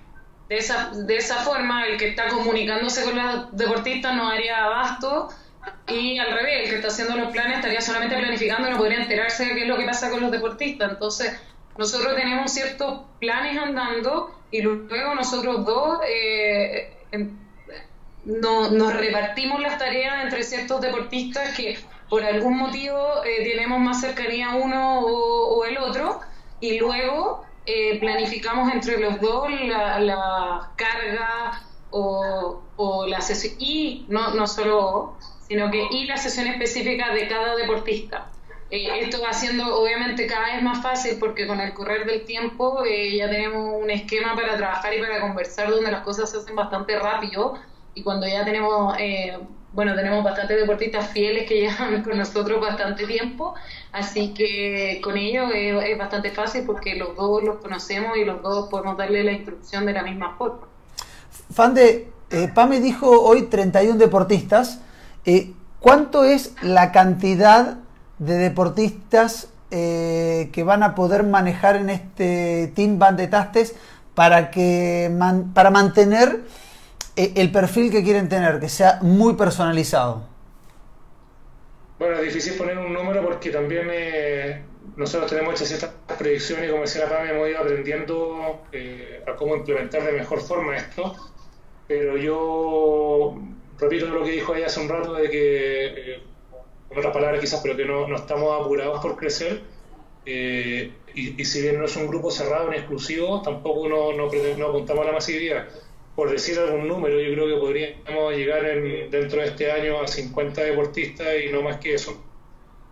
De 0.50 0.58
esa, 0.58 0.92
de 0.94 1.18
esa 1.18 1.38
forma, 1.38 1.86
el 1.86 1.98
que 1.98 2.10
está 2.10 2.28
comunicándose 2.28 3.04
con 3.04 3.16
los 3.16 3.56
deportistas 3.56 4.16
no 4.16 4.30
haría 4.30 4.66
abasto 4.66 5.30
y 5.88 6.18
al 6.18 6.32
revés, 6.32 6.64
el 6.64 6.70
que 6.70 6.76
está 6.76 6.88
haciendo 6.88 7.16
los 7.16 7.32
planes 7.32 7.58
estaría 7.58 7.82
solamente 7.82 8.18
planificando 8.18 8.68
y 8.68 8.72
no 8.72 8.78
podría 8.78 9.02
enterarse 9.02 9.46
de 9.46 9.56
qué 9.56 9.62
es 9.62 9.68
lo 9.68 9.78
que 9.78 9.86
pasa 9.86 10.10
con 10.10 10.22
los 10.22 10.32
deportistas. 10.32 10.92
Entonces, 10.92 11.40
nosotros 11.78 12.16
tenemos 12.16 12.52
ciertos 12.52 13.02
planes 13.20 13.58
andando 13.62 14.36
y 14.52 14.62
luego 14.62 15.16
nosotros 15.16 15.66
dos 15.66 16.00
eh, 16.08 16.94
no, 18.26 18.70
nos 18.72 18.94
repartimos 18.94 19.62
las 19.62 19.78
tareas 19.78 20.24
entre 20.24 20.44
ciertos 20.44 20.82
deportistas 20.82 21.56
que 21.56 21.78
por 22.12 22.26
algún 22.26 22.58
motivo 22.58 23.24
eh, 23.24 23.50
tenemos 23.50 23.80
más 23.80 24.02
cercanía 24.02 24.50
uno 24.50 25.00
o, 25.00 25.64
el 25.64 25.78
otro 25.78 26.20
y 26.60 26.78
luego 26.78 27.46
eh, 27.66 28.00
planificamos 28.02 28.74
entre 28.74 29.00
los 29.00 29.22
dos 29.22 29.50
la, 29.50 30.72
carga 30.76 31.64
o, 31.90 32.62
o, 32.76 33.08
la 33.08 33.22
sesión 33.22 33.56
y 33.60 34.06
no, 34.10 34.34
no 34.34 34.46
solo 34.46 35.16
sino 35.48 35.72
que 35.72 35.88
y 35.90 36.04
la 36.04 36.18
sesión 36.18 36.48
específica 36.48 37.14
de 37.14 37.30
cada 37.30 37.56
deportista. 37.56 38.28
Eh, 38.72 38.90
esto 39.00 39.22
va 39.22 39.32
siendo 39.32 39.82
obviamente 39.82 40.28
cada 40.28 40.48
vez 40.54 40.62
más 40.62 40.84
fácil 40.84 41.16
porque 41.18 41.48
con 41.48 41.62
el 41.62 41.74
correr 41.74 42.06
del 42.06 42.26
tiempo 42.26 42.84
ya 42.84 43.30
tenemos 43.30 43.82
un 43.82 43.90
esquema 43.90 44.36
para 44.36 44.58
trabajar 44.58 44.94
y 44.94 45.00
para 45.00 45.22
conversar 45.22 45.70
donde 45.70 45.90
las 45.90 46.04
cosas 46.04 46.30
se 46.30 46.40
hacen 46.40 46.58
bastante 46.58 47.00
rápido 47.00 47.54
y 47.94 48.04
cuando 48.04 48.28
ya 48.28 48.44
tenemos, 48.44 48.98
bueno, 49.74 49.96
tenemos 49.96 50.24
bastantes 50.24 50.60
deportistas 50.60 51.10
fieles 51.10 51.48
que 51.48 51.62
llevan 51.62 52.04
con 52.04 52.18
nosotros 52.18 52.60
bastante 52.62 53.06
tiempo, 53.06 53.56
así 53.92 54.34
que 54.34 55.00
con 55.04 55.18
ellos 55.18 55.52
es, 55.54 55.98
bastante 55.98 56.32
fácil 56.32 56.64
porque 56.66 56.96
los 56.96 57.16
dos 57.16 57.44
los 57.44 57.58
conocemos 57.58 58.18
y 58.18 58.26
los 58.26 58.42
dos 58.42 58.70
podemos 58.70 58.98
darle 58.98 59.24
la 59.24 59.32
instrucción 59.32 59.86
de 59.86 59.94
la 59.94 60.04
misma 60.04 60.36
forma. 60.38 60.68
Fande, 61.54 62.10
eh, 62.30 62.50
Pame 62.54 62.80
dijo 62.80 63.10
hoy 63.10 63.44
31 63.44 63.98
deportistas. 63.98 64.82
¿Cuánto 65.80 66.24
es 66.26 66.54
la 66.62 66.92
cantidad 66.92 67.78
de 68.20 68.38
deportistas 68.38 69.50
eh, 69.72 70.50
que 70.54 70.64
van 70.64 70.84
a 70.84 70.94
poder 70.94 71.24
manejar 71.24 71.76
en 71.78 71.90
este 71.90 72.72
Team 72.76 73.00
Band 73.00 73.18
de 73.18 73.28
Tastes 73.28 73.74
para, 74.14 74.52
para 75.54 75.72
mantener 75.72 76.42
eh, 76.42 76.61
el 77.16 77.52
perfil 77.52 77.92
que 77.92 78.04
quieren 78.04 78.30
tener, 78.30 78.60
que 78.60 78.70
sea 78.70 79.00
muy 79.02 79.36
personalizado? 79.36 80.24
Bueno, 82.00 82.16
es 82.18 82.34
difícil 82.34 82.56
poner 82.56 82.78
un 82.78 82.94
número 82.94 83.24
porque 83.24 83.52
también 83.52 83.88
eh, 83.92 84.64
nosotros 84.96 85.30
tenemos 85.30 85.54
hechas 85.56 85.68
ciertas 85.68 86.18
predicciones 86.18 86.68
y 86.68 86.72
como 86.72 86.82
decía 86.82 87.04
la 87.04 87.10
PAM 87.10 87.28
hemos 87.28 87.48
ido 87.48 87.60
aprendiendo 87.60 88.64
a 89.28 89.36
cómo 89.36 89.56
implementar 89.56 90.04
de 90.04 90.14
mejor 90.14 90.42
forma 90.42 90.78
esto. 90.78 91.16
Pero 91.88 92.18
yo 92.18 93.38
repito 93.78 94.08
lo 94.08 94.24
que 94.24 94.32
dijo 94.32 94.56
ella 94.56 94.68
hace 94.68 94.80
un 94.80 94.90
rato 94.90 95.14
de 95.14 95.30
que 95.30 96.22
en 96.92 96.98
otras 96.98 97.14
palabras 97.14 97.40
quizás, 97.40 97.62
pero 97.62 97.76
que 97.76 97.86
no, 97.86 98.08
no 98.08 98.16
estamos 98.16 98.62
apurados 98.62 99.02
por 99.02 99.16
crecer. 99.16 99.62
Eh, 100.26 100.92
y, 101.16 101.44
si 101.46 101.62
bien 101.62 101.80
no 101.80 101.86
es 101.86 101.96
un 101.96 102.08
grupo 102.08 102.32
cerrado 102.32 102.68
en 102.68 102.76
exclusivo, 102.76 103.42
tampoco 103.42 103.88
no, 103.88 104.14
no, 104.14 104.30
no, 104.58 104.68
apuntamos 104.68 105.04
a 105.04 105.08
la 105.08 105.14
masividad. 105.14 105.68
Por 106.16 106.30
decir 106.30 106.60
algún 106.60 106.88
número, 106.88 107.20
yo 107.20 107.34
creo 107.34 107.48
que 107.48 107.56
podríamos 107.56 108.36
llegar 108.36 108.66
en, 108.66 109.10
dentro 109.10 109.42
de 109.42 109.48
este 109.48 109.72
año 109.72 110.02
a 110.02 110.08
50 110.08 110.62
deportistas 110.62 111.28
y 111.46 111.52
no 111.52 111.62
más 111.62 111.78
que 111.78 111.94
eso. 111.94 112.22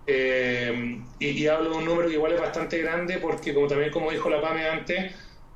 Eh, 0.07 1.01
y, 1.19 1.45
hablo 1.47 1.71
de 1.71 1.77
un 1.77 1.85
número 1.85 2.07
que 2.07 2.15
igual 2.15 2.33
es 2.33 2.39
bastante 2.39 2.79
grande 2.79 3.19
porque, 3.19 3.53
como 3.53 3.67
también 3.67 3.91
como 3.91 4.09
dijo 4.09 4.29
la 4.29 4.41
PAME 4.41 4.67
antes, 4.67 5.13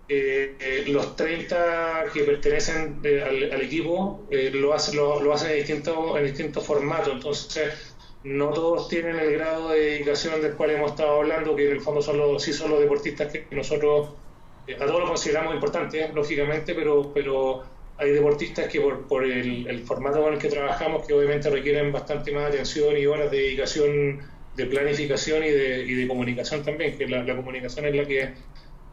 eh, 0.10 0.84
los 0.88 1.16
30 1.16 2.06
que 2.14 2.24
pertenecen 2.24 3.02
al, 3.26 3.62
equipo 3.62 4.28
lo, 4.30 4.74
hacen, 4.74 4.98
lo, 4.98 5.34
hacen 5.34 5.52
en 5.52 5.58
distintos 5.58 6.18
en 6.18 6.26
distintos 6.26 6.66
formatos. 6.66 7.14
Entonces, 7.14 7.94
no 8.24 8.50
todos 8.50 8.88
tienen 8.88 9.18
el 9.18 9.34
grado 9.34 9.70
de 9.70 9.80
dedicación 9.80 10.42
del 10.42 10.54
cual 10.54 10.72
hemos 10.72 10.92
estado 10.92 11.18
hablando, 11.18 11.56
que 11.56 11.68
en 11.68 11.74
el 11.74 11.82
fondo 11.82 12.02
son 12.02 12.18
los, 12.18 12.42
sí 12.44 12.54
son 12.54 12.72
los 12.72 12.80
deportistas 12.80 13.32
que 13.32 13.48
nosotros 13.52 14.10
eh, 14.10 14.23
a 14.72 14.86
todos 14.86 15.00
los 15.00 15.10
consideramos 15.10 15.54
importantes, 15.54 16.14
lógicamente, 16.14 16.74
pero, 16.74 17.12
pero 17.14 17.64
hay 17.98 18.12
deportistas 18.12 18.68
que 18.68 18.82
por, 18.82 19.24
el, 19.26 19.84
formato 19.86 20.22
con 20.22 20.34
el 20.34 20.40
que 20.40 20.50
trabajamos, 20.50 21.06
que 21.06 21.14
obviamente 21.14 21.50
requieren 21.50 21.92
bastante 21.92 22.32
más 22.32 22.50
atención 22.50 22.98
y 22.98 23.06
horas 23.06 23.30
de 23.30 23.38
dedicación, 23.38 24.22
de 24.56 24.66
planificación 24.66 25.44
y 25.44 25.50
de, 25.50 25.84
y 25.84 25.94
de 25.94 26.08
comunicación 26.08 26.64
también, 26.64 26.98
que 26.98 27.08
la, 27.08 27.36
comunicación 27.36 27.86
es 27.86 27.96
la 27.96 28.06
que 28.06 28.34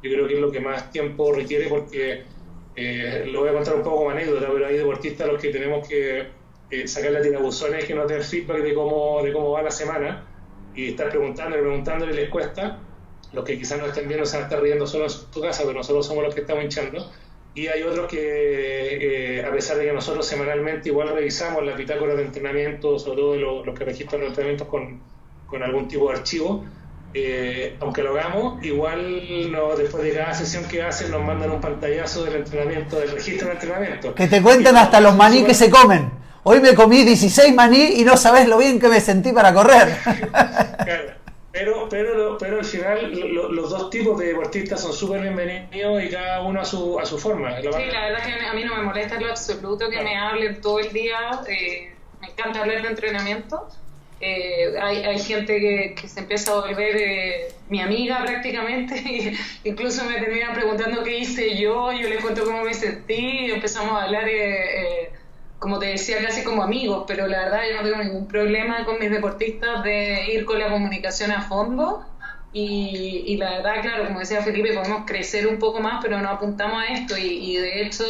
yo 0.02 0.10
creo 0.10 0.26
que 0.26 0.34
es 0.34 0.40
lo 0.40 0.50
que 0.50 0.60
más 0.60 0.90
tiempo 0.90 1.32
requiere 1.32 1.68
porque, 1.68 2.22
eh, 2.76 3.28
lo 3.30 3.40
voy 3.40 3.50
a 3.50 3.52
contar 3.52 3.74
un 3.74 3.82
poco 3.82 3.98
como 3.98 4.10
anécdota, 4.10 4.48
pero 4.52 4.66
hay 4.66 4.76
deportistas 4.76 5.28
a 5.28 5.32
los 5.32 5.40
que 5.40 5.50
tenemos 5.50 5.86
que 5.86 6.26
eh, 6.70 6.86
sacar 6.86 7.12
la 7.12 7.20
tirabuzones 7.20 7.84
que 7.84 7.94
nos 7.94 8.08
den 8.08 8.22
feedback 8.22 8.62
de 8.62 8.74
cómo, 8.74 9.22
de 9.22 9.32
cómo 9.32 9.50
va 9.50 9.62
la 9.62 9.70
semana 9.70 10.24
y 10.74 10.90
estar 10.90 11.08
preguntando 11.10 11.56
y 11.56 11.60
preguntándole 11.60 12.14
les 12.14 12.30
cuesta. 12.30 12.78
Los 13.32 13.44
que 13.44 13.58
quizás 13.58 13.78
no 13.78 13.86
estén 13.86 14.08
viendo 14.08 14.26
se 14.26 14.36
van 14.36 14.44
a 14.44 14.46
estar 14.48 14.62
riendo 14.62 14.86
solo 14.86 15.04
en 15.04 15.10
su 15.10 15.40
casa, 15.40 15.62
pero 15.62 15.74
nosotros 15.74 16.06
somos 16.06 16.24
los 16.24 16.34
que 16.34 16.40
estamos 16.40 16.64
hinchando. 16.64 17.10
Y 17.54 17.66
hay 17.66 17.82
otros 17.82 18.06
que, 18.08 19.38
eh, 19.38 19.44
a 19.44 19.50
pesar 19.50 19.76
de 19.76 19.86
que 19.86 19.92
nosotros 19.92 20.24
semanalmente 20.26 20.88
igual 20.88 21.08
revisamos 21.08 21.64
la 21.64 21.74
bitácora 21.74 22.14
de 22.14 22.22
entrenamiento, 22.22 22.98
sobre 22.98 23.16
todo 23.16 23.36
los, 23.64 23.78
que 23.78 23.84
registran 23.84 24.20
los 24.20 24.30
entrenamientos 24.30 24.68
con, 24.68 25.00
con 25.46 25.62
algún 25.62 25.88
tipo 25.88 26.10
de 26.10 26.18
archivo, 26.18 26.64
eh, 27.12 27.76
aunque 27.80 28.04
lo 28.04 28.10
hagamos, 28.16 28.64
igual 28.64 29.50
no, 29.50 29.74
después 29.74 30.04
de 30.04 30.12
cada 30.12 30.32
sesión 30.32 30.64
que 30.66 30.80
hacen 30.82 31.10
nos 31.10 31.24
mandan 31.24 31.50
un 31.50 31.60
pantallazo 31.60 32.24
del 32.24 32.36
entrenamiento, 32.36 33.00
del 33.00 33.10
registro 33.10 33.48
de 33.48 33.54
entrenamiento. 33.54 34.14
Que 34.14 34.28
te 34.28 34.40
cuentan 34.40 34.76
hasta 34.76 35.00
los 35.00 35.16
maní 35.16 35.42
que 35.42 35.54
se 35.54 35.68
comen. 35.68 36.08
Hoy 36.44 36.60
me 36.60 36.74
comí 36.74 37.04
16 37.04 37.52
maní 37.54 38.00
y 38.00 38.04
no 38.04 38.16
sabes 38.16 38.46
lo 38.48 38.58
bien 38.58 38.78
que 38.78 38.88
me 38.88 39.00
sentí 39.00 39.32
para 39.32 39.52
correr. 39.52 39.96
Pero, 41.52 41.88
pero, 41.88 42.38
pero 42.38 42.58
al 42.60 42.64
final 42.64 43.12
los 43.12 43.70
dos 43.70 43.90
tipos 43.90 44.18
de 44.18 44.28
deportistas 44.28 44.82
son 44.82 44.92
súper 44.92 45.20
bienvenidos 45.22 46.04
y 46.04 46.08
cada 46.08 46.42
uno 46.42 46.60
a 46.60 46.64
su, 46.64 46.98
a 46.98 47.04
su 47.04 47.18
forma. 47.18 47.56
Sí, 47.60 47.66
la 47.66 48.06
verdad 48.06 48.20
es 48.20 48.34
que 48.36 48.46
a 48.46 48.52
mí 48.52 48.64
no 48.64 48.76
me 48.76 48.82
molesta 48.82 49.16
en 49.16 49.24
lo 49.24 49.30
absoluto 49.30 49.90
que 49.90 50.00
me 50.00 50.16
hablen 50.16 50.60
todo 50.60 50.78
el 50.78 50.92
día. 50.92 51.42
Eh, 51.48 51.92
me 52.20 52.28
encanta 52.28 52.60
hablar 52.60 52.82
de 52.82 52.88
entrenamiento. 52.88 53.68
Eh, 54.20 54.78
hay, 54.78 54.98
hay, 54.98 55.18
gente 55.18 55.58
que, 55.58 55.94
que, 55.98 56.06
se 56.06 56.20
empieza 56.20 56.52
a 56.52 56.60
volver 56.60 56.94
eh, 56.94 57.48
mi 57.70 57.80
amiga 57.80 58.22
prácticamente, 58.22 58.94
y 59.64 59.68
incluso 59.68 60.04
me 60.04 60.20
terminan 60.20 60.52
preguntando 60.52 61.02
qué 61.02 61.20
hice 61.20 61.56
yo, 61.56 61.90
yo 61.90 62.06
les 62.06 62.20
cuento 62.22 62.44
cómo 62.44 62.62
me 62.62 62.74
sentí, 62.74 63.46
y 63.46 63.50
empezamos 63.50 63.92
a 63.92 64.04
hablar 64.04 64.28
eh, 64.28 65.10
como 65.60 65.78
te 65.78 65.86
decía, 65.86 66.16
casi 66.24 66.42
como 66.42 66.62
amigos, 66.62 67.04
pero 67.06 67.26
la 67.26 67.44
verdad 67.44 67.60
yo 67.68 67.76
no 67.76 67.82
tengo 67.82 68.02
ningún 68.02 68.26
problema 68.26 68.84
con 68.86 68.98
mis 68.98 69.10
deportistas 69.10 69.84
de 69.84 70.32
ir 70.32 70.46
con 70.46 70.58
la 70.58 70.70
comunicación 70.70 71.30
a 71.30 71.42
fondo. 71.42 72.06
Y, 72.52 73.24
y 73.26 73.36
la 73.36 73.58
verdad, 73.58 73.82
claro, 73.82 74.06
como 74.06 74.20
decía 74.20 74.42
Felipe, 74.42 74.72
podemos 74.72 75.04
crecer 75.06 75.46
un 75.46 75.58
poco 75.58 75.80
más, 75.80 76.02
pero 76.02 76.18
no 76.18 76.30
apuntamos 76.30 76.82
a 76.82 76.86
esto. 76.86 77.14
Y, 77.16 77.56
de 77.56 77.82
hecho, 77.82 78.04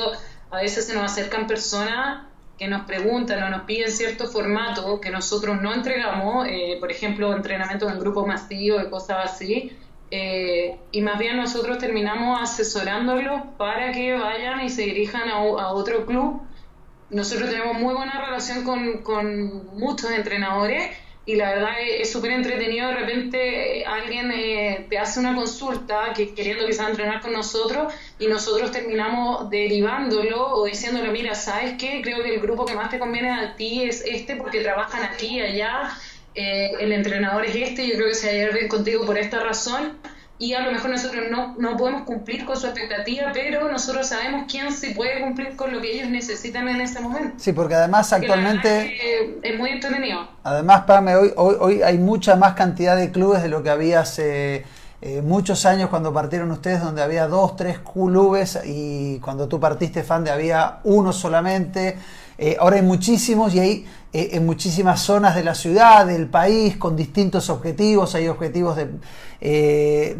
a 0.51 0.59
veces 0.59 0.87
se 0.87 0.95
nos 0.95 1.11
acercan 1.11 1.49
personas 1.49 2.25
que 2.57 2.69
nos 2.69 2.83
preguntan 2.83 3.43
o 3.43 3.51
nos 3.51 3.63
piden 3.63 3.91
cierto 3.91 4.29
formato 4.29 5.01
que 5.01 5.11
nosotros 5.11 5.61
no 5.61 5.75
entregamos, 5.75 6.47
eh, 6.49 6.77
por 6.79 6.93
ejemplo, 6.93 7.35
entrenamientos 7.35 7.91
en 7.91 7.99
grupo 7.99 8.25
masivo 8.25 8.81
y 8.81 8.89
cosas 8.91 9.33
así, 9.33 9.73
eh, 10.11 10.79
y 10.93 11.01
más 11.01 11.19
bien 11.19 11.37
nosotros 11.37 11.79
terminamos 11.79 12.41
asesorándolos 12.41 13.41
para 13.57 13.93
que 13.93 14.13
vayan 14.13 14.61
y 14.61 14.69
se 14.69 14.83
dirijan 14.83 15.29
a, 15.31 15.37
a 15.37 15.73
otro 15.73 16.05
club 16.05 16.43
nosotros 17.11 17.51
tenemos 17.51 17.79
muy 17.79 17.95
buena 17.95 18.25
relación 18.25 18.65
con, 18.65 18.99
con 18.99 19.77
muchos 19.77 20.11
entrenadores 20.11 20.91
y 21.27 21.37
la 21.37 21.51
verdad 21.55 21.75
es 21.81 22.11
súper 22.11 22.33
entretenido. 22.33 22.89
De 22.89 22.95
repente 22.95 23.81
eh, 23.81 23.85
alguien 23.85 24.33
eh, 24.33 24.87
te 24.89 24.99
hace 24.99 25.21
una 25.21 25.35
consulta 25.35 26.13
que 26.15 26.35
queriendo 26.35 26.67
quizás 26.67 26.89
entrenar 26.89 27.21
con 27.21 27.33
nosotros 27.33 27.93
y 28.19 28.27
nosotros 28.27 28.73
terminamos 28.73 29.51
derivándolo 29.51 30.55
o 30.55 30.65
diciéndole 30.65 31.11
mira 31.11 31.35
sabes 31.35 31.75
qué 31.79 32.01
creo 32.03 32.23
que 32.23 32.35
el 32.35 32.41
grupo 32.41 32.65
que 32.65 32.75
más 32.75 32.91
te 32.91 32.99
conviene 32.99 33.31
a 33.31 33.55
ti 33.57 33.85
es 33.85 34.03
este 34.05 34.37
porque 34.37 34.61
trabajan 34.61 35.03
aquí 35.05 35.41
allá. 35.41 35.91
Eh, 36.35 36.71
el 36.81 36.93
entrenador 36.93 37.45
es 37.45 37.55
este. 37.57 37.87
Yo 37.89 37.95
creo 37.95 38.09
que 38.09 38.15
se 38.15 38.45
va 38.45 38.51
a 38.51 38.55
bien 38.55 38.69
contigo 38.69 39.05
por 39.05 39.19
esta 39.19 39.41
razón 39.41 39.99
y 40.41 40.55
a 40.55 40.61
lo 40.61 40.73
mejor 40.73 40.91
nosotros 40.91 41.25
no, 41.31 41.55
no 41.59 41.77
podemos 41.77 42.03
cumplir 42.03 42.47
con 42.47 42.57
su 42.57 42.67
expectativa, 42.67 43.31
pero 43.33 43.71
nosotros 43.71 44.07
sabemos 44.07 44.47
quién 44.51 44.73
sí 44.73 44.95
puede 44.95 45.21
cumplir 45.21 45.55
con 45.55 45.71
lo 45.71 45.83
que 45.83 45.93
ellos 45.93 46.09
necesitan 46.09 46.67
en 46.67 46.81
ese 46.81 46.99
momento. 47.01 47.35
Sí, 47.37 47.53
porque 47.53 47.75
además 47.75 48.11
actualmente... 48.13 49.39
Es, 49.43 49.59
muy 49.59 49.71
entretenido. 49.71 50.27
Además, 50.43 50.85
Pame, 50.87 51.15
hoy, 51.15 51.33
hoy, 51.37 51.57
hoy 51.61 51.83
hay 51.83 51.99
mucha 51.99 52.37
más 52.37 52.55
cantidad 52.55 52.97
de 52.97 53.11
clubes 53.11 53.43
de 53.43 53.51
lo 53.51 53.63
que 53.63 53.69
había 53.69 54.01
hace 54.01 54.65
eh, 55.03 55.23
muchos 55.23 55.65
años 55.67 55.89
cuando 55.89 56.13
partieron 56.13 56.51
ustedes, 56.51 56.83
donde 56.83 57.03
había 57.03 57.27
dos, 57.27 57.57
tres 57.57 57.79
clubes 57.79 58.59
y 58.65 59.19
cuando 59.21 59.47
tú 59.47 59.61
partiste, 59.61 60.03
Fande, 60.03 60.31
había 60.31 60.81
uno 60.85 61.13
solamente. 61.13 61.99
Eh, 62.43 62.57
ahora 62.59 62.77
hay 62.77 62.83
muchísimos 62.83 63.55
y 63.55 63.61
hay 63.61 63.87
eh, 64.15 64.31
en 64.33 64.47
muchísimas 64.47 65.03
zonas 65.03 65.35
de 65.35 65.45
la 65.45 65.55
ciudad, 65.55 66.07
del 66.07 66.27
país, 66.27 66.79
con 66.79 66.97
distintos 66.97 67.51
objetivos. 67.51 68.15
Hay 68.15 68.29
objetivos 68.29 68.79
eh, 69.43 70.17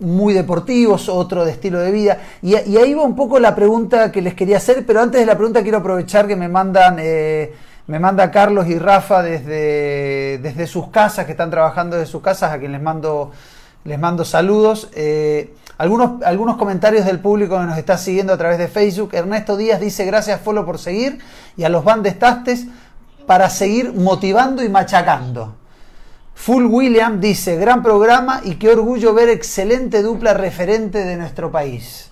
muy 0.00 0.34
deportivos, 0.34 1.08
otro 1.08 1.44
de 1.44 1.52
estilo 1.52 1.78
de 1.78 1.92
vida. 1.92 2.18
Y, 2.42 2.56
ahí 2.56 2.92
va 2.92 3.04
un 3.04 3.14
poco 3.14 3.38
la 3.38 3.54
pregunta 3.54 4.10
que 4.10 4.20
les 4.20 4.34
quería 4.34 4.56
hacer, 4.56 4.84
pero 4.84 5.00
antes 5.00 5.20
de 5.20 5.26
la 5.26 5.36
pregunta 5.36 5.62
quiero 5.62 5.78
aprovechar 5.78 6.26
que 6.26 6.34
me 6.34 6.48
mandan... 6.48 6.96
me 6.96 7.98
manda 8.00 8.32
Carlos 8.32 8.66
y 8.66 8.76
Rafa 8.76 9.22
desde, 9.22 10.38
desde 10.38 10.66
sus 10.66 10.88
casas, 10.88 11.24
que 11.24 11.32
están 11.32 11.50
trabajando 11.50 11.96
desde 11.96 12.10
sus 12.10 12.20
casas, 12.20 12.52
a 12.52 12.58
quien 12.58 12.72
les 12.72 12.82
mando, 12.82 13.30
les 13.84 13.98
mando 13.98 14.24
saludos. 14.24 14.88
Algunos, 15.80 16.22
algunos 16.24 16.58
comentarios 16.58 17.06
del 17.06 17.20
público 17.20 17.58
que 17.58 17.64
nos 17.64 17.78
está 17.78 17.96
siguiendo 17.96 18.34
a 18.34 18.36
través 18.36 18.58
de 18.58 18.68
Facebook. 18.68 19.14
Ernesto 19.14 19.56
Díaz 19.56 19.80
dice 19.80 20.04
gracias 20.04 20.38
Folo 20.42 20.66
por 20.66 20.78
seguir 20.78 21.20
y 21.56 21.64
a 21.64 21.70
los 21.70 21.84
Bandestastes 21.84 22.66
para 23.24 23.48
seguir 23.48 23.94
motivando 23.94 24.62
y 24.62 24.68
machacando. 24.68 25.54
Full 26.34 26.66
William 26.66 27.18
dice, 27.18 27.56
gran 27.56 27.82
programa 27.82 28.42
y 28.44 28.56
qué 28.56 28.68
orgullo 28.68 29.14
ver 29.14 29.30
excelente 29.30 30.02
dupla 30.02 30.34
referente 30.34 31.02
de 31.02 31.16
nuestro 31.16 31.50
país. 31.50 32.10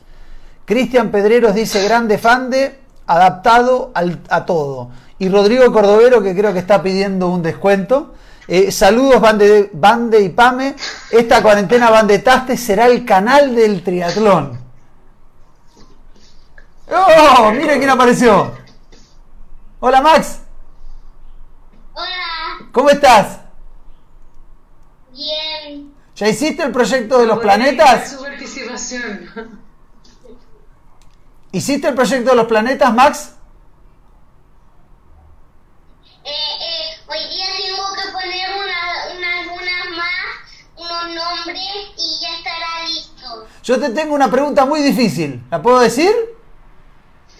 Cristian 0.64 1.10
Pedreros 1.10 1.54
dice, 1.54 1.84
grande 1.84 2.16
Fande, 2.16 2.78
adaptado 3.06 3.92
a 4.30 4.46
todo. 4.46 4.88
Y 5.18 5.28
Rodrigo 5.28 5.70
Cordovero, 5.74 6.22
que 6.22 6.34
creo 6.34 6.54
que 6.54 6.60
está 6.60 6.82
pidiendo 6.82 7.28
un 7.28 7.42
descuento. 7.42 8.14
Eh, 8.48 8.72
saludos, 8.72 9.20
Bande, 9.20 9.70
Bande 9.74 10.20
y 10.22 10.30
Pame. 10.30 10.74
Esta 11.10 11.42
cuarentena 11.42 11.90
Bandetaste 11.90 12.56
será 12.56 12.86
el 12.86 13.04
canal 13.04 13.54
del 13.54 13.84
triatlón. 13.84 14.58
¡Oh! 16.90 17.50
Miren 17.52 17.78
quién 17.78 17.90
apareció. 17.90 18.54
Hola, 19.80 20.00
Max. 20.00 20.38
Hola, 21.92 22.68
¿Cómo 22.72 22.88
estás? 22.90 23.40
bien. 25.12 25.92
¿Ya 26.16 26.28
hiciste 26.28 26.62
el 26.62 26.72
proyecto 26.72 27.18
de 27.18 27.26
los 27.26 27.36
Su 27.36 27.42
planetas? 27.42 28.14
participación. 28.14 29.60
¿Hiciste 31.52 31.88
el 31.88 31.94
proyecto 31.94 32.30
de 32.30 32.36
los 32.36 32.46
planetas, 32.46 32.92
Max? 32.94 33.32
Eh, 36.24 36.30
eh, 36.30 37.00
hoy 37.08 37.18
día 37.34 37.46
tengo 37.56 37.86
que 37.94 38.12
poner 38.12 38.50
una, 38.56 39.16
unas 39.16 39.46
lunas 39.46 39.96
más, 39.96 40.76
unos 40.76 41.14
nombres 41.14 41.68
y 41.96 42.20
ya 42.20 42.36
estará 42.36 42.84
listo. 42.86 43.46
Yo 43.68 43.78
te 43.78 43.90
tengo 43.90 44.14
una 44.14 44.30
pregunta 44.30 44.64
muy 44.64 44.80
difícil. 44.80 45.44
¿La 45.50 45.60
puedo 45.60 45.78
decir? 45.80 46.10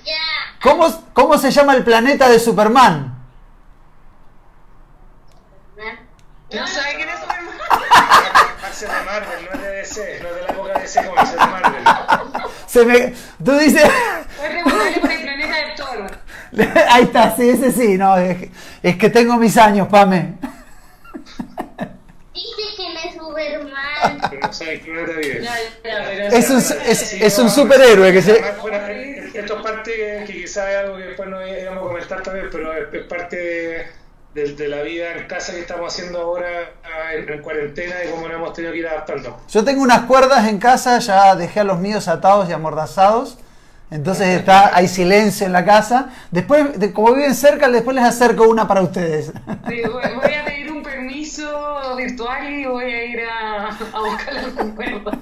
Ya. 0.04 0.12
¿Cómo, 0.62 0.86
cómo 1.14 1.38
se 1.38 1.50
llama 1.50 1.72
el 1.74 1.82
planeta 1.82 2.28
de 2.28 2.38
Superman? 2.38 3.18
No 6.52 6.66
sabe 6.66 6.96
quién 6.96 7.08
es 7.08 7.18
Superman. 7.20 7.54
Es 8.70 8.80
de 8.82 8.86
Marvel, 8.88 9.44
no 9.46 9.54
es 9.54 9.62
de 9.62 9.70
DC, 9.70 10.20
no 10.22 10.28
es 10.28 10.34
de 10.34 10.42
la 10.42 10.48
época 10.48 10.72
de 10.74 10.80
DC 10.82 11.06
como 11.06 11.20
es 11.22 11.30
de 11.30 11.36
Marvel. 11.38 11.84
Se 12.66 12.84
me, 12.84 13.14
tú 13.42 13.52
dices... 13.58 13.90
Fue 14.36 14.48
preguntarle 14.50 15.00
por 15.00 15.10
el 15.10 15.22
planeta 15.22 15.54
de 15.56 15.74
Thor. 15.76 16.18
Ahí 16.90 17.04
está, 17.04 17.34
sí, 17.36 17.48
ese 17.48 17.72
sí. 17.72 17.96
No, 17.96 18.16
es, 18.18 18.36
que- 18.36 18.50
es 18.82 18.96
que 18.98 19.08
tengo 19.08 19.36
mis 19.38 19.56
años, 19.56 19.88
Pame. 19.88 20.34
Dice 22.34 22.62
que 22.76 22.92
no 22.92 23.00
es 23.00 23.14
Superman. 23.14 23.87
Pero 24.30 24.40
no 24.46 24.52
sabes. 24.52 24.84
Ya, 24.84 25.40
ya, 25.42 25.50
pero 25.82 26.36
Es 26.36 26.50
un, 26.50 26.58
es, 26.58 27.12
es 27.14 27.38
un 27.38 27.50
superhéroe 27.50 28.12
que 28.12 28.22
se... 28.22 28.32
esto 29.34 29.56
es 29.56 29.62
parte 29.62 30.24
que, 30.26 30.32
quizás 30.32 30.68
es 30.68 30.76
algo 30.76 30.96
que 30.96 31.02
después 31.04 31.28
no 31.28 31.46
íbamos 31.46 31.84
a 31.84 31.86
comentar 31.88 32.22
también, 32.22 32.48
pero 32.50 32.72
es, 32.72 32.92
es 32.92 33.02
parte 33.06 33.36
de, 33.36 33.86
de- 34.34 34.54
de 34.54 34.68
la 34.68 34.82
vida 34.82 35.12
en 35.14 35.26
casa 35.26 35.52
que 35.52 35.60
estamos 35.60 35.92
haciendo 35.92 36.20
ahora 36.20 36.48
ah, 36.84 37.14
en, 37.14 37.28
en 37.28 37.42
cuarentena 37.42 37.94
y 38.04 38.10
cómo 38.10 38.28
nos 38.28 38.36
hemos 38.36 38.52
tenido 38.52 38.72
que 38.72 38.78
ir 38.78 38.86
adaptando. 38.88 39.40
Yo 39.48 39.64
tengo 39.64 39.82
unas 39.82 40.02
cuerdas 40.02 40.46
en 40.48 40.58
casa, 40.58 40.98
ya 40.98 41.34
dejé 41.36 41.60
a 41.60 41.64
los 41.64 41.78
míos 41.78 42.08
atados 42.08 42.48
y 42.48 42.52
amordazados. 42.52 43.38
Entonces 43.90 44.26
está, 44.38 44.76
hay 44.76 44.86
silencio 44.86 45.46
en 45.46 45.52
la 45.52 45.64
casa. 45.64 46.10
Después, 46.30 46.78
de- 46.78 46.92
como 46.92 47.14
viven 47.14 47.34
cerca, 47.34 47.68
después 47.70 47.94
les 47.94 48.04
acerco 48.04 48.46
una 48.48 48.68
para 48.68 48.82
ustedes. 48.82 49.32
Sí, 49.68 49.80
voy, 49.82 50.14
voy 50.22 50.34
a 50.34 50.44
pedir 50.44 50.70
un 50.70 50.82
permiso 50.82 51.96
virtual 51.96 52.52
y 52.52 52.66
voy 52.66 52.84
a 52.84 53.04
ir 53.04 53.20
a, 53.20 53.68
a 53.68 54.00
buscar 54.00 54.34
los 54.34 54.54
recuerdos. 54.54 55.14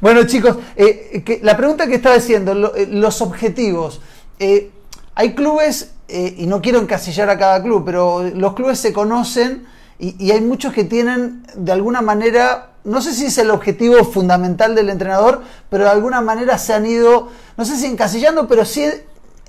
Bueno, 0.00 0.24
chicos, 0.24 0.56
eh, 0.76 1.22
que- 1.24 1.40
la 1.42 1.56
pregunta 1.56 1.86
que 1.86 1.94
estaba 1.96 2.14
diciendo, 2.14 2.54
lo- 2.54 2.74
eh, 2.74 2.86
los 2.90 3.20
objetivos. 3.20 4.00
Eh, 4.38 4.70
hay 5.14 5.34
clubes, 5.34 5.92
eh, 6.08 6.34
y 6.38 6.46
no 6.46 6.60
quiero 6.62 6.80
encasillar 6.80 7.28
a 7.30 7.38
cada 7.38 7.62
club, 7.62 7.84
pero 7.84 8.22
los 8.34 8.54
clubes 8.54 8.78
se 8.80 8.92
conocen 8.92 9.66
y, 10.18 10.30
hay 10.30 10.40
muchos 10.40 10.72
que 10.72 10.84
tienen, 10.84 11.46
de 11.54 11.72
alguna 11.72 12.02
manera, 12.02 12.72
no 12.84 13.00
sé 13.00 13.14
si 13.14 13.26
es 13.26 13.38
el 13.38 13.50
objetivo 13.50 14.04
fundamental 14.04 14.74
del 14.74 14.90
entrenador, 14.90 15.42
pero 15.70 15.84
de 15.84 15.90
alguna 15.90 16.20
manera 16.20 16.58
se 16.58 16.74
han 16.74 16.84
ido, 16.84 17.28
no 17.56 17.64
sé 17.64 17.76
si 17.76 17.86
encasillando, 17.86 18.46
pero 18.46 18.64
sí 18.64 18.84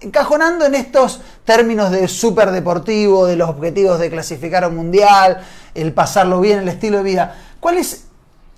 encajonando 0.02 0.66
en 0.66 0.76
estos 0.76 1.22
términos 1.44 1.92
de 1.92 2.08
súper 2.08 2.52
deportivo, 2.52 3.26
de 3.26 3.36
los 3.36 3.50
objetivos 3.50 4.00
de 4.00 4.10
clasificar 4.10 4.64
a 4.64 4.68
un 4.68 4.76
mundial, 4.76 5.42
el 5.74 5.94
pasarlo 5.94 6.40
bien, 6.40 6.60
el 6.60 6.68
estilo 6.70 6.98
de 6.98 7.04
vida. 7.04 7.36
¿Cuál 7.60 7.78
es 7.78 8.08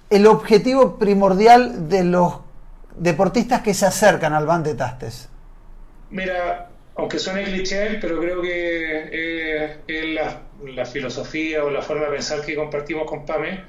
el 0.10 0.28
objetivo 0.28 0.98
primordial 0.98 1.90
de 1.90 2.04
los 2.04 2.40
deportistas 2.96 3.62
que 3.62 3.74
se 3.74 3.86
acercan 3.86 4.34
al 4.34 4.46
Van 4.46 4.64
de? 4.64 4.76
Mira, 6.10 6.70
aunque 6.96 7.20
suene 7.20 7.44
cliché, 7.44 7.98
pero 8.02 8.20
creo 8.20 8.42
que 8.42 9.10
eh, 9.12 9.78
es 9.88 10.06
la, 10.16 10.42
la 10.66 10.86
filosofía 10.86 11.64
o 11.64 11.70
la 11.70 11.82
forma 11.82 12.06
de 12.06 12.12
pensar 12.12 12.46
que 12.46 12.56
compartimos 12.56 13.06
con 13.10 13.26
PAME, 13.26 13.64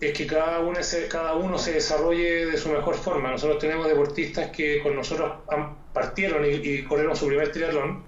es 0.00 0.12
que 0.16 0.26
cada 0.26 0.60
uno, 0.60 0.82
se, 0.82 1.08
cada 1.08 1.34
uno 1.34 1.58
se 1.58 1.72
desarrolle 1.74 2.46
de 2.46 2.56
su 2.56 2.70
mejor 2.70 2.94
forma. 2.96 3.30
Nosotros 3.30 3.58
tenemos 3.58 3.86
deportistas 3.86 4.50
que 4.50 4.80
con 4.82 4.94
nosotros 4.96 5.30
partieron 5.92 6.44
y, 6.46 6.82
corrieron 6.84 7.14
su 7.16 7.26
primer 7.26 7.52
triatlón. 7.52 8.02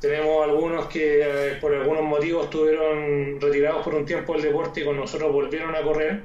Tenemos 0.00 0.42
algunos 0.44 0.86
que 0.86 1.20
eh, 1.52 1.56
por 1.60 1.74
algunos 1.74 2.02
motivos 2.02 2.44
estuvieron 2.44 3.40
retirados 3.40 3.84
por 3.84 3.94
un 3.94 4.04
tiempo 4.04 4.32
del 4.32 4.42
deporte 4.42 4.80
y 4.80 4.84
con 4.84 4.96
nosotros 4.96 5.32
volvieron 5.32 5.74
a 5.74 5.82
correr. 5.82 6.22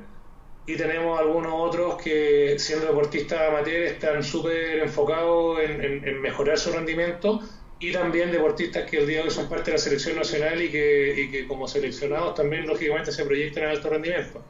Y 0.65 0.75
tenemos 0.75 1.17
algunos 1.19 1.53
otros 1.55 1.95
que, 2.01 2.55
siendo 2.59 2.87
deportistas 2.87 3.39
amateur, 3.49 3.83
están 3.83 4.23
súper 4.23 4.79
enfocados 4.79 5.59
en, 5.61 5.81
en- 5.83 6.07
en 6.07 6.21
mejorar 6.21 6.57
su 6.57 6.71
rendimiento. 6.71 7.39
Y 7.79 7.91
también 7.91 8.31
deportistas 8.31 8.89
que 8.89 8.97
el 8.97 9.07
día 9.07 9.17
de 9.19 9.23
hoy 9.25 9.29
son 9.31 9.47
parte 9.49 9.71
de 9.71 9.77
la 9.77 9.83
selección 9.83 10.15
nacional 10.15 10.59
y 10.61 10.71
que, 10.71 11.29
que 11.31 11.47
como 11.47 11.67
seleccionados 11.67 12.33
también, 12.35 12.65
lógicamente, 12.65 13.11
se 13.11 13.23
proyectan 13.25 13.63
en 13.65 13.69
alto 13.69 13.89
rendimiento. 13.89 14.47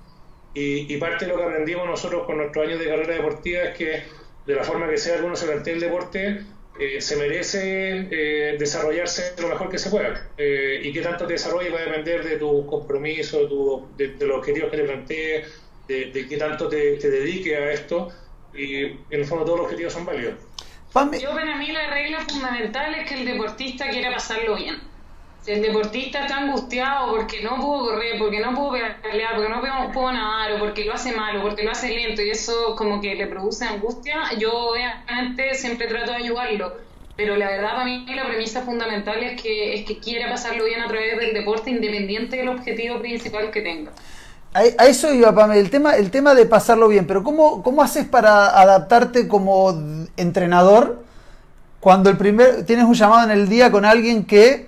Y, 0.54 0.98
parte 0.98 1.26
de 1.26 1.32
lo 1.32 1.38
que 1.38 1.44
aprendimos 1.44 1.86
nosotros 1.88 2.26
con 2.26 2.38
nuestros 2.38 2.66
años 2.68 2.80
de 2.80 2.88
carrera 2.88 3.16
deportiva 3.16 3.64
es 3.64 3.78
que, 3.78 4.04
de 4.46 4.56
la 4.56 4.64
forma 4.64 4.90
que 4.90 4.98
sea 4.98 5.16
alguno 5.16 5.36
se 5.36 5.46
plantea 5.46 5.74
el 5.74 5.80
deporte, 5.82 6.46
eh, 6.74 7.02
se 7.02 7.16
merece 7.18 8.08
eh, 8.12 8.58
desarrollarse 8.58 9.36
lo 9.40 9.50
mejor 9.50 9.70
que 9.70 9.78
se 9.78 9.90
pueda. 9.92 10.32
Eh, 10.38 10.82
y 10.84 10.92
qué 10.94 11.02
tanto 11.02 11.28
te 11.28 11.34
desarrolles 11.34 11.74
va 11.74 11.80
a 11.80 11.86
depender 11.86 12.24
de 12.24 12.38
tu 12.38 12.66
compromiso, 12.66 13.48
tu- 13.48 13.94
de 13.96 14.16
los 14.26 14.38
objetivos 14.40 14.72
que 14.72 14.78
te 14.78 14.84
plantees, 14.84 15.48
de, 15.88 16.12
de 16.12 16.28
qué 16.28 16.38
tanto 16.38 16.68
te, 16.70 16.98
te 16.98 17.10
dediques 17.10 17.58
a 17.58 17.72
esto. 17.72 18.10
Y 18.54 18.84
en 18.84 19.06
el 19.10 19.26
fondo 19.26 19.46
todos 19.46 19.58
los 19.60 19.66
objetivos 19.66 19.94
son 19.94 20.06
válidos. 20.06 20.36
Yo 20.94 21.32
para 21.34 21.56
mí 21.58 21.72
la 21.72 21.88
regla 21.88 22.22
fundamental 22.22 22.96
es 22.96 23.08
que 23.08 23.16
el 23.16 23.26
deportista 23.26 23.90
quiera 23.90 24.12
pasarlo 24.12 24.56
bien. 24.56 24.82
Si 25.42 25.52
el 25.52 25.62
deportista 25.62 26.22
está 26.26 26.38
angustiado 26.40 27.12
porque 27.16 27.42
no 27.42 27.56
pudo 27.58 27.92
correr, 27.92 28.18
porque 28.20 28.40
no 28.40 28.54
pudo 28.54 28.72
pelear, 29.02 29.36
porque 29.36 29.50
no 29.50 29.62
pudo, 29.62 29.92
pudo 29.94 30.12
nadar, 30.12 30.54
o 30.54 30.60
porque 30.60 30.84
lo 30.84 30.94
hace 30.94 31.14
mal, 31.14 31.38
o 31.38 31.42
porque 31.42 31.64
lo 31.64 31.72
hace 31.72 31.90
lento, 31.96 32.22
y 32.22 32.32
eso 32.32 32.76
como 32.76 33.00
que 33.00 33.16
le 33.16 33.28
produce 33.28 33.64
angustia, 33.64 34.34
yo 34.38 34.52
obviamente 34.72 35.54
siempre 35.54 35.88
trato 35.88 36.12
de 36.12 36.18
ayudarlo. 36.18 36.74
Pero 37.16 37.36
la 37.36 37.50
verdad 37.50 37.72
para 37.72 37.86
mí 37.86 38.06
la 38.14 38.28
premisa 38.28 38.62
fundamental 38.62 39.24
es 39.24 39.42
que, 39.42 39.74
es 39.74 39.86
que 39.86 40.00
quiera 40.00 40.30
pasarlo 40.30 40.66
bien 40.66 40.82
a 40.82 40.88
través 40.88 41.18
del 41.18 41.34
deporte 41.34 41.70
independiente 41.70 42.38
del 42.38 42.50
objetivo 42.50 43.00
principal 43.00 43.50
que 43.50 43.62
tenga. 43.62 43.92
A, 44.58 44.86
eso 44.86 45.14
iba, 45.14 45.34
Pame, 45.36 45.60
el 45.60 45.70
tema, 45.70 45.96
el 45.96 46.10
tema 46.10 46.34
de 46.34 46.46
pasarlo 46.46 46.88
bien, 46.88 47.06
pero 47.06 47.24
¿cómo, 47.24 47.62
¿cómo 47.62 47.84
haces 47.84 48.06
para 48.06 48.60
adaptarte 48.60 49.28
como 49.28 49.74
entrenador 50.18 51.04
cuando 51.80 52.10
el 52.10 52.18
primer 52.18 52.66
tienes 52.66 52.86
un 52.86 52.96
llamado 52.96 53.26
en 53.26 53.32
el 53.32 53.48
día 53.48 53.72
con 53.72 53.86
alguien 53.86 54.26
que 54.26 54.68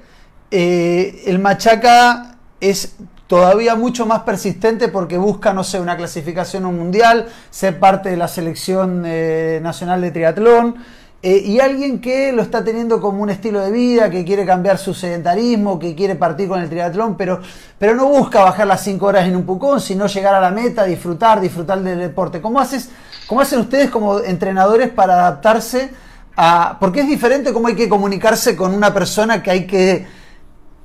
eh, 0.51 1.23
el 1.25 1.39
machaca 1.39 2.35
es 2.61 2.95
todavía 3.27 3.75
mucho 3.75 4.05
más 4.05 4.21
persistente 4.21 4.89
porque 4.89 5.17
busca, 5.17 5.53
no 5.53 5.63
sé, 5.63 5.79
una 5.79 5.97
clasificación 5.97 6.65
a 6.65 6.67
un 6.67 6.77
mundial, 6.77 7.27
ser 7.49 7.79
parte 7.79 8.09
de 8.09 8.17
la 8.17 8.27
selección 8.27 9.03
eh, 9.05 9.59
nacional 9.61 10.01
de 10.01 10.11
triatlón, 10.11 10.75
eh, 11.21 11.43
y 11.45 11.59
alguien 11.59 11.99
que 11.99 12.31
lo 12.31 12.41
está 12.41 12.63
teniendo 12.63 13.01
como 13.01 13.21
un 13.21 13.29
estilo 13.29 13.59
de 13.59 13.71
vida, 13.71 14.09
que 14.09 14.23
quiere 14.23 14.45
cambiar 14.45 14.77
su 14.77 14.93
sedentarismo, 14.93 15.77
que 15.77 15.93
quiere 15.93 16.15
partir 16.15 16.47
con 16.47 16.61
el 16.61 16.69
triatlón, 16.69 17.17
pero, 17.17 17.41
pero 17.77 17.93
no 17.93 18.07
busca 18.07 18.41
bajar 18.41 18.65
las 18.67 18.81
5 18.83 19.05
horas 19.05 19.27
en 19.27 19.35
un 19.35 19.43
pucón, 19.43 19.81
sino 19.81 20.07
llegar 20.07 20.33
a 20.33 20.39
la 20.39 20.51
meta, 20.51 20.85
disfrutar, 20.85 21.41
disfrutar 21.41 21.81
del 21.81 21.99
deporte. 21.99 22.39
¿Cómo, 22.39 22.61
haces, 22.61 22.89
cómo 23.27 23.41
hacen 23.41 23.59
ustedes 23.59 23.89
como 23.89 24.19
entrenadores 24.19 24.89
para 24.89 25.15
adaptarse 25.15 25.91
a... 26.37 26.77
Porque 26.79 27.01
es 27.01 27.09
diferente 27.09 27.51
cómo 27.51 27.67
hay 27.67 27.75
que 27.75 27.89
comunicarse 27.89 28.55
con 28.55 28.73
una 28.73 28.93
persona 28.93 29.43
que 29.43 29.51
hay 29.51 29.67
que 29.67 30.07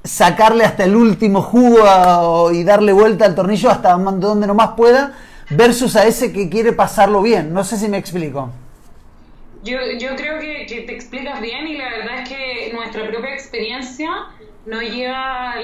sacarle 0.03 0.65
hasta 0.65 0.83
el 0.83 0.97
último 0.97 1.43
jugo 1.43 2.51
y 2.51 2.65
darle 2.65 2.93
vuelta 2.93 3.25
al 3.25 3.37
tornillo 3.37 3.71
hasta 3.71 3.93
donde 3.93 4.49
nomás 4.49 4.71
pueda, 4.77 5.13
versus 5.51 5.95
a 5.95 6.07
ese 6.07 6.33
que 6.33 6.49
quiere 6.49 6.73
pasarlo 6.73 7.23
bien. 7.23 7.55
No 7.55 7.63
sé 7.63 7.79
si 7.79 7.89
me 7.89 7.99
explico. 7.99 8.51
Yo, 9.65 9.79
yo 9.99 10.15
creo 10.15 10.39
que, 10.39 10.67
te 10.67 10.95
explicas 10.95 11.41
bien 11.41 11.67
y 11.67 11.79
la 11.79 11.89
verdad 11.89 12.19
es 12.21 12.29
que 12.29 12.71
nuestra 12.75 13.09
propia 13.09 13.33
experiencia 13.33 14.11
nos 14.67 14.83
lleva 14.83 15.55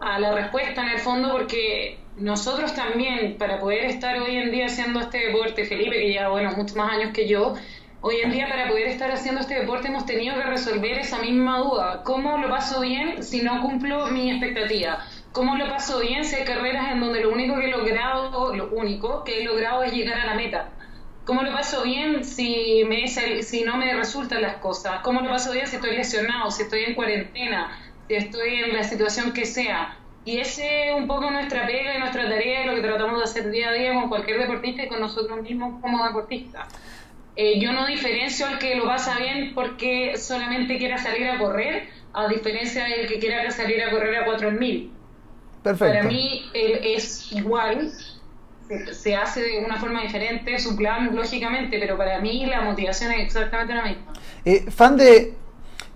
a 0.00 0.18
la 0.18 0.34
respuesta 0.34 0.82
en 0.82 0.88
el 0.88 0.98
fondo 0.98 1.30
porque 1.30 1.98
nosotros 2.16 2.74
también, 2.74 3.38
para 3.38 3.60
poder 3.60 3.84
estar 3.84 4.20
hoy 4.20 4.36
en 4.36 4.50
día 4.50 4.66
haciendo 4.66 4.98
este 4.98 5.28
deporte, 5.28 5.64
Felipe, 5.64 5.98
que 5.98 6.08
lleva, 6.08 6.30
bueno, 6.30 6.50
muchos 6.56 6.76
más 6.76 6.92
años 6.92 7.12
que 7.12 7.28
yo, 7.28 7.54
hoy 8.00 8.16
en 8.24 8.32
día 8.32 8.48
para 8.48 8.66
poder 8.66 8.88
estar 8.88 9.12
haciendo 9.12 9.40
este 9.40 9.54
deporte 9.54 9.86
hemos 9.86 10.04
tenido 10.04 10.34
que 10.34 10.42
resolver 10.42 10.98
esa 10.98 11.18
misma 11.18 11.60
duda. 11.60 12.02
¿Cómo 12.02 12.38
lo 12.38 12.48
paso 12.48 12.80
bien 12.80 13.22
si 13.22 13.42
no 13.42 13.62
cumplo 13.62 14.08
mi 14.08 14.32
expectativa? 14.32 14.98
¿Cómo 15.30 15.56
lo 15.56 15.68
paso 15.68 16.00
bien 16.00 16.24
si 16.24 16.34
hay 16.34 16.44
carreras 16.44 16.90
en 16.90 16.98
donde 16.98 17.20
lo 17.20 17.30
único 17.30 17.54
que 17.54 17.66
he 17.66 17.70
logrado, 17.70 18.52
lo 18.54 18.70
único 18.72 19.22
que 19.22 19.40
he 19.40 19.44
logrado 19.44 19.84
es 19.84 19.92
llegar 19.92 20.18
a 20.18 20.26
la 20.26 20.34
meta? 20.34 20.70
¿Cómo 21.24 21.42
lo 21.42 21.52
paso 21.52 21.82
bien 21.84 22.24
si, 22.24 22.82
me, 22.86 23.06
si 23.06 23.62
no 23.62 23.76
me 23.76 23.94
resultan 23.94 24.42
las 24.42 24.56
cosas? 24.56 25.00
¿Cómo 25.02 25.20
lo 25.20 25.30
paso 25.30 25.52
bien 25.52 25.66
si 25.66 25.76
estoy 25.76 25.96
lesionado, 25.96 26.50
si 26.50 26.62
estoy 26.62 26.84
en 26.84 26.94
cuarentena, 26.94 27.78
si 28.08 28.14
estoy 28.14 28.54
en 28.56 28.74
la 28.74 28.82
situación 28.82 29.32
que 29.32 29.46
sea? 29.46 29.96
Y 30.24 30.38
ese 30.38 30.88
es 30.88 30.94
un 30.94 31.06
poco 31.06 31.30
nuestra 31.30 31.66
pega 31.66 31.94
y 31.96 31.98
nuestra 31.98 32.28
tarea 32.28 32.64
y 32.64 32.66
lo 32.66 32.74
que 32.74 32.80
tratamos 32.80 33.18
de 33.18 33.24
hacer 33.24 33.50
día 33.50 33.70
a 33.70 33.72
día 33.72 33.94
con 33.94 34.08
cualquier 34.08 34.38
deportista 34.38 34.84
y 34.84 34.88
con 34.88 35.00
nosotros 35.00 35.42
mismos 35.42 35.80
como 35.80 36.04
deportistas. 36.04 36.68
Eh, 37.34 37.58
yo 37.60 37.72
no 37.72 37.86
diferencio 37.86 38.46
al 38.46 38.58
que 38.58 38.74
lo 38.74 38.84
pasa 38.84 39.16
bien 39.18 39.52
porque 39.54 40.16
solamente 40.18 40.76
quiera 40.76 40.98
salir 40.98 41.28
a 41.28 41.38
correr, 41.38 41.88
a 42.12 42.28
diferencia 42.28 42.84
del 42.84 43.06
que 43.06 43.18
quiera 43.18 43.50
salir 43.50 43.82
a 43.82 43.90
correr 43.90 44.16
a 44.16 44.24
4000. 44.26 44.92
Perfecto. 45.62 45.94
Para 45.94 46.02
mí 46.02 46.44
es 46.52 47.32
igual, 47.32 47.92
se, 48.92 49.16
hace 49.16 49.40
de 49.40 49.64
una 49.64 49.78
forma 49.78 50.02
diferente, 50.02 50.58
su 50.58 50.76
plan, 50.76 51.14
lógicamente, 51.14 51.78
pero 51.78 51.96
para 51.96 52.20
mí 52.20 52.46
la 52.46 52.62
motivación 52.62 53.12
es 53.12 53.26
exactamente 53.26 53.74
la 53.74 53.82
misma. 53.84 54.12
Eh, 54.44 54.66
fan 54.70 54.96
de. 54.96 55.34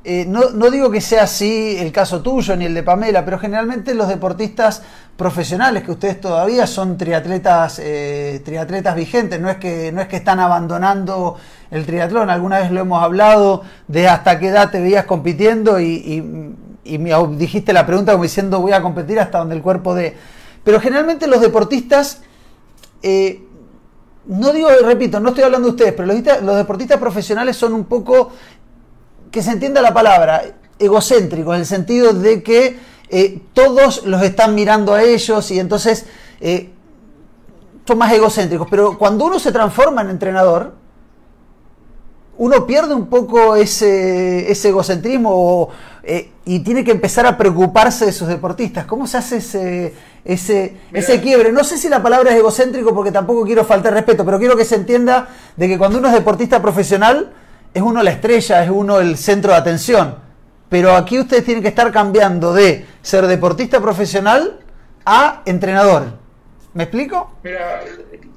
Eh, 0.08 0.24
no, 0.24 0.50
no, 0.50 0.70
digo 0.70 0.88
que 0.88 1.00
sea 1.00 1.24
así 1.24 1.76
el 1.80 1.90
caso 1.90 2.22
tuyo 2.22 2.54
ni 2.54 2.64
el 2.64 2.74
de 2.74 2.84
Pamela, 2.84 3.24
pero 3.24 3.40
generalmente 3.40 3.92
los 3.92 4.06
deportistas 4.06 4.84
profesionales, 5.16 5.82
que 5.82 5.90
ustedes 5.90 6.20
todavía 6.20 6.68
son 6.68 6.96
triatletas, 6.96 7.80
eh, 7.82 8.40
triatletas 8.44 8.94
vigentes, 8.94 9.40
no 9.40 9.50
es, 9.50 9.56
que, 9.56 9.90
no 9.90 10.00
es 10.00 10.06
que 10.06 10.14
están 10.14 10.38
abandonando 10.38 11.36
el 11.72 11.86
triatlón, 11.86 12.30
alguna 12.30 12.60
vez 12.60 12.70
lo 12.70 12.82
hemos 12.82 13.02
hablado 13.02 13.64
de 13.88 14.06
hasta 14.06 14.38
qué 14.38 14.48
edad 14.48 14.70
te 14.70 14.80
veías 14.80 15.06
compitiendo 15.06 15.80
y, 15.80 16.22
y, 16.84 16.98
me 16.98 17.10
dijiste 17.36 17.72
la 17.72 17.84
pregunta 17.84 18.12
como 18.12 18.22
diciendo 18.22 18.60
voy 18.60 18.72
a 18.72 18.82
competir 18.82 19.18
hasta 19.18 19.38
donde 19.38 19.56
el 19.56 19.62
cuerpo 19.62 19.92
de... 19.92 20.16
Pero 20.62 20.80
generalmente 20.80 21.26
los 21.26 21.40
deportistas 21.40 22.22
eh, 23.02 23.42
no 24.26 24.52
digo, 24.52 24.68
repito, 24.82 25.20
no 25.20 25.30
estoy 25.30 25.44
hablando 25.44 25.68
de 25.68 25.72
ustedes, 25.72 25.92
pero 25.92 26.12
los, 26.42 26.56
deportistas 26.56 26.98
profesionales 26.98 27.56
son 27.56 27.72
un 27.74 27.84
poco, 27.84 28.30
que 29.30 29.42
se 29.42 29.52
entienda 29.52 29.80
la 29.80 29.94
palabra, 29.94 30.42
egocéntricos, 30.78 31.54
en 31.54 31.60
el 31.60 31.66
sentido 31.66 32.12
de 32.12 32.42
que 32.42 32.78
eh, 33.08 33.40
todos 33.52 34.04
los 34.04 34.22
están 34.22 34.54
mirando 34.54 34.94
a 34.94 35.02
ellos 35.02 35.50
y 35.50 35.60
entonces 35.60 36.06
eh, 36.40 36.70
son 37.86 37.98
más 37.98 38.12
egocéntricos. 38.12 38.66
Pero 38.68 38.98
cuando 38.98 39.26
uno 39.26 39.38
se 39.38 39.52
transforma 39.52 40.02
en 40.02 40.10
entrenador, 40.10 40.74
uno 42.38 42.66
pierde 42.66 42.94
un 42.94 43.06
poco 43.06 43.54
ese, 43.54 44.50
egocentrismo 44.50 45.70
y 46.44 46.60
tiene 46.60 46.84
que 46.84 46.90
empezar 46.90 47.26
a 47.26 47.38
preocuparse 47.38 48.06
de 48.06 48.12
sus 48.12 48.28
deportistas. 48.28 48.84
¿Cómo 48.84 49.06
se 49.06 49.16
hace 49.16 49.36
ese, 49.38 49.94
ese, 50.26 50.76
ese 50.92 51.20
quiebre. 51.20 51.52
No 51.52 51.64
sé 51.64 51.78
si 51.78 51.88
la 51.88 52.02
palabra 52.02 52.32
es 52.32 52.36
egocéntrico 52.38 52.94
porque 52.94 53.12
tampoco 53.12 53.44
quiero 53.44 53.64
faltar 53.64 53.92
respeto, 53.94 54.24
pero 54.24 54.38
quiero 54.38 54.56
que 54.56 54.64
se 54.64 54.74
entienda 54.74 55.28
de 55.56 55.68
que 55.68 55.78
cuando 55.78 55.98
uno 55.98 56.08
es 56.08 56.14
deportista 56.14 56.60
profesional, 56.60 57.32
es 57.72 57.82
uno 57.82 58.02
la 58.02 58.10
estrella, 58.10 58.64
es 58.64 58.70
uno 58.70 59.00
el 59.00 59.16
centro 59.16 59.52
de 59.52 59.58
atención. 59.58 60.16
Pero 60.68 60.94
aquí 60.96 61.18
ustedes 61.18 61.44
tienen 61.44 61.62
que 61.62 61.68
estar 61.68 61.92
cambiando 61.92 62.52
de 62.52 62.84
ser 63.02 63.26
deportista 63.26 63.80
profesional 63.80 64.60
a 65.04 65.42
entrenador. 65.46 66.04
¿Me 66.74 66.82
explico? 66.82 67.30
Mira, 67.44 67.82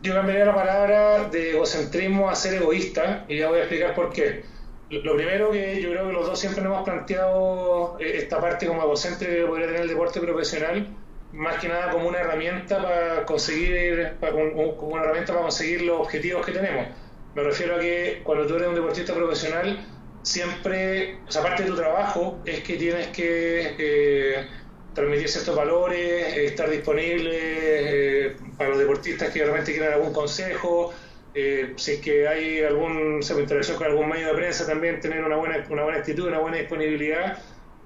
yo 0.02 0.14
cambiaría 0.14 0.46
la 0.46 0.56
palabra 0.56 1.24
de 1.30 1.52
egocentrismo 1.52 2.30
a 2.30 2.36
ser 2.36 2.62
egoísta 2.62 3.26
y 3.28 3.40
ya 3.40 3.50
voy 3.50 3.60
a 3.60 3.62
explicar 3.64 3.96
por 3.96 4.14
qué. 4.14 4.44
Lo 4.92 5.16
primero 5.16 5.52
que 5.52 5.82
yo 5.82 5.92
creo 5.92 6.08
que 6.08 6.14
los 6.14 6.28
dos 6.28 6.40
siempre 6.40 6.64
nos 6.64 6.74
hemos 6.74 6.84
planteado 6.86 7.98
eh, 8.00 8.14
esta 8.16 8.40
parte 8.40 8.66
como 8.66 8.82
egocéntrica 8.82 9.34
que 9.34 9.46
podría 9.46 9.68
tener 9.68 9.82
el 9.82 9.88
deporte 9.88 10.20
profesional 10.20 10.88
más 11.34 11.60
que 11.60 11.68
nada 11.68 11.92
como 11.92 12.08
una 12.08 12.20
herramienta 12.20 12.82
para 12.82 13.26
conseguir 13.26 14.14
como 14.20 14.94
una 14.94 15.04
herramienta 15.04 15.34
para 15.34 15.44
conseguir 15.44 15.84
los 15.84 16.00
objetivos 16.02 16.46
que 16.46 16.52
tenemos. 16.52 16.88
Me 17.36 17.44
refiero 17.44 17.76
a 17.76 17.80
que 17.80 18.22
cuando 18.24 18.48
tú 18.48 18.56
eres 18.56 18.68
un 18.68 18.76
deportista 18.76 19.14
profesional, 19.14 19.86
siempre, 20.24 21.18
o 21.28 21.32
sea, 21.32 21.44
parte 21.44 21.64
de 21.64 21.70
tu 21.70 21.76
trabajo 21.76 22.40
es 22.46 22.62
que 22.62 22.76
tienes 22.76 23.08
que 23.08 23.76
eh, 23.78 24.48
transmitir 24.94 25.30
ciertos 25.30 25.56
valores, 25.56 26.36
estar 26.38 26.70
disponible 26.70 27.30
eh, 27.32 28.36
para 28.58 28.72
los 28.72 28.80
deportistas 28.80 29.30
que 29.32 29.44
realmente 29.44 29.72
quieran 29.72 29.94
algún 29.94 30.12
consejo, 30.12 30.92
eh, 31.36 31.74
si 31.78 31.94
es 31.94 32.02
que 32.02 32.28
hay 32.28 32.64
algún 32.64 33.22
interacción 33.22 33.78
con 33.78 33.88
algún 33.88 34.10
medio 34.10 34.28
de 34.30 34.34
prensa, 34.34 34.66
también 34.66 35.00
tener 35.00 35.24
una 35.24 35.36
buena, 35.36 35.64
una 35.70 35.84
buena 35.84 36.00
actitud, 36.00 36.28
una 36.28 36.40
buena 36.40 36.58
disponibilidad 36.58 37.38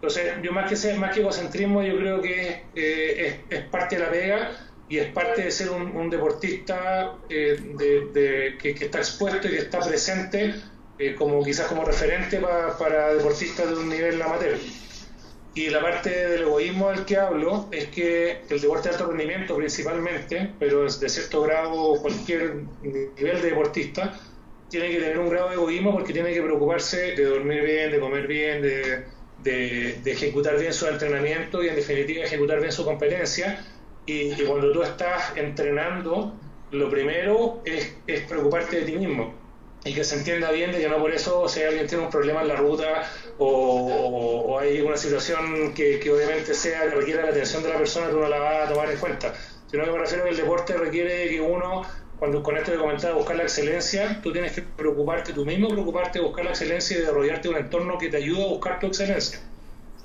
entonces, 0.04 0.34
yo 0.42 0.52
más 0.52 0.70
que 0.70 0.76
ser, 0.76 0.98
más 0.98 1.14
que 1.14 1.22
egocentrismo, 1.22 1.82
yo 1.82 1.96
creo 1.96 2.22
que 2.22 2.64
eh, 2.76 3.40
es, 3.50 3.62
parte 3.62 3.96
de 3.96 4.02
la 4.02 4.12
pega 4.12 4.52
y 4.90 4.98
es 4.98 5.10
parte 5.14 5.44
de 5.44 5.50
ser 5.50 5.70
un, 5.70 6.10
deportista 6.10 7.16
eh, 7.30 7.58
de, 7.78 8.58
que, 8.62 8.72
está 8.72 8.98
expuesto 8.98 9.48
y 9.48 9.52
que 9.52 9.60
está 9.60 9.80
presente 9.80 10.56
eh, 11.00 11.16
como 11.16 11.42
quizás 11.42 11.68
como 11.68 11.86
referente 11.86 12.42
para 12.78 13.14
deportistas 13.14 13.70
de 13.70 13.76
un 13.76 13.88
nivel 13.88 14.22
amateur. 14.22 14.58
Y 15.56 15.70
la 15.70 15.80
parte 15.80 16.10
del 16.10 16.42
egoísmo 16.42 16.90
del 16.90 17.06
que 17.06 17.16
hablo 17.16 17.70
es 17.72 17.88
que 17.88 18.42
el 18.50 18.60
deporte 18.60 18.90
de 18.90 18.96
alto 18.96 19.08
rendimiento 19.08 19.56
principalmente, 19.56 20.52
pero 20.60 20.84
de 20.84 21.10
cierto 21.10 21.44
grado 21.44 21.96
cualquier 22.02 22.56
nivel 22.82 23.42
de 23.42 23.50
deportista, 23.52 24.20
tiene 24.68 24.90
que 24.90 25.00
tener 25.00 25.18
un 25.18 25.30
grado 25.30 25.48
de 25.48 25.56
egoísmo 25.56 25.94
porque 25.94 26.12
tiene 26.12 26.34
que 26.34 26.42
preocuparse 26.42 27.16
de 27.16 27.24
dormir 27.24 27.64
bien, 27.64 27.90
de 27.90 28.00
comer 28.02 28.28
bien, 28.28 28.62
de, 28.62 29.23
de, 29.44 30.00
ejecutar 30.06 30.58
bien 30.60 30.74
su 30.74 30.88
entrenamiento 30.88 31.64
y 31.64 31.70
en 31.70 31.76
definitiva 31.76 32.24
ejecutar 32.24 32.60
bien 32.60 32.72
su 32.72 32.86
competencia. 32.86 33.66
Y, 34.06 34.32
cuando 34.44 34.72
tú 34.72 34.84
estás 34.84 35.36
entrenando, 35.36 36.34
lo 36.72 36.90
primero 36.90 37.62
es, 37.66 37.94
preocuparte 38.28 38.82
de 38.82 38.82
ti 38.84 38.98
mismo 38.98 39.34
y 39.86 39.94
que 39.94 40.04
se 40.04 40.16
entienda 40.16 40.50
bien 40.52 40.72
de 40.72 40.80
que 40.80 40.88
no 40.88 40.98
por 40.98 41.12
eso 41.12 41.48
si 41.50 41.62
alguien 41.62 41.88
tiene 41.88 42.06
un 42.06 42.10
problema 42.10 42.42
en 42.42 42.48
la 42.48 42.56
ruta 42.56 43.04
o, 43.38 44.58
hay 44.58 44.80
una 44.80 44.96
situación 44.96 45.74
que, 45.74 46.00
que, 46.00 46.10
obviamente 46.10 46.54
sea 46.54 46.84
que 46.84 46.92
requiera 46.92 47.24
la 47.24 47.32
atención 47.32 47.64
de 47.64 47.70
la 47.70 47.78
persona, 47.78 48.10
tú 48.10 48.20
no 48.20 48.30
la 48.30 48.40
vas 48.40 48.70
a 48.70 48.74
tomar 48.74 48.90
en 48.90 48.98
cuenta. 48.98 49.34
Sino 49.70 49.84
que 49.86 49.92
me 49.92 49.98
refiero 49.98 50.24
que 50.24 50.30
el 50.30 50.38
deporte 50.38 50.78
requiere 50.78 51.30
que 51.30 51.42
uno 51.42 51.84
cuando 52.24 52.42
con 52.42 52.56
esto 52.56 52.72
que 52.72 52.78
comentaba, 52.78 53.16
buscar 53.16 53.36
la 53.36 53.44
excelencia, 53.44 54.22
tú 54.24 54.32
tienes 54.32 54.54
que 54.54 54.62
preocuparte 54.62 55.34
tú 55.34 55.46
mismo, 55.46 55.68
preocuparte 55.68 56.20
de 56.20 56.26
buscar 56.26 56.46
la 56.46 56.52
excelencia 56.52 56.98
y 56.98 57.02
de 57.02 57.12
rodearte 57.12 57.50
de 57.50 57.54
un 57.54 57.60
entorno 57.60 57.98
que 57.98 58.08
te 58.08 58.16
ayude 58.16 58.42
a 58.42 58.48
buscar 58.48 58.80
tu 58.80 58.88
excelencia. 58.88 59.42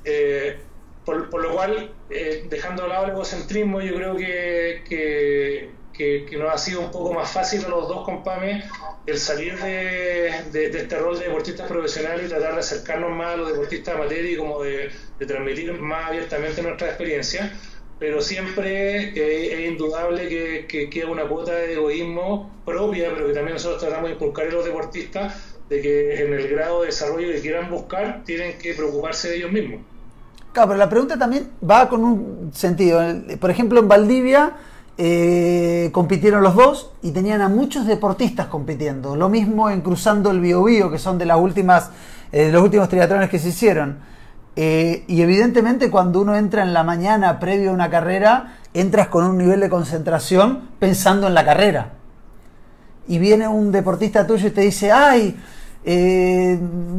Eh, 0.05 0.59
por, 1.05 1.41
lo 1.41 1.53
cual, 1.53 1.93
eh, 2.11 2.45
dejando 2.51 2.83
de 2.83 2.89
lado 2.89 3.05
el 3.05 3.13
egocentrismo, 3.13 3.81
yo 3.83 3.95
creo 3.95 4.17
que, 4.17 4.83
que, 5.97 6.37
nos 6.37 6.53
ha 6.53 6.59
sido 6.59 6.81
un 6.81 6.91
poco 6.91 7.13
más 7.13 7.31
fácil 7.31 7.65
a 7.65 7.69
los 7.69 7.87
dos 7.87 8.05
compames 8.05 8.65
el 9.07 9.17
salir 9.17 9.57
de, 9.61 10.43
de, 10.51 10.77
este 10.77 10.99
rol 10.99 11.21
de 11.21 11.27
deportistas 11.27 11.69
profesionales 11.69 12.27
y 12.27 12.29
tratar 12.29 12.55
de 12.55 12.59
acercarnos 12.59 13.13
más 13.13 13.35
a 13.35 13.37
los 13.37 13.53
deportistas 13.53 13.95
amateur 13.95 14.25
y 14.25 14.37
como 14.37 14.61
de, 14.65 14.91
de 15.21 15.27
transmitir 15.27 15.73
más 15.75 16.09
abiertamente 16.09 16.63
nuestra 16.63 16.89
experiencia 16.89 17.53
pero 17.99 18.21
siempre 18.21 19.13
es 19.15 19.71
indudable 19.71 20.29
que, 20.29 20.67
que, 20.69 20.89
queda 20.89 21.11
una 21.11 21.25
cuota 21.25 21.53
de 21.53 21.75
egoísmo 21.75 22.51
propia, 22.65 23.11
pero 23.15 23.27
que 23.27 23.33
también 23.33 23.55
nosotros 23.55 23.81
tratamos 23.81 24.09
de 24.09 24.15
inculcar 24.15 24.47
a 24.47 24.51
los 24.51 24.65
deportistas 24.65 25.57
de 25.69 25.83
que 25.83 26.25
en 26.25 26.33
el 26.33 26.49
grado 26.49 26.81
de 26.81 26.87
desarrollo 26.87 27.33
que 27.33 27.41
quieran 27.41 27.71
buscar 27.71 28.23
tienen 28.25 28.59
que 28.59 28.75
preocuparse 28.75 29.29
de 29.29 29.37
ellos 29.37 29.53
mismos. 29.53 29.81
Claro, 30.53 30.69
pero 30.69 30.79
la 30.79 30.89
pregunta 30.89 31.19
también 31.19 31.51
va 31.69 31.89
con 31.89 32.05
un 32.05 32.51
sentido. 32.55 33.01
Por 33.39 33.51
ejemplo, 33.51 33.81
en 33.81 33.89
Valdivia 33.89 34.55
eh, 34.97 35.91
compitieron 35.93 36.43
los 36.43 36.55
dos 36.55 36.91
y 37.03 37.13
tenían 37.13 37.41
a 37.43 37.49
muchos 37.49 37.87
deportistas 37.87 38.47
compitiendo. 38.47 39.15
Lo 39.15 39.29
mismo 39.29 39.71
en 39.71 39.83
Cruzando 39.83 40.31
el 40.31 40.41
Biobío, 40.41 40.91
que 40.91 40.99
son 40.99 41.19
de 41.19 41.27
las 41.27 41.39
últimas, 41.39 41.91
eh, 42.33 42.51
los 42.51 42.63
últimos 42.63 42.89
triatrones 42.89 43.29
que 43.29 43.39
se 43.39 43.51
hicieron. 43.51 43.99
Eh, 44.61 45.05
y 45.07 45.23
evidentemente 45.23 45.89
cuando 45.89 46.21
uno 46.21 46.35
entra 46.35 46.65
en 46.65 46.75
la 46.75 46.83
mañana 46.83 47.39
previo 47.39 47.71
a 47.71 47.73
una 47.73 47.91
carrera, 47.91 48.57
entras 48.75 49.07
con 49.07 49.23
un 49.23 49.39
nivel 49.39 49.61
de 49.61 49.69
concentración 49.69 50.71
pensando 50.81 51.29
en 51.29 51.35
la 51.35 51.45
carrera. 51.45 51.93
Y 53.07 53.21
viene 53.21 53.47
un 53.47 53.71
deportista 53.71 54.27
tuyo 54.27 54.49
y 54.49 54.51
te 54.51 54.63
dice, 54.63 54.91
ay, 54.91 55.39
eh, 55.85 56.59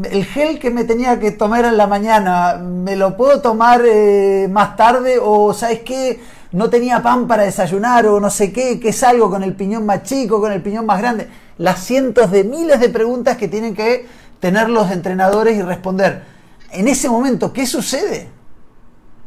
el 0.09 0.23
gel 0.23 0.57
que 0.57 0.69
me 0.69 0.85
tenía 0.85 1.19
que 1.19 1.31
tomar 1.31 1.65
en 1.65 1.75
la 1.75 1.85
mañana, 1.85 2.53
¿me 2.53 2.95
lo 2.95 3.17
puedo 3.17 3.41
tomar 3.41 3.81
eh, 3.85 4.47
más 4.49 4.77
tarde? 4.77 5.19
O, 5.21 5.53
¿sabes 5.53 5.81
qué? 5.81 6.21
No 6.53 6.69
tenía 6.69 7.03
pan 7.03 7.27
para 7.27 7.43
desayunar 7.43 8.05
o 8.07 8.21
no 8.21 8.29
sé 8.29 8.53
qué, 8.53 8.79
¿qué 8.79 8.93
salgo 8.93 9.29
con 9.29 9.43
el 9.43 9.53
piñón 9.53 9.85
más 9.85 10.03
chico, 10.03 10.39
con 10.39 10.53
el 10.53 10.61
piñón 10.61 10.85
más 10.85 10.99
grande? 10.99 11.27
Las 11.57 11.83
cientos 11.83 12.31
de 12.31 12.45
miles 12.45 12.79
de 12.79 12.87
preguntas 12.87 13.35
que 13.35 13.49
tienen 13.49 13.75
que 13.75 14.05
tener 14.39 14.69
los 14.69 14.89
entrenadores 14.91 15.57
y 15.57 15.61
responder 15.61 16.38
en 16.71 16.87
ese 16.87 17.09
momento, 17.09 17.51
¿qué 17.53 17.65
sucede? 17.65 18.29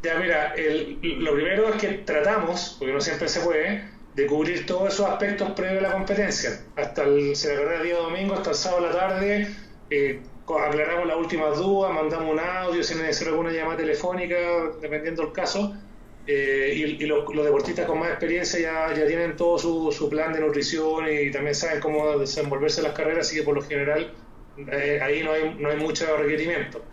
Ya, 0.03 0.17
mira, 0.17 0.55
lo 1.03 1.35
primero 1.35 1.69
es 1.69 1.81
que 1.81 1.89
tratamos, 1.99 2.77
porque 2.79 2.93
no 2.93 3.01
siempre 3.01 3.29
se 3.29 3.41
puede, 3.41 3.85
de 4.15 4.27
cubrir 4.27 4.67
todos 4.67 4.93
esos 4.93 5.07
aspectos 5.07 5.51
previos 5.53 5.85
a 5.85 5.89
la 5.89 5.93
competencia. 5.93 6.61
Hasta 6.77 7.05
el, 7.05 7.37
se 7.37 7.55
la 7.55 7.83
día 7.83 7.97
domingo, 7.97 8.35
hasta 8.35 8.51
el 8.51 8.57
sábado 8.57 8.87
a 8.87 8.93
la 8.93 8.99
tarde, 8.99 9.49
eh, 9.91 10.21
aclaramos 10.67 11.07
las 11.07 11.17
últimas 11.17 11.57
dudas, 11.57 11.93
mandamos 11.95 12.33
un 12.33 12.41
audio, 12.41 12.83
si 12.83 12.95
necesita 12.95 13.31
alguna 13.31 13.53
llamada 13.53 13.79
telefónica, 13.79 14.37
dependiendo 14.81 15.23
del 15.23 15.33
caso. 15.33 15.75
Eh, 16.27 16.97
y, 16.99 17.07
los, 17.07 17.25
deportistas 17.27 17.87
con 17.87 17.99
más 17.99 18.11
experiencia 18.11 18.61
ya, 18.61 19.07
tienen 19.07 19.37
todo 19.37 19.59
su, 19.59 20.09
plan 20.09 20.33
de 20.33 20.41
nutrición 20.41 21.07
y 21.11 21.31
también 21.33 21.55
saben 21.55 21.81
cómo 21.81 22.19
desenvolverse 22.19 22.81
en 22.81 22.87
las 22.89 22.97
carreras, 22.97 23.27
así 23.27 23.37
que 23.37 23.43
por 23.43 23.55
lo 23.55 23.63
general 23.63 24.13
eh, 24.57 25.01
ahí 25.03 25.25
no 25.25 25.33
hay, 25.33 25.57
no 25.59 25.69
hay 25.69 25.77
mucho 25.79 26.17
requerimiento. 26.17 26.85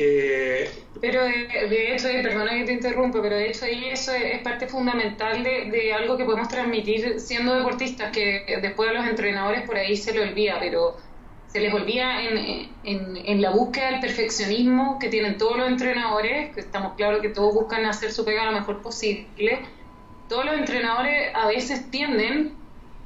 Eh, 0.00 0.70
pero 1.00 1.24
de, 1.24 1.94
hecho, 1.94 2.06
perdona 2.22 2.52
que 2.52 2.64
te 2.64 2.72
interrumpa, 2.72 3.20
pero 3.20 3.34
de 3.34 3.48
hecho 3.48 3.64
ahí 3.64 3.84
eso 3.86 4.12
es, 4.12 4.38
parte 4.42 4.68
fundamental 4.68 5.42
de, 5.42 5.70
de, 5.72 5.92
algo 5.92 6.16
que 6.16 6.24
podemos 6.24 6.48
transmitir 6.48 7.18
siendo 7.18 7.56
deportistas, 7.56 8.12
que 8.12 8.58
después 8.62 8.88
a 8.88 8.92
los 8.92 9.06
entrenadores 9.06 9.62
por 9.62 9.76
ahí 9.76 9.96
se 9.96 10.12
le 10.12 10.20
olvida, 10.20 10.58
pero 10.60 10.96
se 11.48 11.58
les 11.58 11.74
olvida 11.74 12.22
en, 12.22 12.68
en, 12.84 13.16
en, 13.16 13.42
la 13.42 13.50
búsqueda 13.50 13.90
del 13.90 14.00
perfeccionismo 14.00 15.00
que 15.00 15.08
tienen 15.08 15.36
todos 15.36 15.56
los 15.56 15.66
entrenadores, 15.66 16.54
que 16.54 16.60
estamos 16.60 16.94
claros 16.94 17.20
que 17.20 17.30
todos 17.30 17.52
buscan 17.52 17.84
hacer 17.84 18.12
su 18.12 18.24
pega 18.24 18.44
lo 18.44 18.52
mejor 18.52 18.80
posible. 18.82 19.58
Todos 20.28 20.44
los 20.44 20.54
entrenadores 20.54 21.34
a 21.34 21.48
veces 21.48 21.90
tienden 21.90 22.54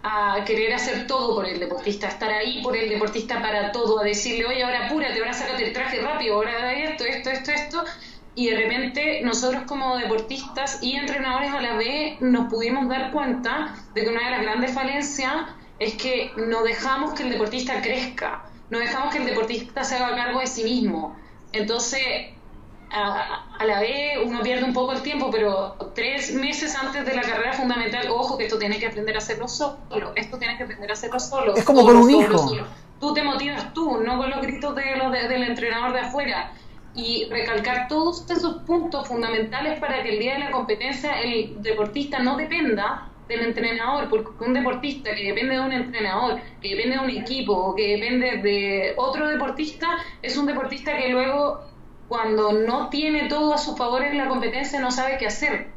a 0.02 0.44
querer 0.44 0.74
hacer 0.74 1.06
todo 1.06 1.34
por 1.34 1.46
el 1.46 1.60
deportista, 1.60 2.08
estar 2.08 2.30
ahí 2.30 2.60
por 2.62 2.76
el 2.76 2.88
deportista 2.88 3.40
para 3.40 3.70
todo, 3.70 4.00
a 4.00 4.04
decirle, 4.04 4.46
oye, 4.46 4.62
ahora 4.62 4.86
apúrate, 4.86 5.18
ahora 5.18 5.32
sácate 5.32 5.68
el 5.68 5.72
traje 5.72 6.00
rápido, 6.00 6.34
ahora 6.34 6.72
esto, 6.72 7.04
esto, 7.04 7.30
esto, 7.30 7.50
esto. 7.52 7.84
Y 8.34 8.48
de 8.48 8.56
repente 8.56 9.20
nosotros 9.22 9.64
como 9.66 9.96
deportistas 9.98 10.82
y 10.82 10.96
entrenadores 10.96 11.52
a 11.52 11.60
la 11.60 11.76
vez 11.76 12.20
nos 12.20 12.48
pudimos 12.50 12.88
dar 12.88 13.12
cuenta 13.12 13.76
de 13.94 14.02
que 14.02 14.08
una 14.08 14.24
de 14.24 14.30
las 14.30 14.42
grandes 14.42 14.72
falencias 14.72 15.34
es 15.78 15.94
que 15.94 16.32
no 16.36 16.62
dejamos 16.62 17.12
que 17.14 17.24
el 17.24 17.30
deportista 17.30 17.82
crezca, 17.82 18.44
no 18.70 18.78
dejamos 18.78 19.12
que 19.12 19.18
el 19.18 19.26
deportista 19.26 19.84
se 19.84 19.96
haga 19.96 20.16
cargo 20.16 20.40
de 20.40 20.46
sí 20.46 20.64
mismo. 20.64 21.16
Entonces, 21.52 22.00
a, 22.92 23.64
la 23.64 23.80
vez 23.80 24.18
uno 24.24 24.40
pierde 24.42 24.64
un 24.64 24.72
poco 24.72 24.92
el 24.92 25.02
tiempo, 25.02 25.30
pero 25.30 25.76
tres 25.94 26.34
meses 26.34 26.76
antes 26.76 27.04
de 27.04 27.14
la 27.14 27.22
carrera 27.22 27.52
fundamental, 27.52 28.08
ojo 28.10 28.36
que 28.36 28.44
esto 28.44 28.58
tienes 28.58 28.78
que 28.78 28.86
aprender 28.86 29.14
a 29.14 29.18
hacerlo 29.18 29.48
solo, 29.48 30.12
esto 30.14 30.38
tienes 30.38 30.58
que 30.58 30.64
aprender 30.64 30.90
a 30.90 30.92
hacerlo 30.92 31.18
solo. 31.18 31.54
Es 31.56 31.64
como 31.64 31.82
con 31.84 31.96
un 31.96 32.10
hijo. 32.10 32.66
Tú 33.00 33.14
te 33.14 33.22
motivas 33.22 33.72
tú, 33.74 33.98
no 33.98 34.16
con 34.16 34.30
los 34.30 34.40
gritos 34.42 34.76
de, 34.76 34.82
del 35.28 35.42
entrenador 35.42 35.92
de 35.92 36.00
afuera. 36.00 36.52
Y 36.94 37.24
recalcar 37.30 37.88
todos 37.88 38.30
esos 38.30 38.62
puntos 38.64 39.08
fundamentales 39.08 39.80
para 39.80 40.02
que 40.02 40.10
el 40.10 40.18
día 40.18 40.34
de 40.34 40.40
la 40.40 40.50
competencia 40.50 41.22
el 41.22 41.62
deportista 41.62 42.18
no 42.18 42.36
dependa 42.36 43.08
del 43.28 43.40
entrenador, 43.46 44.10
porque 44.10 44.44
un 44.44 44.52
deportista 44.52 45.14
que 45.14 45.24
depende 45.24 45.54
de 45.54 45.60
un 45.60 45.72
entrenador, 45.72 46.38
que 46.60 46.68
depende 46.68 46.98
de 46.98 47.02
un 47.02 47.10
equipo, 47.10 47.74
que 47.74 47.96
depende 47.96 48.36
de 48.42 48.92
otro 48.96 49.26
deportista, 49.26 49.98
es 50.20 50.36
un 50.36 50.46
deportista 50.46 50.96
que 50.96 51.08
luego 51.08 51.71
cuando 52.12 52.52
no 52.52 52.90
tiene 52.90 53.26
todo 53.26 53.54
a 53.54 53.56
su 53.56 53.74
favor 53.74 54.04
en 54.04 54.18
la 54.18 54.28
competencia 54.28 54.78
no 54.78 54.90
sabe 54.90 55.16
qué 55.16 55.28
hacer. 55.28 55.68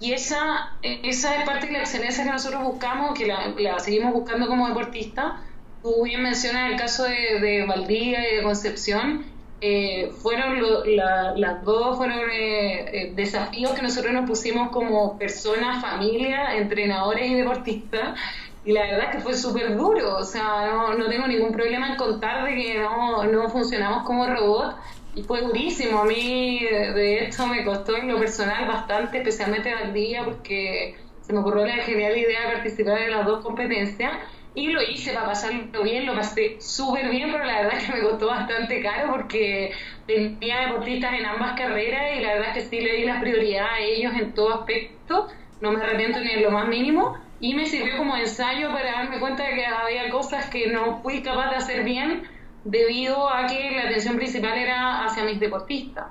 Y 0.00 0.12
esa, 0.12 0.76
esa 0.82 1.36
es 1.36 1.46
parte 1.46 1.66
de 1.66 1.72
la 1.72 1.78
excelencia 1.78 2.24
que 2.24 2.30
nosotros 2.30 2.62
buscamos, 2.62 3.18
que 3.18 3.26
la, 3.26 3.78
seguimos 3.78 4.12
buscando 4.12 4.48
como 4.48 4.68
deportista. 4.68 5.40
Tú 5.82 6.02
bien 6.02 6.22
mencionas 6.22 6.72
el 6.72 6.76
caso 6.76 7.04
de, 7.04 7.40
de 7.40 7.84
y 7.88 8.10
de 8.10 8.42
Concepción. 8.42 9.24
Eh, 9.62 10.12
fueron 10.20 10.62
las 10.94 11.64
dos 11.64 11.96
fueron 11.96 12.18
eh, 12.30 12.90
eh, 12.92 13.12
desafíos 13.16 13.72
que 13.72 13.80
nosotros 13.80 14.12
nos 14.12 14.28
pusimos 14.28 14.68
como 14.68 15.18
personas, 15.18 15.80
familia, 15.80 16.54
entrenadores 16.54 17.30
y 17.30 17.34
deportistas. 17.34 18.20
Y 18.66 18.72
la 18.72 18.82
verdad 18.82 19.04
es 19.08 19.16
que 19.16 19.22
fue 19.22 19.32
súper 19.32 19.74
duro. 19.74 20.18
O 20.18 20.24
sea, 20.24 20.66
no, 20.66 20.92
no 20.92 21.08
tengo 21.08 21.26
ningún 21.26 21.50
problema 21.50 21.88
en 21.88 21.96
contar 21.96 22.44
de 22.44 22.54
que 22.56 22.78
no, 22.78 23.24
no 23.24 23.48
funcionamos 23.48 24.04
como 24.04 24.26
robot 24.26 24.76
fue 25.22 25.42
durísimo. 25.42 26.00
A 26.00 26.04
mí, 26.04 26.60
de 26.60 27.24
hecho, 27.24 27.46
me 27.46 27.64
costó 27.64 27.96
en 27.96 28.08
lo 28.08 28.18
personal 28.18 28.66
bastante, 28.66 29.18
especialmente 29.18 29.72
al 29.72 29.92
día, 29.92 30.24
porque 30.24 30.96
se 31.20 31.32
me 31.32 31.40
ocurrió 31.40 31.66
la 31.66 31.76
genial 31.76 32.16
idea 32.16 32.46
de 32.46 32.54
participar 32.54 32.98
en 33.02 33.10
las 33.10 33.26
dos 33.26 33.44
competencias. 33.44 34.12
Y 34.54 34.68
lo 34.68 34.82
hice 34.82 35.12
para 35.12 35.26
pasarlo 35.26 35.82
bien, 35.82 36.06
lo 36.06 36.14
pasé 36.14 36.56
súper 36.58 37.10
bien, 37.10 37.30
pero 37.30 37.44
la 37.44 37.62
verdad 37.62 37.78
es 37.78 37.84
que 37.84 37.92
me 37.92 38.00
costó 38.00 38.26
bastante 38.26 38.82
caro 38.82 39.12
porque 39.12 39.72
tenía 40.06 40.62
deportistas 40.62 41.14
en 41.14 41.26
ambas 41.26 41.56
carreras 41.56 42.16
y 42.16 42.20
la 42.20 42.34
verdad 42.34 42.56
es 42.56 42.64
que 42.64 42.70
sí 42.70 42.80
le 42.80 42.94
di 42.94 43.04
la 43.04 43.20
prioridad 43.20 43.66
a 43.74 43.78
ellos 43.80 44.12
en 44.18 44.32
todo 44.32 44.54
aspecto. 44.54 45.28
No 45.60 45.70
me 45.70 45.80
arrepiento 45.80 46.18
ni 46.20 46.30
en 46.30 46.42
lo 46.42 46.50
más 46.50 46.66
mínimo. 46.66 47.18
Y 47.40 47.54
me 47.54 47.66
sirvió 47.66 47.98
como 47.98 48.16
ensayo 48.16 48.72
para 48.72 48.90
darme 48.92 49.20
cuenta 49.20 49.44
de 49.44 49.54
que 49.54 49.66
había 49.66 50.10
cosas 50.10 50.46
que 50.46 50.66
no 50.68 51.00
fui 51.02 51.22
capaz 51.22 51.50
de 51.50 51.56
hacer 51.56 51.84
bien 51.84 52.24
debido 52.64 53.28
a 53.28 53.46
que 53.46 53.70
la 53.70 53.84
atención 53.84 54.16
principal 54.16 54.56
era 54.58 55.04
hacia 55.04 55.24
mis 55.24 55.40
deportistas. 55.40 56.06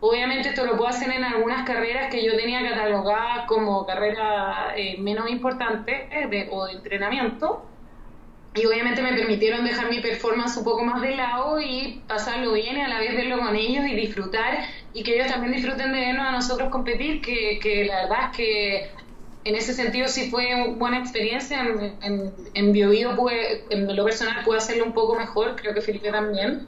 Obviamente 0.00 0.50
esto 0.50 0.66
lo 0.66 0.76
puedo 0.76 0.88
hacer 0.88 1.10
en 1.10 1.24
algunas 1.24 1.66
carreras 1.66 2.10
que 2.10 2.22
yo 2.24 2.36
tenía 2.36 2.62
catalogadas 2.68 3.46
como 3.46 3.86
carreras 3.86 4.74
eh, 4.76 4.96
menos 4.98 5.30
importantes 5.30 6.08
eh, 6.10 6.48
o 6.50 6.66
de 6.66 6.72
entrenamiento 6.72 7.64
y 8.54 8.66
obviamente 8.66 9.02
me 9.02 9.14
permitieron 9.14 9.64
dejar 9.64 9.90
mi 9.90 10.00
performance 10.00 10.56
un 10.56 10.64
poco 10.64 10.84
más 10.84 11.00
de 11.02 11.16
lado 11.16 11.60
y 11.60 12.02
pasarlo 12.06 12.52
bien 12.52 12.76
y 12.76 12.82
a 12.82 12.88
la 12.88 13.00
vez 13.00 13.16
verlo 13.16 13.38
con 13.38 13.56
ellos 13.56 13.84
y 13.86 13.96
disfrutar 13.96 14.58
y 14.92 15.02
que 15.02 15.16
ellos 15.16 15.26
también 15.26 15.54
disfruten 15.54 15.92
de 15.92 16.00
vernos 16.00 16.26
a 16.26 16.30
nosotros 16.32 16.68
competir, 16.70 17.20
que, 17.20 17.58
que 17.60 17.84
la 17.86 18.02
verdad 18.02 18.18
es 18.30 18.36
que 18.36 18.90
en 19.44 19.54
ese 19.54 19.74
sentido 19.74 20.08
sí 20.08 20.30
fue 20.30 20.54
una 20.54 20.74
buena 20.76 20.98
experiencia. 20.98 21.60
En, 21.60 21.96
en, 22.02 22.34
en 22.54 22.72
BioBio 22.72 23.14
en 23.70 23.94
lo 23.94 24.04
personal 24.04 24.42
pude 24.44 24.58
hacerlo 24.58 24.84
un 24.84 24.92
poco 24.92 25.14
mejor, 25.14 25.54
creo 25.56 25.74
que 25.74 25.82
Felipe 25.82 26.10
también. 26.10 26.66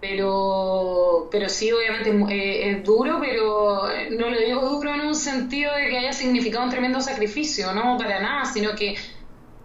Pero, 0.00 1.28
pero 1.30 1.48
sí, 1.48 1.72
obviamente 1.72 2.70
es, 2.70 2.84
duro, 2.84 3.18
pero 3.18 3.88
no 4.10 4.30
lo 4.30 4.38
digo 4.38 4.60
duro 4.68 4.94
en 4.94 5.00
un 5.00 5.14
sentido 5.14 5.74
de 5.74 5.88
que 5.88 5.98
haya 5.98 6.12
significado 6.12 6.64
un 6.64 6.70
tremendo 6.70 7.00
sacrificio, 7.00 7.72
no 7.72 7.96
para 7.96 8.20
nada, 8.20 8.44
sino 8.44 8.74
que 8.76 8.96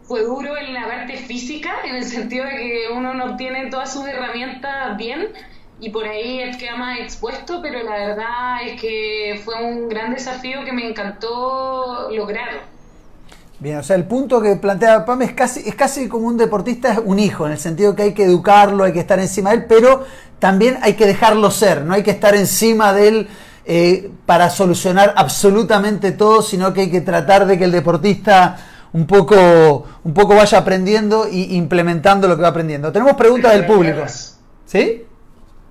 fue 0.03 0.24
duro 0.24 0.55
en 0.57 0.74
la 0.74 0.88
parte 0.88 1.18
física, 1.18 1.82
en 1.84 1.95
el 1.95 2.03
sentido 2.05 2.45
de 2.45 2.51
que 2.51 2.88
uno 2.95 3.14
no 3.14 3.36
tiene 3.36 3.70
todas 3.70 3.91
sus 3.93 4.07
herramientas 4.07 4.97
bien 4.97 5.34
y 5.82 5.89
por 5.89 6.07
ahí 6.07 6.39
queda 6.59 6.75
más 6.77 6.99
expuesto, 6.99 7.59
pero 7.59 7.82
la 7.82 7.95
verdad 7.95 8.57
es 8.63 8.79
que 8.79 9.41
fue 9.43 9.55
un 9.65 9.89
gran 9.89 10.13
desafío 10.13 10.63
que 10.63 10.71
me 10.71 10.88
encantó 10.88 12.07
lograr. 12.11 12.69
Bien, 13.59 13.77
o 13.77 13.84
sea, 13.84 13.95
el 13.95 14.05
punto 14.05 14.41
que 14.41 14.55
plantea 14.55 15.03
Pam 15.05 15.23
es 15.23 15.34
casi, 15.34 15.67
es 15.67 15.73
casi 15.73 16.07
como 16.07 16.27
un 16.27 16.38
deportista, 16.38 16.93
es 16.93 16.99
un 17.03 17.17
hijo, 17.17 17.47
en 17.47 17.53
el 17.53 17.57
sentido 17.57 17.95
que 17.95 18.03
hay 18.03 18.13
que 18.13 18.23
educarlo, 18.23 18.84
hay 18.84 18.93
que 18.93 18.99
estar 18.99 19.19
encima 19.19 19.49
de 19.49 19.57
él, 19.57 19.65
pero 19.67 20.05
también 20.38 20.77
hay 20.84 20.93
que 20.93 21.07
dejarlo 21.07 21.49
ser, 21.49 21.82
no 21.84 21.95
hay 21.95 22.03
que 22.03 22.11
estar 22.11 22.36
encima 22.36 22.93
de 22.93 23.07
él 23.07 23.27
eh, 23.65 24.11
para 24.27 24.51
solucionar 24.51 25.15
absolutamente 25.17 26.11
todo, 26.11 26.43
sino 26.43 26.73
que 26.73 26.82
hay 26.82 26.91
que 26.91 27.01
tratar 27.01 27.47
de 27.47 27.57
que 27.57 27.63
el 27.63 27.71
deportista 27.71 28.57
un 28.93 29.07
poco, 29.07 29.86
un 30.03 30.13
poco 30.13 30.36
vaya 30.36 30.59
aprendiendo 30.59 31.25
e 31.25 31.55
implementando 31.55 32.27
lo 32.27 32.36
que 32.36 32.43
va 32.43 32.49
aprendiendo. 32.49 32.91
Tenemos 32.91 33.15
preguntas 33.15 33.53
del 33.53 33.65
público. 33.65 34.01
¿Sí? 34.65 35.05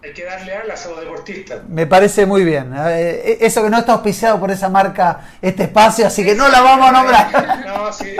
Hay 0.03 0.15
que 0.15 0.25
darle 0.25 0.55
alas 0.55 0.87
a 0.87 0.91
los 0.91 1.01
deportistas. 1.01 1.61
Me 1.69 1.87
parece 1.87 2.25
muy 2.25 2.43
bien. 2.43 2.73
Eh, 2.75 3.37
eso 3.41 3.63
que 3.63 3.69
no 3.69 3.79
está 3.79 3.93
auspiciado 3.93 4.41
por 4.41 4.51
esa 4.51 4.71
marca, 4.71 5.21
este 5.43 5.65
espacio, 5.65 6.07
así 6.07 6.25
que 6.25 6.35
no 6.35 6.49
la 6.49 6.63
vamos 6.63 6.89
a 6.89 6.93
nombrar. 6.93 7.67
No, 7.67 7.93
sí, 7.93 8.17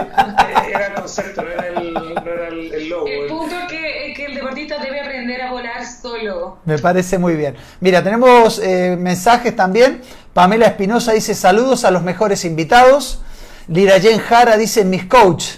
era 0.69 0.87
el 0.87 0.93
concepto, 0.93 1.41
no 1.41 1.49
era 1.49 1.67
el, 1.67 2.89
logo. 2.89 3.07
El 3.07 3.27
punto 3.27 3.55
es 3.55 3.67
que, 3.67 4.25
el 4.25 4.35
deportista 4.35 4.77
debe 4.77 5.01
aprender 5.01 5.41
a 5.41 5.51
volar 5.51 5.83
solo. 5.83 6.59
Me 6.65 6.77
parece 6.77 7.17
muy 7.17 7.35
bien. 7.35 7.55
Mira, 7.79 8.03
tenemos 8.03 8.59
eh, 8.59 8.95
mensajes 8.99 9.55
también. 9.55 10.01
Pamela 10.33 10.67
Espinosa 10.67 11.13
dice 11.13 11.33
saludos 11.33 11.83
a 11.83 11.89
los 11.89 12.03
mejores 12.03 12.45
invitados. 12.45 13.23
Lira 13.67 13.99
Jen 13.99 14.19
Jara 14.19 14.55
dice 14.55 14.85
mis 14.85 15.05
coach. 15.05 15.55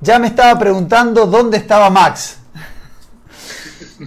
Ya 0.00 0.18
me 0.18 0.28
estaba 0.28 0.58
preguntando 0.58 1.26
dónde 1.26 1.58
estaba 1.58 1.90
Max. 1.90 2.38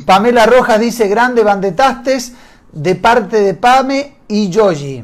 Pamela 0.05 0.45
Rojas 0.45 0.79
dice, 0.79 1.07
grande 1.07 1.43
bandetastes 1.43 2.33
de 2.71 2.95
parte 2.95 3.41
de 3.41 3.53
Pame 3.53 4.15
y 4.27 4.49
Yogi. 4.49 5.03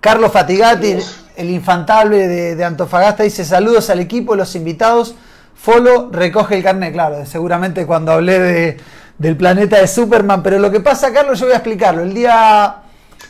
Carlos 0.00 0.32
Fatigati, 0.32 0.96
el 1.36 1.50
infantable 1.50 2.28
de, 2.28 2.64
Antofagasta, 2.64 3.22
dice, 3.22 3.44
saludos 3.44 3.90
al 3.90 4.00
equipo, 4.00 4.36
los 4.36 4.54
invitados. 4.54 5.14
Folo 5.54 6.10
recoge 6.12 6.56
el 6.56 6.62
carnet, 6.62 6.92
claro, 6.92 7.24
seguramente 7.26 7.86
cuando 7.86 8.12
hablé 8.12 8.38
de, 8.38 8.76
del 9.18 9.36
planeta 9.36 9.80
de 9.80 9.88
Superman, 9.88 10.42
pero 10.42 10.58
lo 10.58 10.70
que 10.70 10.80
pasa, 10.80 11.12
Carlos, 11.12 11.38
yo 11.40 11.46
voy 11.46 11.54
a 11.54 11.58
explicarlo. 11.58 12.02
El 12.02 12.14
día 12.14 12.82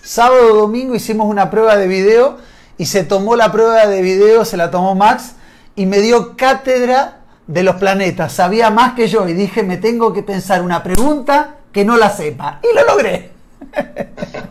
sábado 0.03 0.53
o 0.53 0.57
domingo 0.57 0.95
hicimos 0.95 1.29
una 1.29 1.51
prueba 1.51 1.77
de 1.77 1.87
video 1.87 2.39
y 2.79 2.87
se 2.87 3.05
tomó 3.05 3.37
la 3.37 3.51
prueba 3.53 3.87
de 3.87 4.03
video, 4.03 4.45
se 4.45 4.57
la 4.57 4.71
tomó 4.71 4.95
Max 4.95 5.35
y 5.75 5.87
me 5.87 6.01
dio 6.01 6.37
cátedra 6.37 7.21
de 7.47 7.63
los 7.63 7.77
planetas, 7.77 8.33
sabía 8.33 8.71
más 8.71 8.95
que 8.95 9.09
yo 9.09 9.29
y 9.29 9.33
dije, 9.33 9.63
me 9.63 9.77
tengo 9.77 10.13
que 10.13 10.23
pensar 10.23 10.63
una 10.63 10.83
pregunta 10.83 11.57
que 11.73 11.85
no 11.85 11.97
la 11.97 12.11
sepa. 12.11 12.61
Y 12.63 12.75
lo 12.75 12.85
logré. 12.87 13.31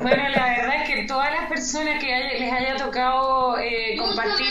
Bueno, 0.02 0.24
la 0.30 0.46
verdad 0.50 0.76
es 0.82 0.90
que 0.90 1.04
todas 1.08 1.32
las 1.32 1.50
personas 1.50 2.00
que 2.00 2.40
les 2.40 2.52
haya 2.52 2.76
tocado 2.78 3.58
eh, 3.60 3.98
compartir, 3.98 4.48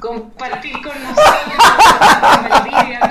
compartir 0.00 0.72
con 0.82 0.92
nosotros, 1.02 1.30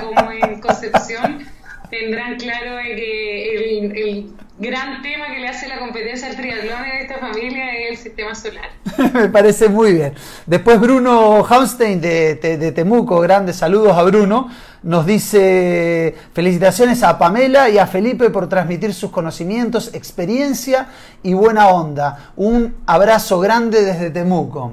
como 0.00 0.32
en 0.32 0.60
Concepción, 0.60 1.46
tendrán 1.90 2.36
claro 2.36 2.78
que 2.78 3.84
el, 3.84 4.32
gran 4.58 5.02
tema 5.02 5.26
que 5.26 5.40
le 5.40 5.48
hace 5.48 5.68
la 5.68 5.78
competencia 5.78 6.28
al 6.28 6.36
triatlón 6.36 6.84
en 6.84 7.02
esta 7.02 7.18
familia 7.18 7.74
es 7.74 7.90
el 7.90 7.96
sistema 7.96 8.34
solar. 8.34 8.70
Me 9.14 9.28
parece 9.28 9.68
muy 9.68 9.94
bien. 9.94 10.14
Después 10.46 10.80
Bruno 10.80 11.44
Hamstein 11.44 12.00
de, 12.00 12.34
de, 12.36 12.72
Temuco, 12.72 13.20
grandes 13.20 13.56
saludos 13.56 13.96
a 13.96 14.02
Bruno, 14.02 14.50
nos 14.82 15.06
dice 15.06 16.14
felicitaciones 16.34 17.02
a 17.02 17.18
Pamela 17.18 17.68
y 17.70 17.78
a 17.78 17.86
Felipe 17.86 18.30
por 18.30 18.48
transmitir 18.48 18.92
sus 18.94 19.10
conocimientos, 19.10 19.94
experiencia 19.94 20.88
y 21.22 21.34
buena 21.34 21.68
onda. 21.68 22.32
Un 22.36 22.76
abrazo 22.86 23.40
grande 23.40 23.82
desde 23.82 24.10
Temuco. 24.10 24.72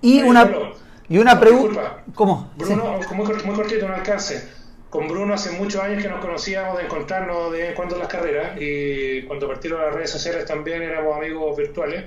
Y 0.00 0.22
una, 0.22 0.50
y 1.08 1.18
una 1.18 1.40
pregunta... 1.40 2.02
¿Cómo? 2.14 2.50
Bruno, 2.56 2.98
muy, 3.14 3.26
muy 3.26 3.54
cortito, 3.54 3.86
un 3.86 3.92
alcance 3.92 4.63
con 4.94 5.08
Bruno 5.08 5.34
hace 5.34 5.50
muchos 5.50 5.82
años 5.82 6.00
que 6.00 6.08
nos 6.08 6.20
conocíamos 6.20 6.78
de 6.78 6.84
encontrarnos 6.84 7.50
de 7.50 7.58
vez 7.58 7.68
en 7.70 7.74
cuando 7.74 7.96
en 7.96 8.02
las 8.02 8.08
carreras 8.08 8.56
y 8.60 9.22
cuando 9.22 9.48
partieron 9.48 9.80
las 9.80 9.92
redes 9.92 10.10
sociales 10.10 10.44
también 10.44 10.82
éramos 10.82 11.16
amigos 11.16 11.56
virtuales, 11.56 12.04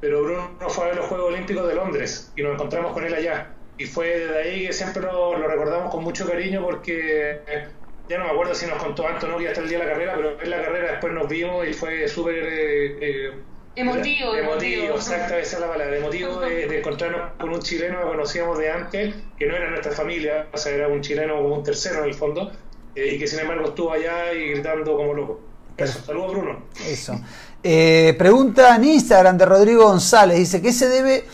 pero 0.00 0.24
Bruno 0.24 0.58
fue 0.68 0.82
a 0.82 0.86
ver 0.88 0.96
los 0.96 1.06
Juegos 1.06 1.32
Olímpicos 1.32 1.68
de 1.68 1.76
Londres 1.76 2.32
y 2.34 2.42
nos 2.42 2.54
encontramos 2.54 2.92
con 2.92 3.06
él 3.06 3.14
allá. 3.14 3.56
Y 3.78 3.84
fue 3.84 4.18
desde 4.18 4.36
ahí 4.36 4.66
que 4.66 4.72
siempre 4.72 5.00
lo, 5.00 5.36
recordamos 5.46 5.92
con 5.92 6.02
mucho 6.02 6.26
cariño 6.26 6.60
porque 6.64 7.40
ya 8.08 8.18
no 8.18 8.24
me 8.24 8.30
acuerdo 8.32 8.52
si 8.56 8.66
nos 8.66 8.82
contó 8.82 9.06
Antonio 9.06 9.38
que 9.38 9.46
hasta 9.46 9.60
el 9.60 9.68
día 9.68 9.78
de 9.78 9.84
la 9.84 9.92
carrera, 9.92 10.14
pero 10.16 10.40
en 10.40 10.50
la 10.50 10.60
carrera 10.60 10.90
después 10.90 11.12
nos 11.12 11.28
vimos 11.28 11.68
y 11.68 11.72
fue 11.72 12.08
súper 12.08 12.34
eh, 12.34 12.98
eh, 13.00 13.44
Emotivo, 13.76 14.36
emotivo. 14.36 14.94
exacto, 14.94 15.34
esa 15.34 15.56
es 15.56 15.60
la 15.60 15.68
palabra. 15.68 15.96
Emotivo 15.96 16.38
de, 16.40 16.78
encontrarnos 16.78 17.32
con 17.38 17.50
un 17.50 17.60
chileno 17.60 17.98
que 17.98 18.06
conocíamos 18.06 18.58
de 18.58 18.70
antes, 18.70 19.14
que 19.36 19.46
no 19.46 19.56
era 19.56 19.68
nuestra 19.68 19.90
familia, 19.90 20.46
o 20.52 20.56
sea, 20.56 20.72
era 20.72 20.86
un 20.86 21.00
chileno 21.00 21.36
como 21.36 21.56
un 21.56 21.64
tercero 21.64 22.00
en 22.00 22.04
el 22.04 22.14
fondo, 22.14 22.52
eh, 22.94 23.14
y 23.14 23.18
que 23.18 23.26
sin 23.26 23.40
embargo 23.40 23.68
estuvo 23.68 23.92
allá 23.92 24.32
y 24.32 24.50
gritando 24.50 24.96
como 24.96 25.12
loco. 25.12 25.40
Eso, 25.76 25.98
saludos 26.06 26.32
Bruno. 26.32 26.58
Eso. 26.86 27.20
Eh, 27.64 28.14
pregunta 28.16 28.76
en 28.76 28.84
Instagram 28.84 29.36
de 29.38 29.44
Rodrigo 29.44 29.84
González, 29.84 30.38
dice, 30.38 30.62
¿qué 30.62 30.72
se 30.72 30.88
debe... 30.88 31.24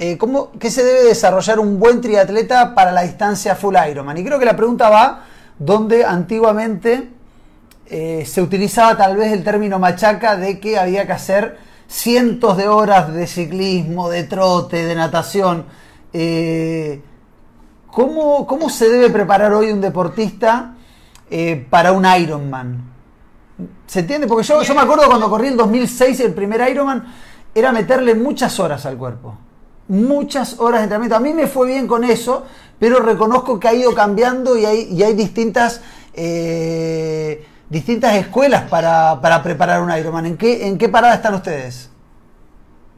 Eh, 0.00 0.18
¿cómo, 0.18 0.50
¿Qué 0.58 0.72
se 0.72 0.82
debe 0.82 1.04
desarrollar 1.04 1.60
un 1.60 1.78
buen 1.78 2.00
triatleta 2.00 2.74
para 2.74 2.90
la 2.90 3.02
distancia 3.02 3.54
full 3.54 3.76
Ironman? 3.88 4.18
Y 4.18 4.24
creo 4.24 4.40
que 4.40 4.44
la 4.44 4.56
pregunta 4.56 4.90
va 4.90 5.26
donde 5.56 6.04
antiguamente 6.04 7.10
se 7.86 8.42
utilizaba 8.42 8.96
tal 8.96 9.16
vez 9.16 9.30
el 9.30 9.44
término 9.44 9.78
machaca 9.78 10.36
de 10.36 10.58
que 10.58 10.76
había 10.78 11.06
que 11.06 11.12
hacer 11.12 11.58
cientos 11.94 12.56
de 12.56 12.66
horas 12.66 13.14
de 13.14 13.26
ciclismo, 13.28 14.10
de 14.10 14.24
trote, 14.24 14.84
de 14.84 14.94
natación. 14.96 15.64
Eh, 16.12 17.00
¿cómo, 17.86 18.68
se 18.68 18.88
debe 18.88 19.10
preparar 19.10 19.52
hoy 19.52 19.70
un 19.70 19.80
deportista 19.80 20.74
eh, 21.30 21.64
para 21.70 21.92
un 21.92 22.04
Ironman? 22.04 22.92
¿Se 23.86 24.00
entiende? 24.00 24.26
Porque 24.26 24.44
yo, 24.44 24.60
yo 24.62 24.74
me 24.74 24.80
acuerdo 24.80 25.06
cuando 25.06 25.30
corrí 25.30 25.48
el 25.48 25.56
2006 25.56 26.18
el 26.20 26.34
primer 26.34 26.68
Ironman, 26.68 27.14
era 27.54 27.70
meterle 27.70 28.16
muchas 28.16 28.58
horas 28.58 28.84
al 28.86 28.98
cuerpo. 28.98 29.36
Muchas 29.86 30.58
horas 30.58 30.80
de 30.80 30.84
entrenamiento. 30.84 31.16
A 31.16 31.20
mí 31.20 31.32
me 31.32 31.46
fue 31.46 31.68
bien 31.68 31.86
con 31.86 32.02
eso, 32.02 32.44
pero 32.80 32.98
reconozco 32.98 33.60
que 33.60 33.68
ha 33.68 33.74
ido 33.74 33.94
cambiando 33.94 34.58
y 34.58 34.64
hay, 34.64 35.00
hay 35.00 35.14
distintas... 35.14 35.80
Eh, 36.12 37.46
distintas 37.68 38.14
escuelas 38.16 38.68
para, 38.68 39.20
para, 39.20 39.42
preparar 39.42 39.82
un 39.82 39.90
Ironman. 39.90 40.26
¿En 40.26 40.36
qué, 40.36 40.66
¿En 40.66 40.78
qué 40.78 40.88
parada 40.88 41.14
están 41.14 41.34
ustedes? 41.34 41.90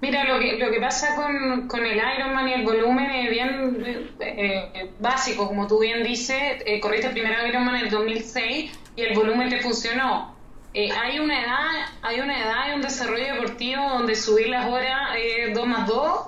Mira, 0.00 0.24
lo 0.24 0.38
que, 0.38 0.58
lo 0.58 0.70
que 0.70 0.78
pasa 0.78 1.16
con, 1.16 1.68
con 1.68 1.84
el 1.84 1.96
Ironman 1.96 2.48
y 2.48 2.52
el 2.52 2.64
volumen 2.64 3.10
es 3.10 3.30
bien 3.30 4.14
eh, 4.20 4.90
básico, 5.00 5.48
como 5.48 5.66
tú 5.66 5.80
bien 5.80 6.02
dices. 6.02 6.62
Eh, 6.66 6.80
corriste 6.80 7.06
el 7.08 7.12
primer 7.14 7.48
Ironman 7.48 7.76
en 7.76 7.84
el 7.84 7.90
2006 7.90 8.78
y 8.94 9.00
el 9.02 9.14
volumen 9.14 9.48
te 9.48 9.60
funcionó. 9.60 10.36
Eh, 10.74 10.90
hay 10.92 11.18
una 11.18 11.40
edad, 11.42 11.86
hay 12.02 12.20
una 12.20 12.38
edad 12.38 12.68
y 12.70 12.74
un 12.74 12.82
desarrollo 12.82 13.24
deportivo 13.34 13.88
donde 13.88 14.14
subir 14.14 14.48
las 14.48 14.66
horas 14.66 15.16
es 15.16 15.54
2 15.54 15.66
más 15.66 15.88
2 15.88 16.20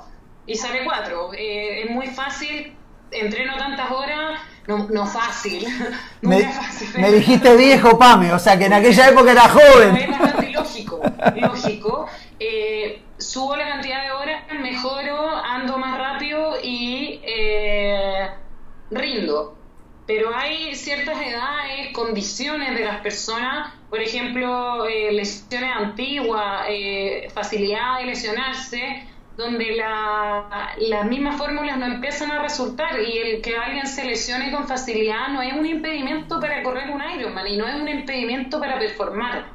y 0.46 0.54
sale 0.54 0.84
4. 0.84 1.32
es 1.34 1.90
muy 1.90 2.06
fácil, 2.06 2.74
entreno 3.10 3.56
tantas 3.56 3.90
horas 3.90 4.40
no, 4.68 4.86
no 4.90 5.06
fácil. 5.06 5.66
me, 6.20 6.42
fácil. 6.42 6.88
me 7.00 7.10
dijiste 7.10 7.56
viejo, 7.56 7.98
Pame, 7.98 8.32
o 8.34 8.38
sea 8.38 8.58
que 8.58 8.66
en 8.66 8.74
aquella 8.74 9.08
época 9.08 9.32
era 9.32 9.48
joven. 9.48 9.96
Es 9.96 10.10
bastante 10.10 10.50
lógico, 10.52 11.00
lógico. 11.36 12.06
Eh, 12.38 13.02
subo 13.16 13.56
la 13.56 13.66
cantidad 13.66 14.02
de 14.04 14.12
horas, 14.12 14.42
mejoro, 14.60 15.34
ando 15.34 15.78
más 15.78 15.98
rápido 15.98 16.56
y 16.62 17.20
eh, 17.24 18.28
rindo. 18.90 19.56
Pero 20.06 20.34
hay 20.36 20.74
ciertas 20.74 21.16
edades, 21.20 21.92
condiciones 21.94 22.74
de 22.78 22.84
las 22.84 23.00
personas, 23.00 23.72
por 23.88 24.00
ejemplo, 24.00 24.86
eh, 24.86 25.12
lesiones 25.12 25.70
antiguas, 25.74 26.66
facilidad 27.32 27.98
de 28.00 28.04
lesionarse, 28.04 29.06
donde 29.38 29.76
la, 29.76 30.74
las 30.78 31.06
mismas 31.06 31.36
fórmulas 31.38 31.78
no 31.78 31.86
empiezan 31.86 32.32
a 32.32 32.42
resultar 32.42 33.00
y 33.00 33.18
el 33.18 33.40
que 33.40 33.56
alguien 33.56 33.86
se 33.86 34.04
lesione 34.04 34.50
con 34.50 34.66
facilidad 34.66 35.28
no 35.28 35.40
es 35.40 35.52
un 35.52 35.64
impedimento 35.64 36.40
para 36.40 36.60
correr 36.64 36.90
un 36.90 37.00
Ironman 37.00 37.46
y 37.46 37.56
no 37.56 37.68
es 37.68 37.76
un 37.76 37.88
impedimento 37.88 38.58
para 38.58 38.80
performar. 38.80 39.46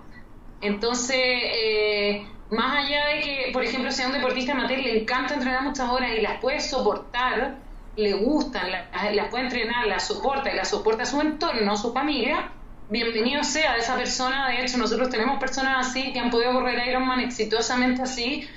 Entonces, 0.62 1.18
eh, 1.18 2.26
más 2.50 2.78
allá 2.78 3.08
de 3.08 3.20
que, 3.20 3.50
por 3.52 3.62
ejemplo, 3.62 3.92
sea 3.92 4.08
un 4.08 4.14
deportista 4.14 4.54
amateur 4.54 4.80
le 4.80 5.02
encanta 5.02 5.34
entrenar 5.34 5.64
muchas 5.64 5.90
horas 5.90 6.12
y 6.18 6.22
las 6.22 6.40
puede 6.40 6.62
soportar, 6.62 7.58
le 7.98 8.14
gustan, 8.14 8.72
las, 8.72 9.28
puede 9.30 9.44
entrenar, 9.44 9.86
las 9.88 10.08
soporta 10.08 10.50
y 10.50 10.56
las 10.56 10.70
soporta 10.70 11.04
su 11.04 11.20
entorno, 11.20 11.76
su 11.76 11.92
familia, 11.92 12.52
bienvenido 12.90 13.44
sea 13.44 13.76
esa 13.76 13.98
persona. 13.98 14.48
De 14.48 14.62
hecho, 14.62 14.78
nosotros 14.78 15.10
tenemos 15.10 15.40
personas 15.40 15.88
así 15.88 16.14
que 16.14 16.20
han 16.20 16.30
podido 16.30 16.54
correr 16.54 16.88
Ironman 16.88 17.20
exitosamente 17.20 18.02
así 18.02 18.48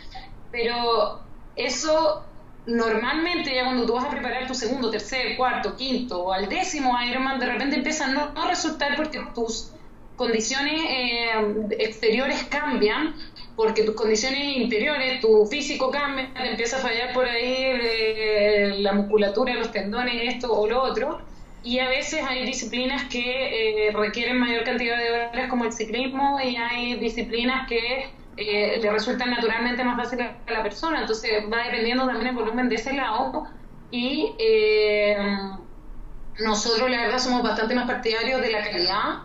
pero 0.50 1.20
eso 1.56 2.24
normalmente 2.66 3.54
ya 3.54 3.64
cuando 3.64 3.86
tú 3.86 3.94
vas 3.94 4.04
a 4.04 4.10
preparar 4.10 4.46
tu 4.46 4.54
segundo, 4.54 4.90
tercer, 4.90 5.36
cuarto, 5.36 5.76
quinto 5.76 6.24
o 6.24 6.32
al 6.32 6.48
décimo 6.48 6.96
Ironman, 7.00 7.38
de 7.38 7.46
repente 7.46 7.76
empieza 7.76 8.06
a 8.06 8.08
no, 8.08 8.48
resultar 8.48 8.96
porque 8.96 9.20
tus 9.34 9.72
condiciones 10.16 10.80
eh, 10.88 11.30
exteriores 11.78 12.44
cambian, 12.44 13.14
porque 13.54 13.84
tus 13.84 13.94
condiciones 13.94 14.56
interiores, 14.56 15.20
tu 15.20 15.46
físico 15.46 15.90
cambia, 15.90 16.32
te 16.34 16.50
empieza 16.50 16.78
a 16.78 16.80
fallar 16.80 17.12
por 17.12 17.26
ahí 17.26 17.54
eh, 17.56 18.74
la 18.78 18.92
musculatura, 18.92 19.54
los 19.54 19.70
tendones, 19.70 20.34
esto 20.34 20.52
o 20.52 20.66
lo 20.66 20.82
otro. 20.82 21.20
Y 21.62 21.80
a 21.80 21.88
veces 21.88 22.22
hay 22.26 22.46
disciplinas 22.46 23.04
que 23.04 23.88
eh, 23.88 23.92
requieren 23.92 24.38
mayor 24.38 24.62
cantidad 24.62 24.96
de 24.96 25.10
horas 25.10 25.50
como 25.50 25.64
el 25.64 25.72
ciclismo 25.72 26.38
y 26.40 26.56
hay 26.56 26.94
disciplinas 26.96 27.68
que 27.68 28.08
eh, 28.36 28.78
le 28.80 28.90
resulta 28.90 29.24
naturalmente 29.24 29.82
más 29.82 29.96
fácil 29.96 30.20
a 30.20 30.50
la 30.50 30.62
persona. 30.62 31.00
Entonces 31.00 31.30
va 31.52 31.64
dependiendo 31.64 32.06
también 32.06 32.28
el 32.28 32.34
volumen 32.34 32.68
de 32.68 32.74
ese 32.74 32.92
lado. 32.92 33.44
Y 33.90 34.34
eh, 34.38 35.16
nosotros, 36.40 36.90
la 36.90 37.02
verdad, 37.02 37.18
somos 37.18 37.42
bastante 37.42 37.74
más 37.74 37.86
partidarios 37.86 38.40
de 38.40 38.50
la 38.50 38.62
calidad 38.62 39.22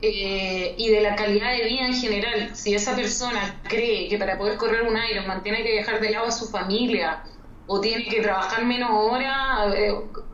eh, 0.00 0.74
y 0.78 0.88
de 0.88 1.00
la 1.00 1.14
calidad 1.14 1.52
de 1.52 1.64
vida 1.64 1.86
en 1.86 1.94
general. 1.94 2.50
Si 2.54 2.74
esa 2.74 2.96
persona 2.96 3.60
cree 3.64 4.08
que 4.08 4.18
para 4.18 4.38
poder 4.38 4.56
correr 4.56 4.82
un 4.82 4.96
Ironman 5.10 5.42
tiene 5.42 5.62
que 5.62 5.76
dejar 5.76 6.00
de 6.00 6.10
lado 6.10 6.26
a 6.26 6.30
su 6.30 6.48
familia 6.48 7.22
o 7.66 7.80
tiene 7.80 8.04
que 8.04 8.20
trabajar 8.22 8.64
menos 8.64 8.90
horas, 8.92 9.74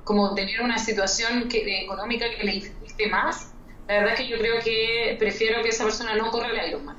como 0.05 0.35
tener 0.35 0.61
una 0.61 0.79
situación 0.79 1.49
que, 1.49 1.83
económica 1.83 2.27
que 2.37 2.45
le 2.45 2.53
dificulte 2.53 3.07
más, 3.09 3.53
la 3.87 3.95
verdad 3.95 4.15
es 4.15 4.21
que 4.21 4.29
yo 4.29 4.39
creo 4.39 4.61
que 4.61 5.17
prefiero 5.19 5.63
que 5.63 5.69
esa 5.69 5.85
persona 5.85 6.15
no 6.17 6.31
corra 6.31 6.49
el 6.49 6.69
Ironman. 6.69 6.97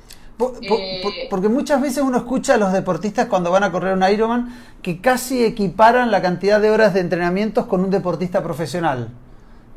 Eh, 0.61 1.27
porque 1.29 1.49
muchas 1.49 1.81
veces 1.81 2.03
uno 2.03 2.17
escucha 2.17 2.55
a 2.55 2.57
los 2.57 2.73
deportistas 2.73 3.27
cuando 3.27 3.51
van 3.51 3.63
a 3.63 3.71
correr 3.71 3.95
un 3.95 4.03
Ironman 4.03 4.49
que 4.81 5.01
casi 5.01 5.43
equiparan 5.43 6.11
la 6.11 6.21
cantidad 6.21 6.59
de 6.59 6.69
horas 6.69 6.93
de 6.93 7.01
entrenamientos 7.01 7.65
con 7.65 7.81
un 7.81 7.89
deportista 7.89 8.41
profesional. 8.41 9.09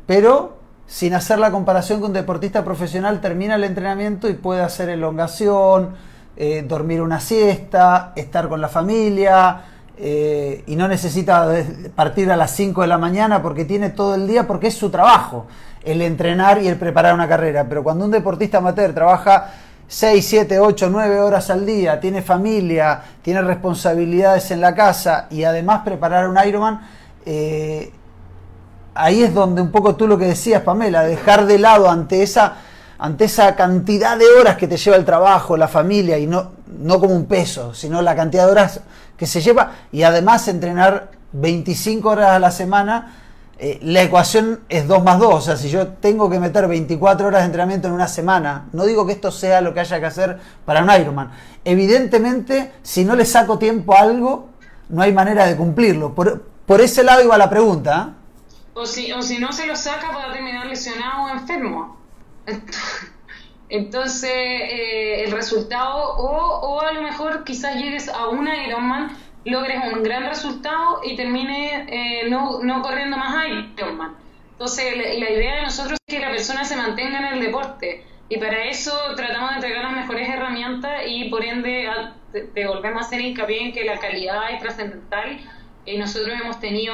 Pero 0.05 0.57
sin 0.87 1.13
hacer 1.13 1.39
la 1.39 1.51
comparación 1.51 1.99
con 1.99 2.09
un 2.09 2.13
deportista 2.13 2.63
profesional 2.63 3.21
termina 3.21 3.55
el 3.55 3.63
entrenamiento 3.63 4.29
y 4.29 4.33
puede 4.33 4.61
hacer 4.61 4.89
elongación, 4.89 5.95
eh, 6.37 6.63
dormir 6.67 7.01
una 7.01 7.19
siesta, 7.19 8.13
estar 8.15 8.49
con 8.49 8.61
la 8.61 8.67
familia 8.67 9.61
eh, 9.97 10.63
y 10.67 10.75
no 10.75 10.87
necesita 10.87 11.49
partir 11.95 12.31
a 12.31 12.35
las 12.35 12.51
5 12.51 12.81
de 12.81 12.87
la 12.87 12.97
mañana 12.97 13.41
porque 13.41 13.65
tiene 13.65 13.89
todo 13.89 14.15
el 14.15 14.27
día 14.27 14.45
porque 14.45 14.67
es 14.67 14.75
su 14.75 14.89
trabajo 14.89 15.45
el 15.85 16.01
entrenar 16.01 16.61
y 16.61 16.67
el 16.67 16.77
preparar 16.77 17.13
una 17.13 17.27
carrera. 17.27 17.65
Pero 17.69 17.83
cuando 17.83 18.05
un 18.05 18.11
deportista 18.11 18.57
amateur 18.57 18.93
trabaja 18.93 19.53
6, 19.87 20.25
7, 20.27 20.59
8, 20.59 20.89
9 20.91 21.19
horas 21.19 21.49
al 21.49 21.65
día, 21.65 21.99
tiene 21.99 22.21
familia, 22.21 23.01
tiene 23.21 23.41
responsabilidades 23.41 24.49
en 24.51 24.61
la 24.61 24.73
casa 24.73 25.27
y 25.29 25.43
además 25.43 25.81
preparar 25.85 26.27
un 26.27 26.37
Ironman, 26.43 26.81
eh, 27.25 27.91
ahí 28.95 29.23
es 29.23 29.33
donde 29.33 29.61
un 29.61 29.71
poco 29.71 29.95
tú 29.95 30.07
lo 30.07 30.17
que 30.17 30.25
decías, 30.25 30.63
Pamela, 30.63 31.03
dejar 31.03 31.45
de 31.45 31.59
lado 31.59 31.89
ante 31.89 32.23
esa, 32.23 32.55
ante 32.97 33.25
esa 33.25 33.55
cantidad 33.55 34.17
de 34.17 34.25
horas 34.39 34.57
que 34.57 34.67
te 34.67 34.77
lleva 34.77 34.97
el 34.97 35.05
trabajo, 35.05 35.55
la 35.55 35.67
familia, 35.67 36.17
y 36.17 36.25
no, 36.25 36.51
no 36.79 36.99
como 36.99 37.13
un 37.13 37.25
peso, 37.25 37.73
sino 37.73 38.01
la 38.01 38.15
cantidad 38.15 38.45
de 38.45 38.51
horas 38.51 38.79
que 39.15 39.27
se 39.27 39.41
lleva, 39.41 39.71
y 39.91 40.03
además 40.03 40.47
entrenar 40.47 41.09
25 41.33 42.09
horas 42.09 42.31
a 42.31 42.39
la 42.39 42.51
semana, 42.51 43.24
eh, 43.57 43.79
la 43.81 44.03
ecuación 44.03 44.61
es 44.67 44.87
2 44.87 45.03
más 45.03 45.19
2. 45.19 45.33
O 45.33 45.41
sea, 45.41 45.57
si 45.57 45.69
yo 45.69 45.87
tengo 45.87 46.29
que 46.29 46.39
meter 46.39 46.67
24 46.67 47.27
horas 47.27 47.41
de 47.41 47.45
entrenamiento 47.45 47.87
en 47.87 47.93
una 47.93 48.07
semana, 48.07 48.67
no 48.73 48.85
digo 48.85 49.05
que 49.05 49.13
esto 49.13 49.31
sea 49.31 49.61
lo 49.61 49.73
que 49.73 49.79
haya 49.79 49.99
que 49.99 50.05
hacer 50.05 50.39
para 50.65 50.83
un 50.83 50.91
Ironman. 50.91 51.31
Evidentemente, 51.63 52.71
si 52.83 53.05
no 53.05 53.15
le 53.15 53.25
saco 53.25 53.57
tiempo 53.57 53.95
a 53.95 54.01
algo, 54.01 54.49
no 54.89 55.01
hay 55.01 55.13
manera 55.13 55.45
de 55.45 55.55
cumplirlo. 55.55 56.13
Por, 56.13 56.43
por 56.65 56.81
ese 56.81 57.03
lado 57.03 57.23
iba 57.23 57.37
la 57.37 57.49
pregunta. 57.49 58.09
¿eh? 58.09 58.49
O, 58.73 58.85
si, 58.85 59.11
o 59.13 59.21
si 59.21 59.39
no 59.39 59.53
se 59.53 59.67
lo 59.67 59.75
saca, 59.75 60.11
para 60.11 60.33
terminar 60.33 60.65
lesionado 60.67 61.23
o 61.23 61.29
enfermo. 61.29 61.97
Entonces, 63.69 64.31
eh, 64.31 65.23
el 65.23 65.31
resultado, 65.31 65.95
o, 66.17 66.59
o 66.59 66.81
a 66.81 66.91
lo 66.91 67.01
mejor 67.01 67.43
quizás 67.45 67.75
llegues 67.77 68.09
a 68.09 68.27
un 68.27 68.47
Ironman 68.47 69.17
logres 69.45 69.77
un 69.93 70.03
gran 70.03 70.25
resultado 70.25 71.01
y 71.03 71.15
termine 71.15 71.85
eh, 71.87 72.29
no, 72.29 72.59
no, 72.61 72.81
corriendo 72.81 73.17
más 73.17 73.45
Ironman. 73.47 74.15
Entonces, 74.51 74.97
la, 74.97 75.29
idea 75.29 75.57
de 75.57 75.61
nosotros 75.63 75.97
es 76.07 76.15
que 76.15 76.21
la 76.21 76.31
persona 76.31 76.63
se 76.65 76.75
mantenga 76.75 77.19
en 77.19 77.25
el 77.35 77.39
deporte 77.41 78.05
y 78.27 78.37
para 78.37 78.63
eso 78.65 78.91
tratamos 79.15 79.51
de 79.51 79.55
entregar 79.57 79.83
las 79.83 79.93
mejores 79.93 80.29
herramientas 80.29 81.03
y 81.07 81.29
por 81.29 81.43
ende 81.43 81.89
te, 82.31 82.67
volvemos 82.67 83.03
a 83.03 83.05
hacer 83.05 83.21
hincapié 83.21 83.63
en 83.63 83.73
que 83.73 83.83
la 83.83 83.99
calidad 83.99 84.51
es 84.51 84.59
trascendental 84.61 85.39
y 85.85 85.97
nosotros 85.97 86.35
hemos 86.41 86.59
tenido 86.59 86.93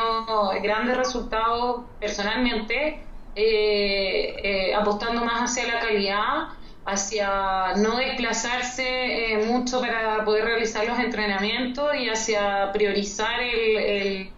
grandes 0.62 0.98
resultados 0.98 1.86
personalmente 2.00 3.04
eh, 3.36 4.36
eh, 4.44 4.76
apostando 4.76 5.24
más 5.24 5.50
hacia 5.50 5.74
la 5.74 5.80
calidad 5.80 6.50
hacia 6.86 7.74
no 7.78 7.98
desplazarse 7.98 9.34
eh, 9.34 9.46
mucho 9.46 9.80
para 9.82 10.26
poder 10.26 10.46
realizar 10.46 10.86
los 10.86 11.00
entrenamientos 11.00 11.96
y 11.96 12.10
hacia 12.10 12.72
priorizar 12.72 13.40
el, 13.40 14.32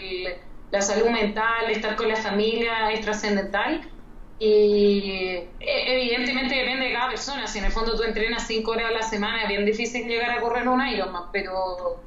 la 0.72 0.82
salud 0.82 1.10
mental, 1.10 1.70
estar 1.70 1.96
con 1.96 2.08
la 2.08 2.16
familia 2.16 2.92
es 2.92 3.02
trascendental. 3.02 3.82
Y 4.40 5.10
eh, 5.10 5.50
evidentemente 5.60 6.56
depende 6.56 6.88
de 6.88 6.94
cada 6.94 7.10
persona. 7.10 7.48
Si 7.48 7.60
en 7.60 7.66
el 7.66 7.72
fondo 7.72 7.96
tú 7.96 8.04
entrenas 8.04 8.46
cinco 8.46 8.72
horas 8.72 8.88
a 8.90 8.92
la 8.92 9.04
semana, 9.04 9.44
es 9.44 9.48
bien 9.48 9.66
difícil 9.66 10.06
llegar 10.06 10.32
a 10.32 10.42
correr 10.42 10.68
un 10.68 10.86
Ironman, 10.86 11.32
pero, 11.32 12.02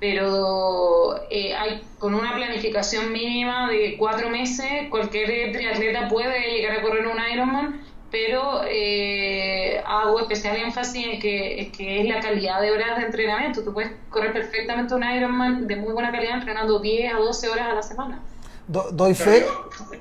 pero 0.00 1.20
eh, 1.30 1.54
hay, 1.54 1.82
con 1.98 2.14
una 2.14 2.34
planificación 2.34 3.12
mínima 3.12 3.70
de 3.70 3.96
cuatro 3.96 4.28
meses, 4.28 4.88
cualquier 4.90 5.52
triatleta 5.52 6.08
puede 6.08 6.50
llegar 6.50 6.78
a 6.78 6.82
correr 6.82 7.06
un 7.06 7.18
Ironman 7.32 7.80
pero 8.10 8.62
eh, 8.66 9.82
hago 9.86 10.20
especial 10.20 10.56
énfasis 10.56 11.06
en 11.06 11.20
que, 11.20 11.60
es 11.60 11.76
que 11.76 12.00
es 12.00 12.08
la 12.08 12.20
calidad 12.20 12.60
de 12.60 12.70
horas 12.70 12.98
de 12.98 13.04
entrenamiento. 13.04 13.62
Tú 13.62 13.72
puedes 13.72 13.92
correr 14.08 14.32
perfectamente 14.32 14.94
un 14.94 15.04
Ironman 15.04 15.66
de 15.66 15.76
muy 15.76 15.92
buena 15.92 16.10
calidad 16.10 16.34
entrenando 16.34 16.78
10 16.78 17.12
a 17.12 17.16
12 17.18 17.48
horas 17.48 17.66
a 17.68 17.74
la 17.74 17.82
semana. 17.82 18.22
doy 18.66 19.14
fe. 19.14 19.44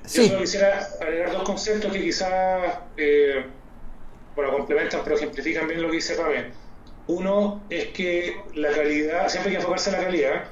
sí. 0.05 0.29
Yo 0.29 0.39
quisiera 0.39 0.87
agregar 1.01 1.31
dos 1.31 1.43
conceptos 1.43 1.91
que 1.91 2.01
quizás 2.01 2.79
eh, 2.95 3.45
bueno, 4.37 4.51
complementan 4.51 5.01
pero 5.03 5.15
ejemplifican 5.15 5.67
bien 5.67 5.81
lo 5.81 5.89
que 5.89 5.95
dice 5.95 6.15
Pame. 6.15 6.51
Uno 7.07 7.63
es 7.69 7.87
que 7.87 8.37
la 8.53 8.69
calidad, 8.69 9.27
siempre 9.29 9.49
hay 9.49 9.55
que 9.55 9.61
enfocarse 9.61 9.89
en 9.89 9.95
la 9.95 10.03
calidad, 10.03 10.43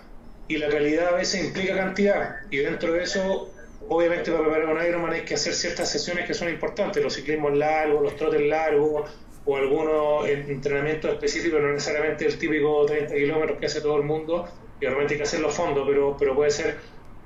y 0.47 0.58
la 0.58 0.70
calidad 0.70 1.10
a 1.10 1.18
veces 1.18 1.45
implica 1.45 1.76
cantidad, 1.76 2.36
y 2.49 2.58
dentro 2.58 2.93
de 2.93 3.03
eso 3.03 3.51
obviamente 3.90 4.32
para 4.32 4.44
preparar 4.44 4.76
un 4.76 4.86
Ironman 4.86 5.14
hay 5.14 5.22
que 5.22 5.36
hacer 5.36 5.54
ciertas 5.54 5.90
sesiones 5.90 6.26
que 6.26 6.34
son 6.34 6.50
importantes, 6.50 7.04
los 7.04 7.14
ciclismos 7.14 7.56
largos, 7.56 8.02
los 8.02 8.16
trotes 8.16 8.42
largos 8.42 9.10
o 9.46 9.58
algunos 9.58 10.28
entrenamientos 10.28 11.12
específicos, 11.12 11.62
no 11.62 11.72
necesariamente 11.72 12.26
el 12.26 12.38
típico 12.38 12.86
30 12.86 13.14
kilómetros 13.14 13.60
que 13.60 13.68
hace 13.68 13.82
todo 13.82 13.98
el 13.98 14.04
mundo, 14.04 14.48
y 14.82 14.86
realmente 14.86 15.14
hay 15.14 15.18
que 15.20 15.24
hacer 15.24 15.40
los 15.40 15.54
fondos, 15.54 15.88
pero, 15.88 16.18
pero 16.18 16.36
puede 16.36 16.50
ser 16.50 16.78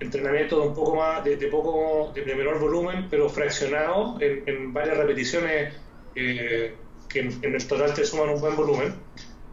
entrenamiento 0.01 0.59
de 0.59 0.67
un 0.67 0.73
poco 0.73 0.95
más, 0.95 1.23
de, 1.23 1.37
poco, 1.47 2.11
de, 2.13 2.35
menor 2.35 2.59
volumen, 2.59 3.07
pero 3.09 3.29
fraccionado 3.29 4.17
en, 4.19 4.73
varias 4.73 4.97
repeticiones 4.97 5.73
eh, 6.15 6.75
que 7.07 7.19
en, 7.19 7.39
en, 7.41 7.55
el 7.55 7.67
total 7.67 7.93
te 7.93 8.05
suman 8.05 8.29
un 8.29 8.41
buen 8.41 8.55
volumen. 8.55 8.95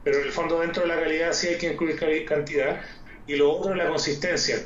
Pero 0.05 0.19
en 0.19 0.25
el 0.25 0.33
fondo 0.33 0.61
dentro 0.61 0.83
de 0.83 0.89
la 0.89 1.01
calidad 1.01 1.33
sí 1.33 1.49
hay 1.49 1.59
que 1.59 1.73
incluir 1.73 1.97
cantidad. 2.27 2.81
Y 3.27 3.35
lo 3.35 3.53
otro 3.53 3.73
es 3.73 3.77
la 3.77 3.89
consistencia 3.89 4.57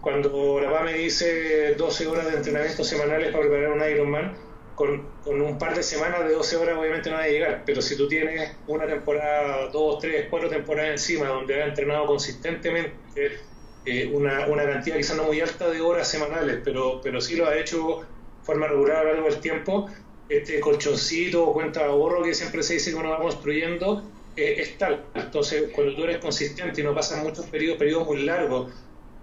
cuando 0.00 0.60
la 0.60 0.80
me 0.80 0.94
dice 0.94 1.74
12 1.74 2.06
horas 2.06 2.26
de 2.26 2.38
entrenamiento 2.38 2.84
semanales 2.84 3.32
para 3.32 3.42
preparar 3.42 3.72
un 3.72 3.82
Ironman, 3.82 4.34
con, 4.74 5.06
con, 5.22 5.42
un 5.42 5.58
par 5.58 5.74
de 5.74 5.82
semanas 5.82 6.24
de 6.24 6.32
12 6.32 6.56
horas 6.56 6.78
obviamente 6.78 7.10
no 7.10 7.16
va 7.16 7.24
a 7.24 7.28
llegar, 7.28 7.62
pero 7.66 7.82
si 7.82 7.96
tú 7.96 8.08
tienes 8.08 8.52
una 8.66 8.86
temporada, 8.86 9.68
dos, 9.68 9.98
tres, 9.98 10.26
cuatro 10.30 10.48
temporadas 10.48 10.92
encima 10.92 11.28
donde 11.28 11.62
has 11.62 11.68
entrenado 11.68 12.06
consistentemente 12.06 13.40
eh, 13.84 14.10
una, 14.12 14.46
una, 14.46 14.64
cantidad 14.64 14.96
quizás 14.96 15.16
no 15.16 15.24
muy 15.24 15.40
alta 15.40 15.68
de 15.68 15.82
horas 15.82 16.08
semanales, 16.08 16.60
pero, 16.64 17.00
pero 17.02 17.20
sí 17.20 17.36
lo 17.36 17.46
ha 17.46 17.56
hecho 17.58 18.00
de 18.00 18.44
forma 18.44 18.68
regular 18.68 18.98
a 18.98 19.02
lo 19.04 19.12
largo 19.12 19.28
del 19.28 19.40
tiempo, 19.40 19.90
este 20.30 20.60
colchoncito 20.60 21.44
o 21.44 21.52
cuenta 21.52 21.80
de 21.80 21.86
ahorro 21.86 22.22
que 22.22 22.32
siempre 22.32 22.62
se 22.62 22.74
dice 22.74 22.90
que 22.90 22.96
uno 22.96 23.10
va 23.10 23.18
construyendo 23.18 24.02
eh, 24.36 24.54
es 24.58 24.78
tal. 24.78 25.04
Entonces, 25.14 25.70
cuando 25.74 25.94
tú 25.94 26.04
eres 26.04 26.18
consistente 26.18 26.80
y 26.80 26.84
no 26.84 26.94
pasas 26.94 27.22
muchos 27.22 27.44
periodos, 27.46 27.78
periodos 27.78 28.06
muy 28.06 28.22
largos 28.22 28.72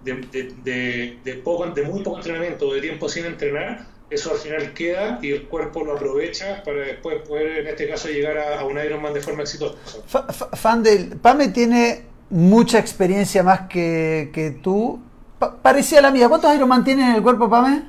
de, 0.04 1.16
de, 1.24 1.34
poco, 1.34 1.66
de 1.66 1.82
muy 1.82 2.02
poco 2.02 2.18
entrenamiento, 2.18 2.72
de 2.72 2.80
tiempo 2.80 3.08
sin 3.08 3.26
entrenar, 3.26 3.86
eso 4.10 4.32
al 4.32 4.38
final 4.38 4.72
queda 4.72 5.18
y 5.22 5.32
el 5.32 5.48
cuerpo 5.48 5.84
lo 5.84 5.94
aprovecha 5.94 6.62
para 6.64 6.78
después 6.78 7.20
poder, 7.28 7.58
en 7.58 7.66
este 7.66 7.88
caso, 7.88 8.08
llegar 8.08 8.38
a, 8.38 8.64
un 8.64 8.78
Ironman 8.78 9.12
de 9.12 9.20
forma 9.20 9.42
exitosa. 9.42 9.76
Fandel, 10.54 11.18
Pame 11.20 11.48
tiene 11.48 12.04
mucha 12.30 12.78
experiencia 12.78 13.42
más 13.42 13.68
que, 13.68 14.30
que 14.32 14.50
tú. 14.50 15.00
parecía 15.62 16.00
la 16.00 16.10
mía. 16.10 16.28
¿Cuántos 16.28 16.54
Ironman 16.54 16.84
tiene 16.84 17.10
en 17.10 17.16
el 17.16 17.22
cuerpo, 17.22 17.50
Pame? 17.50 17.82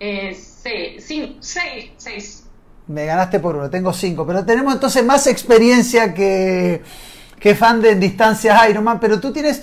Eh, 0.00 0.34
seis, 0.34 1.04
seis, 1.40 1.90
seis. 1.96 2.44
Me 2.86 3.04
ganaste 3.04 3.40
por 3.40 3.56
uno, 3.56 3.68
tengo 3.68 3.92
cinco, 3.92 4.26
pero 4.26 4.44
tenemos 4.44 4.72
entonces 4.72 5.04
más 5.04 5.26
experiencia 5.26 6.14
que, 6.14 6.82
que 7.38 7.54
fan 7.54 7.82
de 7.82 7.96
distancias 7.96 8.58
Ironman, 8.68 8.98
pero 8.98 9.20
tú 9.20 9.30
tienes 9.30 9.62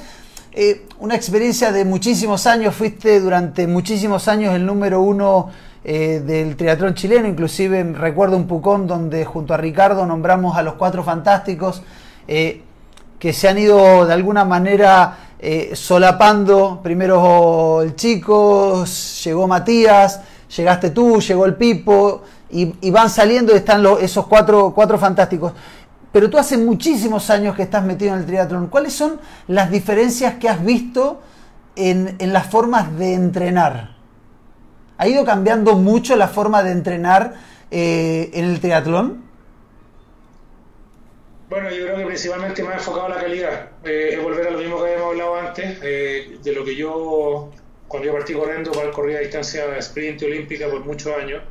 eh, 0.57 0.85
una 0.99 1.15
experiencia 1.15 1.73
de 1.73 1.83
muchísimos 1.83 2.47
años, 2.47 2.73
fuiste 2.73 3.19
durante 3.19 3.67
muchísimos 3.67 4.29
años 4.29 4.55
el 4.55 4.65
número 4.65 5.01
uno 5.01 5.49
eh, 5.83 6.23
del 6.25 6.55
triatlón 6.55 6.93
chileno, 6.93 7.27
inclusive 7.27 7.83
recuerdo 7.91 8.37
un 8.37 8.47
Pucón 8.47 8.87
donde 8.87 9.25
junto 9.25 9.53
a 9.53 9.57
Ricardo 9.57 10.05
nombramos 10.05 10.55
a 10.55 10.63
los 10.63 10.75
cuatro 10.75 11.03
fantásticos 11.03 11.83
eh, 12.25 12.61
que 13.19 13.33
se 13.33 13.49
han 13.49 13.57
ido 13.57 14.05
de 14.05 14.13
alguna 14.13 14.45
manera 14.45 15.17
solapando, 15.73 16.79
primero 16.81 17.81
el 17.81 17.95
chico, 17.95 18.85
llegó 19.25 19.47
Matías, 19.47 20.21
llegaste 20.55 20.89
tú, 20.91 21.19
llegó 21.19 21.45
el 21.45 21.55
Pipo, 21.55 22.23
y, 22.49 22.91
van 22.91 23.09
saliendo 23.09 23.53
y 23.53 23.57
están 23.57 23.85
esos 23.99 24.27
cuatro, 24.27 24.71
cuatro 24.73 24.97
fantásticos 24.97 25.51
pero 26.15 26.29
tú 26.29 26.37
hace 26.37 26.57
muchísimos 26.57 27.29
años 27.29 27.57
que 27.57 27.63
estás 27.63 27.83
metido 27.83 28.13
en 28.13 28.21
el 28.21 28.25
triatlón. 28.25 28.67
¿Cuáles 28.67 28.93
son 28.93 29.19
las 29.49 29.69
diferencias 29.69 30.35
que 30.35 30.47
has 30.47 30.63
visto 30.63 31.21
en, 31.75 32.15
las 32.31 32.47
formas 32.47 32.97
de 32.97 33.15
entrenar? 33.15 33.97
¿Ha 34.97 35.09
ido 35.09 35.25
cambiando 35.25 35.75
mucho 35.75 36.15
la 36.15 36.29
forma 36.29 36.63
de 36.63 36.71
entrenar 36.71 37.33
eh, 37.69 38.29
en 38.31 38.45
el 38.45 38.61
triatlón? 38.61 39.25
Bueno, 41.49 41.69
yo 41.69 41.83
creo 41.83 41.97
que 41.97 42.05
principalmente 42.05 42.63
me 42.63 42.69
ha 42.69 42.75
enfocado 42.75 43.07
en 43.07 43.15
la 43.15 43.21
calidad. 43.21 43.69
Eh, 43.83 44.11
es 44.13 44.23
volver 44.23 44.47
a 44.47 44.51
lo 44.51 44.59
mismo 44.59 44.77
que 44.77 44.83
habíamos 44.83 45.11
hablado 45.11 45.35
antes, 45.35 45.79
eh, 45.83 46.37
de 46.41 46.51
lo 46.53 46.63
que 46.63 46.77
yo, 46.77 47.51
cuando 47.89 48.07
yo 48.07 48.13
partí 48.13 48.31
corriendo, 48.31 48.71
corría 48.93 49.17
a 49.17 49.19
distancia 49.19 49.65
sprint 49.79 50.23
olímpica 50.23 50.69
por 50.69 50.85
muchos 50.85 51.13
años, 51.13 51.43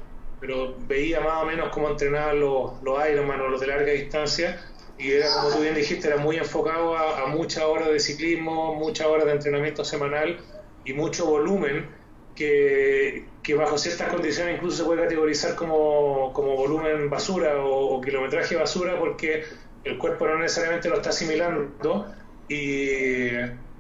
pero 0.46 0.74
veía 0.86 1.20
más 1.20 1.42
o 1.42 1.46
menos 1.46 1.70
cómo 1.70 1.88
entrenaban 1.88 2.38
los, 2.38 2.72
los 2.82 3.08
Ironman 3.08 3.40
o 3.40 3.48
los 3.48 3.62
de 3.62 3.66
larga 3.66 3.92
distancia 3.92 4.60
y 4.98 5.12
era 5.12 5.32
como 5.32 5.48
tú 5.54 5.62
bien 5.62 5.74
dijiste, 5.74 6.06
era 6.06 6.18
muy 6.18 6.36
enfocado 6.36 6.94
a, 6.94 7.26
muchas 7.28 7.64
horas 7.64 7.88
de 7.88 7.98
ciclismo, 7.98 8.74
muchas 8.74 9.06
horas 9.06 9.24
de 9.24 9.32
entrenamiento 9.32 9.86
semanal 9.86 10.38
y 10.84 10.92
mucho 10.92 11.24
volumen 11.24 11.88
que, 12.36 13.24
que, 13.42 13.54
bajo 13.54 13.78
ciertas 13.78 14.12
condiciones 14.12 14.56
incluso 14.56 14.76
se 14.76 14.84
puede 14.84 15.04
categorizar 15.04 15.54
como, 15.54 16.30
como 16.34 16.56
volumen 16.56 17.08
basura 17.08 17.64
o, 17.64 17.98
kilometraje 18.02 18.54
basura 18.54 18.98
porque 18.98 19.44
el 19.84 19.96
cuerpo 19.96 20.28
no 20.28 20.36
necesariamente 20.40 20.90
lo 20.90 20.96
está 20.96 21.08
asimilando 21.08 22.04
y, 22.50 23.28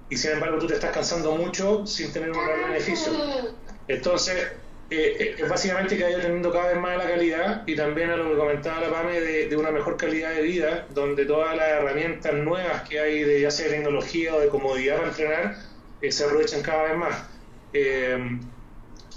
y 0.08 0.16
sin 0.16 0.30
embargo 0.30 0.56
tú 0.58 0.66
te 0.66 0.74
estás 0.74 0.92
cansando 0.92 1.32
mucho 1.32 1.86
sin 1.86 2.10
tener 2.10 2.30
un 2.30 2.38
gran 2.42 2.70
beneficio. 2.70 3.12
Entonces, 3.86 4.50
eh, 4.96 5.34
es 5.38 5.48
básicamente 5.48 5.96
que 5.96 6.04
haya 6.04 6.20
teniendo 6.20 6.52
cada 6.52 6.68
vez 6.68 6.80
más 6.80 6.96
la 6.96 7.08
calidad 7.08 7.62
y 7.66 7.76
también 7.76 8.10
a 8.10 8.16
lo 8.16 8.30
que 8.30 8.36
comentaba 8.36 8.80
la 8.80 8.90
PAME 8.90 9.20
de, 9.20 9.56
una 9.56 9.70
mejor 9.70 9.96
calidad 9.96 10.34
de 10.34 10.42
vida, 10.42 10.86
donde 10.90 11.24
todas 11.24 11.56
las 11.56 11.68
herramientas 11.68 12.34
nuevas 12.34 12.88
que 12.88 13.00
hay 13.00 13.22
de 13.24 13.40
ya 13.40 13.50
sea 13.50 13.68
de 13.68 13.76
tecnología 13.76 14.34
o 14.34 14.40
de 14.40 14.48
comodidad 14.48 14.96
para 14.96 15.08
entrenar 15.08 15.56
eh, 16.02 16.12
se 16.12 16.24
aprovechan 16.24 16.62
cada 16.62 16.84
vez 16.84 16.96
más. 16.96 17.28
Eh, 17.72 18.38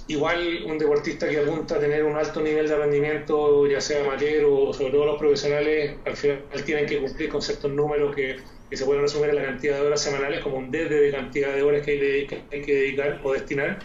igual 0.07 0.63
un 0.65 0.77
deportista 0.77 1.27
que 1.27 1.39
apunta 1.39 1.75
a 1.75 1.79
tener 1.79 2.03
un 2.03 2.15
alto 2.15 2.41
nivel 2.41 2.67
de 2.67 2.77
rendimiento, 2.77 3.67
ya 3.67 3.81
sea 3.81 4.01
amateur 4.05 4.45
o 4.45 4.73
sobre 4.73 4.91
todo 4.91 5.05
los 5.05 5.19
profesionales, 5.19 5.95
al 6.05 6.15
final 6.15 6.41
tienen 6.65 6.85
que 6.85 6.99
cumplir 6.99 7.29
con 7.29 7.41
ciertos 7.41 7.71
números 7.71 8.15
que, 8.15 8.37
se 8.71 8.83
pueden 8.83 9.01
resumir 9.01 9.29
en 9.29 9.35
la 9.37 9.45
cantidad 9.45 9.79
de 9.79 9.87
horas 9.87 10.01
semanales 10.01 10.41
como 10.41 10.57
un 10.57 10.69
desde 10.69 10.99
de 10.99 11.11
cantidad 11.11 11.53
de 11.53 11.61
horas 11.61 11.83
que, 11.83 12.27
hay 12.51 12.61
que 12.61 12.73
dedicar 12.73 13.21
o 13.23 13.31
destinar 13.31 13.79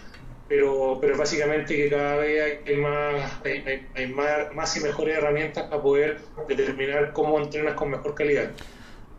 pero, 0.52 0.98
pero 1.00 1.16
básicamente 1.16 1.74
que 1.74 1.88
cada 1.88 2.16
vez 2.16 2.60
hay 2.66 2.76
más, 2.76 3.22
hay, 3.94 4.06
más, 4.08 4.54
más 4.54 4.76
y 4.76 4.80
mejores 4.80 5.16
herramientas 5.16 5.64
para 5.64 5.80
poder 5.80 6.18
determinar 6.46 7.14
cómo 7.14 7.38
entrenas 7.38 7.72
con 7.72 7.90
mejor 7.90 8.14
calidad. 8.14 8.50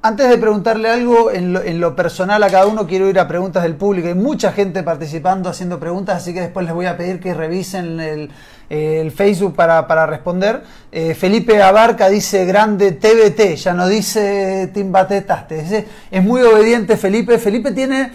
Antes 0.04 0.30
de 0.30 0.38
preguntarle 0.38 0.90
algo 0.90 1.32
en 1.32 1.54
lo, 1.54 1.64
en 1.64 1.80
lo, 1.80 1.96
personal 1.96 2.44
a 2.44 2.52
cada 2.52 2.68
uno, 2.68 2.86
quiero 2.86 3.10
ir 3.10 3.18
a 3.18 3.28
preguntas 3.28 3.64
del 3.64 3.76
público. 3.76 4.10
Hay 4.10 4.14
mucha 4.14 4.52
gente 4.52 4.84
participando, 4.84 5.50
haciendo 5.50 5.80
preguntas, 5.80 6.18
así 6.18 6.36
que 6.36 6.42
después 6.42 6.68
les 6.68 6.76
voy 6.76 6.86
a 6.86 6.98
pedir 6.98 7.20
que 7.20 7.34
revisen 7.34 8.00
el, 8.00 8.30
el 8.70 9.12
Facebook 9.12 9.56
para, 9.56 9.88
para 9.88 10.06
responder. 10.06 10.62
Eh, 10.92 11.16
Felipe 11.16 11.64
Abarca 11.64 12.10
dice 12.10 12.46
grande 12.46 12.92
TBT, 12.92 13.56
ya 13.56 13.74
no 13.74 13.88
dice 13.88 14.70
Timbatetaste. 14.72 15.60
Es, 15.62 15.86
es 16.12 16.24
muy 16.24 16.44
obediente 16.44 16.96
Felipe. 16.96 17.40
Felipe 17.40 17.72
tiene, 17.72 18.12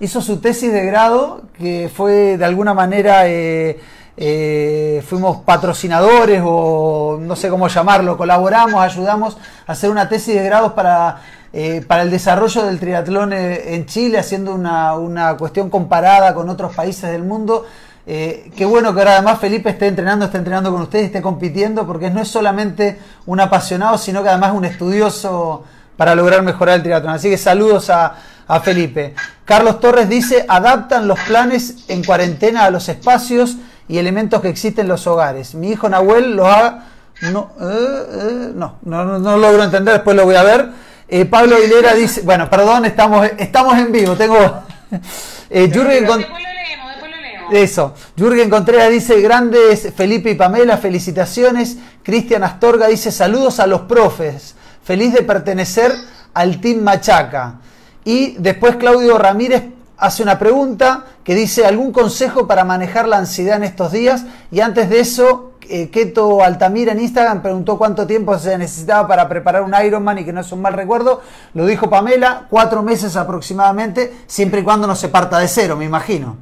hizo 0.00 0.20
su 0.20 0.38
tesis 0.38 0.72
de 0.72 0.84
grado, 0.84 1.42
que 1.58 1.90
fue 1.94 2.36
de 2.36 2.44
alguna 2.44 2.74
manera... 2.74 3.28
Eh, 3.28 3.80
eh, 4.20 5.00
fuimos 5.06 5.42
patrocinadores 5.42 6.42
o 6.44 7.18
no 7.20 7.36
sé 7.36 7.48
cómo 7.48 7.68
llamarlo, 7.68 8.16
colaboramos, 8.16 8.80
ayudamos 8.80 9.36
a 9.64 9.72
hacer 9.72 9.90
una 9.90 10.08
tesis 10.08 10.34
de 10.34 10.42
grados 10.42 10.72
para, 10.72 11.20
eh, 11.52 11.84
para 11.86 12.02
el 12.02 12.10
desarrollo 12.10 12.64
del 12.64 12.80
triatlón 12.80 13.32
eh, 13.32 13.76
en 13.76 13.86
Chile, 13.86 14.18
haciendo 14.18 14.52
una, 14.54 14.96
una 14.96 15.36
cuestión 15.36 15.70
comparada 15.70 16.34
con 16.34 16.48
otros 16.48 16.74
países 16.74 17.12
del 17.12 17.22
mundo. 17.22 17.64
Eh, 18.08 18.50
qué 18.56 18.64
bueno 18.64 18.92
que 18.92 19.00
ahora 19.00 19.12
además 19.12 19.38
Felipe 19.38 19.70
esté 19.70 19.86
entrenando, 19.86 20.24
esté 20.24 20.38
entrenando 20.38 20.72
con 20.72 20.82
ustedes, 20.82 21.06
esté 21.06 21.22
compitiendo, 21.22 21.86
porque 21.86 22.10
no 22.10 22.20
es 22.20 22.28
solamente 22.28 22.98
un 23.26 23.38
apasionado, 23.38 23.98
sino 23.98 24.24
que 24.24 24.30
además 24.30 24.52
un 24.52 24.64
estudioso 24.64 25.62
para 25.98 26.14
lograr 26.14 26.42
mejorar 26.42 26.76
el 26.76 26.82
triatlón. 26.82 27.12
Así 27.12 27.28
que 27.28 27.36
saludos 27.36 27.90
a, 27.90 28.14
a 28.46 28.60
Felipe. 28.60 29.14
Carlos 29.44 29.80
Torres 29.80 30.08
dice, 30.08 30.46
adaptan 30.48 31.08
los 31.08 31.18
planes 31.20 31.84
en 31.88 32.04
cuarentena 32.04 32.64
a 32.64 32.70
los 32.70 32.88
espacios 32.88 33.56
y 33.88 33.98
elementos 33.98 34.40
que 34.40 34.48
existen 34.48 34.84
en 34.84 34.88
los 34.88 35.06
hogares. 35.08 35.54
Mi 35.56 35.70
hijo 35.72 35.88
Nahuel 35.88 36.36
lo 36.36 36.46
ha... 36.46 36.84
No, 37.32 37.50
eh, 37.60 37.64
eh, 37.64 38.52
no, 38.54 38.76
no, 38.84 39.18
no, 39.18 39.36
logro 39.36 39.64
entender, 39.64 39.94
después 39.94 40.16
lo 40.16 40.24
voy 40.24 40.36
a 40.36 40.44
ver. 40.44 40.68
Eh, 41.08 41.24
Pablo 41.24 41.56
Aguilera 41.56 41.94
dice, 41.94 42.20
bueno, 42.20 42.48
perdón, 42.48 42.84
estamos, 42.84 43.28
estamos 43.36 43.76
en 43.76 43.90
vivo, 43.90 44.14
tengo... 44.14 44.36
eh, 45.50 45.68
Jürgen 45.72 46.06
Con... 46.06 46.24
Eso. 47.50 47.94
Jürgen 48.16 48.50
Contreras 48.50 48.90
dice, 48.90 49.20
grandes 49.20 49.92
Felipe 49.96 50.30
y 50.30 50.34
Pamela, 50.36 50.76
felicitaciones. 50.76 51.78
Cristian 52.04 52.44
Astorga 52.44 52.86
dice, 52.86 53.10
saludos 53.10 53.58
a 53.58 53.66
los 53.66 53.80
profes. 53.82 54.54
Feliz 54.88 55.12
de 55.12 55.22
pertenecer 55.22 55.92
al 56.32 56.62
Team 56.62 56.80
Machaca. 56.80 57.56
Y 58.06 58.36
después 58.38 58.76
Claudio 58.76 59.18
Ramírez 59.18 59.64
hace 59.98 60.22
una 60.22 60.38
pregunta 60.38 61.04
que 61.22 61.34
dice 61.34 61.66
algún 61.66 61.92
consejo 61.92 62.46
para 62.46 62.64
manejar 62.64 63.06
la 63.06 63.18
ansiedad 63.18 63.58
en 63.58 63.64
estos 63.64 63.92
días 63.92 64.24
y 64.50 64.60
antes 64.60 64.88
de 64.88 65.00
eso 65.00 65.52
eh, 65.68 65.90
Keto 65.90 66.42
Altamira 66.42 66.92
en 66.92 67.00
Instagram 67.00 67.42
preguntó 67.42 67.76
cuánto 67.76 68.06
tiempo 68.06 68.38
se 68.38 68.56
necesitaba 68.56 69.06
para 69.06 69.28
preparar 69.28 69.60
un 69.60 69.74
Ironman 69.78 70.20
y 70.20 70.24
que 70.24 70.32
no 70.32 70.40
es 70.40 70.50
un 70.52 70.62
mal 70.62 70.72
recuerdo, 70.72 71.20
lo 71.52 71.66
dijo 71.66 71.90
Pamela, 71.90 72.46
cuatro 72.48 72.82
meses 72.82 73.14
aproximadamente, 73.14 74.16
siempre 74.26 74.60
y 74.60 74.64
cuando 74.64 74.86
no 74.86 74.96
se 74.96 75.10
parta 75.10 75.38
de 75.38 75.48
cero, 75.48 75.76
me 75.76 75.84
imagino. 75.84 76.38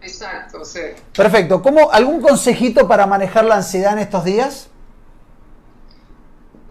Exacto, 0.00 0.64
sí. 0.64 0.78
Perfecto, 1.12 1.60
¿Cómo, 1.60 1.90
¿algún 1.90 2.20
consejito 2.20 2.86
para 2.86 3.08
manejar 3.08 3.44
la 3.44 3.56
ansiedad 3.56 3.94
en 3.94 3.98
estos 3.98 4.22
días? 4.22 4.68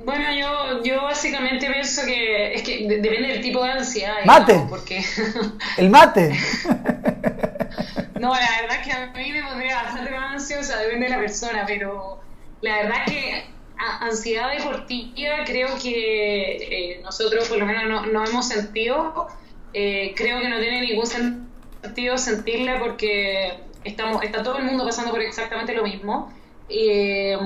Bueno, 0.06 0.26
yo, 0.34 0.84
yo 0.84 1.04
básicamente 1.04 1.70
pienso 1.72 2.06
que 2.06 2.54
es 2.54 2.64
que 2.64 2.88
depende 2.88 3.30
del 3.30 3.42
tipo 3.42 3.64
de 3.64 3.72
ansiedad. 3.72 4.16
Mate. 4.26 4.66
porque... 4.70 5.04
El 5.78 5.90
mate. 5.90 6.30
no, 8.20 8.34
la 8.34 8.62
verdad 8.62 8.80
es 8.80 8.86
que 8.86 8.92
a 8.92 9.14
mí 9.14 9.32
me 9.32 9.44
pondría 9.44 9.84
bastante 9.84 10.12
más 10.12 10.34
ansiosa, 10.34 10.78
depende 10.80 11.06
de 11.06 11.12
la 11.12 11.20
persona, 11.20 11.64
pero 11.66 12.22
la 12.62 12.78
verdad 12.78 12.98
es 13.06 13.14
que 13.14 13.46
ansiedad 14.02 14.52
deportiva 14.52 15.44
creo 15.46 15.70
que 15.82 16.56
eh, 16.56 17.02
nosotros 17.02 17.48
por 17.48 17.58
lo 17.58 17.66
menos 17.66 17.86
no, 17.86 18.06
no 18.06 18.26
hemos 18.26 18.48
sentido. 18.48 19.28
Eh, 19.74 20.14
creo 20.16 20.40
que 20.40 20.50
no 20.50 20.60
tiene 20.60 20.82
ningún 20.82 21.08
sentido 21.08 22.18
sentirla 22.18 22.80
porque 22.80 23.60
estamos, 23.84 24.22
está 24.24 24.44
todo 24.44 24.58
el 24.58 24.66
mundo 24.66 24.86
pasando 24.86 25.12
por 25.12 25.22
exactamente 25.22 25.74
lo 25.74 25.84
mismo. 25.84 26.32
Eh, 26.70 27.38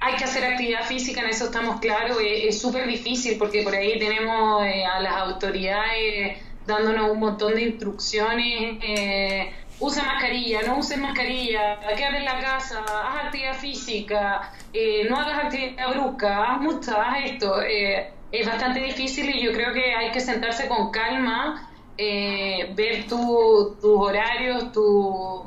hay 0.00 0.16
que 0.16 0.24
hacer 0.24 0.44
actividad 0.44 0.84
física, 0.84 1.20
en 1.22 1.28
eso 1.30 1.46
estamos 1.46 1.80
claros, 1.80 2.18
es 2.22 2.60
súper 2.60 2.86
difícil 2.86 3.36
porque 3.38 3.62
por 3.62 3.74
ahí 3.74 3.98
tenemos 3.98 4.64
eh, 4.64 4.84
a 4.84 5.00
las 5.00 5.14
autoridades 5.14 6.38
dándonos 6.68 7.10
un 7.10 7.18
montón 7.18 7.54
de 7.54 7.62
instrucciones, 7.62 8.78
eh, 8.82 9.50
usa 9.80 10.04
mascarilla, 10.04 10.62
no 10.62 10.78
uses 10.78 10.98
mascarilla, 10.98 11.80
quédate 11.96 12.18
en 12.18 12.24
la 12.26 12.38
casa, 12.40 12.84
haz 12.84 13.24
actividad 13.24 13.54
física, 13.54 14.52
eh, 14.72 15.06
no 15.08 15.16
hagas 15.16 15.46
actividad 15.46 15.90
brusca, 15.90 16.44
haz 16.44 16.60
mucha, 16.60 17.02
haz 17.02 17.24
esto. 17.24 17.62
Eh, 17.62 18.12
es 18.30 18.46
bastante 18.46 18.80
difícil 18.80 19.30
y 19.34 19.42
yo 19.42 19.52
creo 19.52 19.72
que 19.72 19.94
hay 19.94 20.12
que 20.12 20.20
sentarse 20.20 20.68
con 20.68 20.90
calma, 20.90 21.70
ver 21.96 23.06
tus 23.08 23.82
horarios, 23.82 24.70
tu 24.70 25.44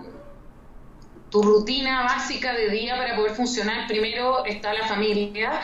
tu 1.32 1.42
rutina 1.42 2.04
básica 2.04 2.54
de 2.54 2.70
día 2.70 2.98
para 2.98 3.16
poder 3.16 3.32
funcionar, 3.32 3.88
primero 3.88 4.46
está 4.46 4.74
la 4.74 4.86
familia. 4.86 5.62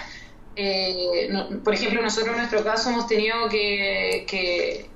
Eh, 0.56 1.30
por 1.64 1.74
ejemplo, 1.74 2.02
nosotros 2.02 2.32
en 2.32 2.38
nuestro 2.38 2.64
caso 2.64 2.90
hemos 2.90 3.06
tenido 3.06 3.50
que, 3.50 4.26
que 4.28 4.90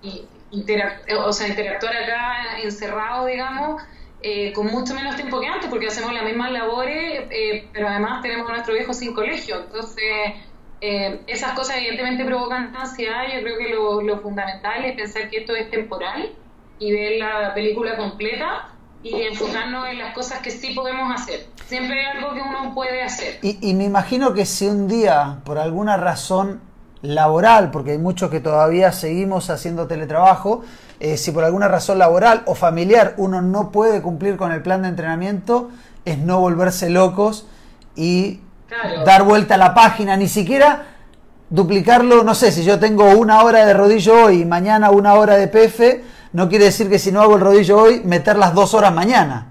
o 1.17 1.33
sea, 1.33 1.47
interactuar 1.49 1.95
acá 1.95 2.59
encerrado, 2.63 3.25
digamos, 3.25 3.83
eh, 4.23 4.53
con 4.53 4.67
mucho 4.67 4.95
menos 4.95 5.17
tiempo 5.17 5.41
que 5.41 5.47
antes, 5.47 5.69
porque 5.69 5.87
hacemos 5.87 6.13
las 6.13 6.23
mismas 6.23 6.51
labores, 6.51 7.25
eh, 7.29 7.67
pero 7.73 7.89
además 7.89 8.21
tenemos 8.21 8.49
a 8.49 8.53
nuestro 8.53 8.73
viejo 8.73 8.93
sin 8.93 9.13
colegio. 9.13 9.59
Entonces, 9.65 10.05
esas 11.27 11.51
cosas 11.51 11.77
evidentemente 11.77 12.25
provocan 12.25 12.75
ansiedad. 12.75 13.25
Yo 13.31 13.41
creo 13.41 13.57
que 13.57 13.69
lo 14.03 14.19
fundamental 14.19 14.83
es 14.85 14.95
pensar 14.95 15.29
que 15.29 15.39
esto 15.39 15.53
es 15.53 15.69
temporal 15.69 16.31
y 16.79 16.91
ver 16.91 17.19
la 17.19 17.53
película 17.53 17.95
completa 17.97 18.71
y 19.03 19.21
enfocarnos 19.21 19.87
en 19.87 19.99
las 19.99 20.13
cosas 20.13 20.39
que 20.39 20.51
sí 20.51 20.73
podemos 20.73 21.13
hacer. 21.13 21.47
Siempre 21.67 21.99
hay 21.99 22.17
algo 22.17 22.33
que 22.33 22.41
uno 22.41 22.73
puede 22.73 23.03
hacer. 23.03 23.39
Y, 23.41 23.57
y, 23.61 23.73
me 23.73 23.85
imagino 23.85 24.33
que 24.33 24.45
si 24.45 24.67
un 24.67 24.87
día, 24.87 25.39
por 25.43 25.57
alguna 25.57 25.97
razón 25.97 26.61
laboral, 27.01 27.71
porque 27.71 27.91
hay 27.91 27.97
muchos 27.97 28.29
que 28.29 28.39
todavía 28.39 28.91
seguimos 28.91 29.49
haciendo 29.49 29.87
teletrabajo, 29.87 30.63
eh, 30.99 31.17
si 31.17 31.31
por 31.31 31.43
alguna 31.43 31.67
razón 31.67 31.97
laboral 31.97 32.43
o 32.45 32.53
familiar 32.53 33.15
uno 33.17 33.41
no 33.41 33.71
puede 33.71 34.01
cumplir 34.01 34.37
con 34.37 34.51
el 34.51 34.61
plan 34.61 34.83
de 34.83 34.89
entrenamiento, 34.89 35.71
es 36.05 36.19
no 36.19 36.39
volverse 36.39 36.89
locos 36.89 37.47
y 37.95 38.41
claro. 38.67 39.03
dar 39.03 39.23
vuelta 39.23 39.55
a 39.55 39.57
la 39.57 39.73
página, 39.73 40.15
ni 40.15 40.27
siquiera 40.27 40.85
duplicarlo, 41.49 42.23
no 42.23 42.35
sé, 42.35 42.51
si 42.51 42.63
yo 42.63 42.79
tengo 42.79 43.09
una 43.11 43.43
hora 43.43 43.65
de 43.65 43.73
rodillo 43.73 44.25
hoy 44.25 44.41
y 44.41 44.45
mañana 44.45 44.91
una 44.91 45.15
hora 45.15 45.37
de 45.37 45.47
PF, 45.47 46.03
no 46.33 46.49
quiere 46.49 46.65
decir 46.65 46.89
que 46.89 46.99
si 46.99 47.11
no 47.11 47.21
hago 47.21 47.35
el 47.35 47.41
rodillo 47.41 47.77
hoy, 47.77 48.01
meter 48.03 48.37
las 48.37 48.53
dos 48.53 48.73
horas 48.73 48.93
mañana. 48.93 49.47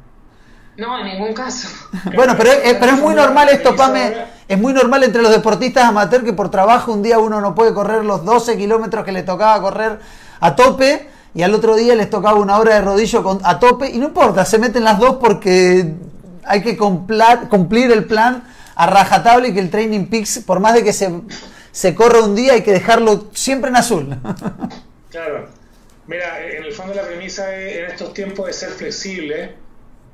No, 0.76 0.98
en 0.98 1.06
ningún 1.06 1.34
caso. 1.34 1.68
Bueno, 2.14 2.34
pero 2.36 2.52
es, 2.52 2.74
pero 2.74 2.92
es 2.92 3.00
muy 3.00 3.14
normal 3.14 3.48
esto, 3.50 3.76
Pame. 3.76 4.14
Es 4.48 4.58
muy 4.58 4.72
normal 4.72 5.04
entre 5.04 5.22
los 5.22 5.30
deportistas 5.30 5.84
amateur 5.84 6.24
que 6.24 6.32
por 6.32 6.50
trabajo 6.50 6.92
un 6.92 7.02
día 7.02 7.18
uno 7.18 7.40
no 7.40 7.54
puede 7.54 7.72
correr 7.72 8.04
los 8.04 8.24
12 8.24 8.56
kilómetros 8.56 9.04
que 9.04 9.12
le 9.12 9.22
tocaba 9.22 9.60
correr 9.60 10.00
a 10.40 10.56
tope 10.56 11.08
y 11.34 11.42
al 11.42 11.54
otro 11.54 11.76
día 11.76 11.94
les 11.94 12.10
tocaba 12.10 12.38
una 12.38 12.58
hora 12.58 12.74
de 12.74 12.80
rodillo 12.80 13.22
con, 13.22 13.38
a 13.44 13.60
tope 13.60 13.90
y 13.90 13.98
no 13.98 14.06
importa, 14.06 14.44
se 14.44 14.58
meten 14.58 14.82
las 14.82 14.98
dos 14.98 15.16
porque 15.16 15.94
hay 16.44 16.62
que 16.62 16.76
cumplir, 16.76 17.48
cumplir 17.48 17.92
el 17.92 18.06
plan 18.06 18.42
a 18.74 18.86
rajatable 18.86 19.48
y 19.48 19.54
que 19.54 19.60
el 19.60 19.70
Training 19.70 20.06
Peaks, 20.06 20.40
por 20.40 20.58
más 20.58 20.74
de 20.74 20.82
que 20.82 20.92
se, 20.92 21.20
se 21.70 21.94
corra 21.94 22.20
un 22.20 22.34
día, 22.34 22.54
hay 22.54 22.62
que 22.62 22.72
dejarlo 22.72 23.28
siempre 23.34 23.70
en 23.70 23.76
azul. 23.76 24.16
Claro. 25.10 25.48
Mira, 26.10 26.44
en 26.44 26.64
el 26.64 26.72
fondo 26.72 26.92
la 26.92 27.06
premisa 27.06 27.56
en 27.56 27.84
estos 27.84 28.12
tiempos 28.12 28.48
es 28.48 28.56
ser 28.56 28.70
flexible, 28.70 29.54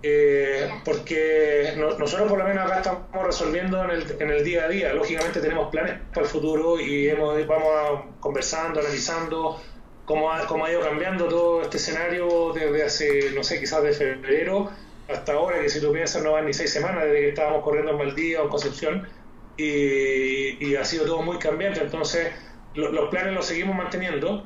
eh, 0.03 0.69
porque 0.85 1.73
nosotros 1.99 2.29
por 2.29 2.37
lo 2.37 2.45
menos 2.45 2.67
acá 2.67 2.77
estamos 2.81 3.25
resolviendo 3.25 3.83
en 3.83 3.91
el, 3.91 4.17
en 4.21 4.31
el, 4.31 4.45
día 4.45 4.65
a 4.65 4.69
día. 4.69 4.93
Lógicamente 4.93 5.41
tenemos 5.41 5.71
planes 5.71 5.95
para 6.13 6.27
el 6.27 6.31
futuro 6.31 6.79
y 6.79 7.09
hemos, 7.09 7.47
vamos 7.47 8.05
conversando, 8.21 8.81
analizando 8.81 9.59
cómo 10.05 10.31
ha, 10.31 10.47
cómo 10.47 10.67
ha 10.67 10.71
ido 10.71 10.83
cambiando 10.83 11.29
todo 11.29 11.63
este 11.63 11.79
escenario 11.79 12.53
desde 12.53 12.85
hace, 12.85 13.31
no 13.35 13.43
sé, 13.43 13.59
quizás 13.59 13.83
de 13.83 13.95
febrero 13.95 14.71
hasta 15.09 15.33
ahora, 15.33 15.63
que 15.63 15.71
si 15.71 15.81
tú 15.81 15.95
piensas 15.95 16.23
no 16.23 16.33
van 16.33 16.45
ni 16.45 16.53
seis 16.53 16.71
semanas 16.71 17.05
desde 17.05 17.21
que 17.21 17.29
estábamos 17.31 17.63
corriendo 17.65 17.93
en 17.93 17.99
Valdía 17.99 18.43
o 18.43 18.51
Concepción, 18.51 19.09
y, 19.57 20.63
y 20.63 20.77
ha 20.77 20.85
sido 20.85 21.07
todo 21.07 21.23
muy 21.23 21.39
cambiante. 21.39 21.81
Entonces, 21.81 22.35
los 22.75 23.09
planes 23.09 23.33
los 23.33 23.47
seguimos 23.47 23.75
manteniendo 23.75 24.45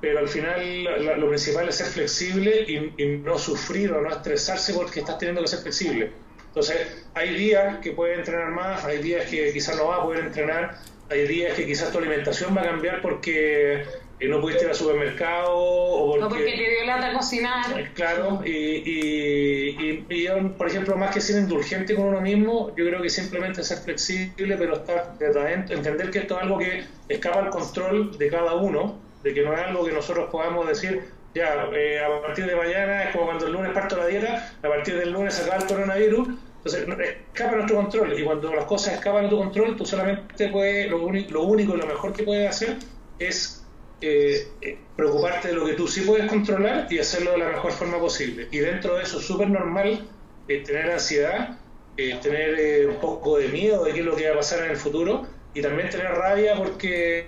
pero 0.00 0.20
al 0.20 0.28
final 0.28 0.84
lo 1.20 1.28
principal 1.28 1.68
es 1.68 1.76
ser 1.76 1.86
flexible 1.86 2.64
y, 2.68 3.18
no 3.18 3.38
sufrir 3.38 3.92
o 3.92 4.00
no 4.00 4.10
estresarse 4.10 4.72
porque 4.72 5.00
estás 5.00 5.18
teniendo 5.18 5.42
que 5.42 5.48
ser 5.48 5.60
flexible. 5.60 6.12
Entonces, 6.46 7.06
hay 7.14 7.34
días 7.34 7.78
que 7.78 7.92
puedes 7.92 8.18
entrenar 8.18 8.50
más, 8.50 8.84
hay 8.84 8.98
días 8.98 9.26
que 9.28 9.52
quizás 9.52 9.76
no 9.76 9.88
vas 9.88 10.00
a 10.00 10.02
poder 10.02 10.24
entrenar, 10.24 10.78
hay 11.10 11.26
días 11.26 11.54
que 11.54 11.66
quizás 11.66 11.90
tu 11.90 11.98
alimentación 11.98 12.56
va 12.56 12.62
a 12.62 12.64
cambiar 12.64 13.00
porque 13.00 13.82
eh, 14.20 14.28
no 14.28 14.40
pudiste 14.40 14.64
ir 14.64 14.70
al 14.70 14.74
supermercado 14.74 15.56
o 15.56 16.06
porque... 16.06 16.20
No 16.20 16.28
porque 16.28 16.44
te 16.44 16.56
dio 16.56 16.84
lata 16.86 17.12
cocinar. 17.12 17.92
Claro, 17.94 18.42
y, 18.44 18.50
y, 18.50 20.04
y, 20.08 20.24
yo, 20.24 20.52
por 20.56 20.68
ejemplo, 20.68 20.96
más 20.96 21.14
que 21.14 21.20
ser 21.20 21.42
indulgente 21.42 21.94
con 21.94 22.06
uno 22.06 22.20
mismo, 22.20 22.74
yo 22.76 22.86
creo 22.86 23.00
que 23.00 23.10
simplemente 23.10 23.62
ser 23.62 23.78
flexible, 23.78 24.56
pero 24.56 24.74
estar 24.74 25.14
entender 25.20 26.10
que 26.10 26.20
esto 26.20 26.36
es 26.36 26.42
algo 26.42 26.58
que 26.58 26.84
escapa 27.08 27.40
al 27.40 27.50
control 27.50 28.16
de 28.18 28.28
cada 28.28 28.54
uno, 28.54 29.07
de 29.22 29.34
que 29.34 29.42
no 29.42 29.52
es 29.52 29.60
algo 29.60 29.84
que 29.84 29.92
nosotros 29.92 30.28
podamos 30.30 30.66
decir, 30.66 31.04
ya, 31.34 31.68
eh, 31.72 32.00
a 32.00 32.22
partir 32.22 32.46
de 32.46 32.56
mañana 32.56 33.04
es 33.04 33.12
como 33.12 33.26
cuando 33.26 33.46
el 33.46 33.52
lunes 33.52 33.72
parto 33.72 33.96
la 33.96 34.06
dieta, 34.06 34.52
a 34.62 34.68
partir 34.68 34.98
del 34.98 35.12
lunes 35.12 35.34
se 35.34 35.42
acaba 35.42 35.62
el 35.62 35.68
coronavirus, 35.68 36.28
entonces 36.56 36.88
escapa 37.32 37.56
nuestro 37.56 37.76
control, 37.76 38.18
y 38.18 38.24
cuando 38.24 38.54
las 38.54 38.64
cosas 38.64 38.94
escapan 38.94 39.26
a 39.26 39.28
tu 39.28 39.38
control, 39.38 39.76
tú 39.76 39.86
solamente 39.86 40.48
puedes, 40.48 40.90
lo, 40.90 40.98
lo 40.98 41.42
único 41.42 41.74
y 41.74 41.78
lo 41.78 41.86
mejor 41.86 42.12
que 42.12 42.24
puedes 42.24 42.48
hacer 42.50 42.76
es 43.18 43.58
eh, 44.00 44.46
eh, 44.60 44.78
preocuparte 44.94 45.48
de 45.48 45.54
lo 45.54 45.66
que 45.66 45.72
tú 45.72 45.88
sí 45.88 46.02
puedes 46.02 46.26
controlar 46.30 46.86
y 46.88 47.00
hacerlo 47.00 47.32
de 47.32 47.38
la 47.38 47.48
mejor 47.48 47.72
forma 47.72 47.98
posible. 47.98 48.46
Y 48.52 48.58
dentro 48.58 48.96
de 48.96 49.02
eso 49.02 49.18
es 49.18 49.24
súper 49.26 49.50
normal 49.50 50.06
eh, 50.46 50.62
tener 50.64 50.90
ansiedad, 50.90 51.58
tener 51.96 52.88
un 52.88 52.96
poco 53.00 53.38
de 53.38 53.48
miedo 53.48 53.84
de 53.84 53.92
qué 53.92 54.00
es 54.00 54.06
lo 54.06 54.14
que 54.14 54.28
va 54.28 54.34
a 54.34 54.36
pasar 54.36 54.64
en 54.64 54.70
el 54.70 54.76
futuro 54.76 55.26
y 55.52 55.60
también 55.60 55.90
tener 55.90 56.12
rabia 56.12 56.54
porque 56.54 57.26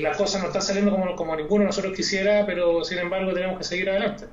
las 0.00 0.16
cosas 0.16 0.40
no 0.40 0.48
están 0.48 0.62
saliendo 0.62 0.90
como, 0.90 1.14
como 1.16 1.36
ninguno 1.36 1.64
nosotros 1.64 1.94
quisiera, 1.94 2.44
pero 2.46 2.84
sin 2.84 2.98
embargo 2.98 3.32
tenemos 3.32 3.58
que 3.58 3.64
seguir 3.64 3.90
adelante. 3.90 4.26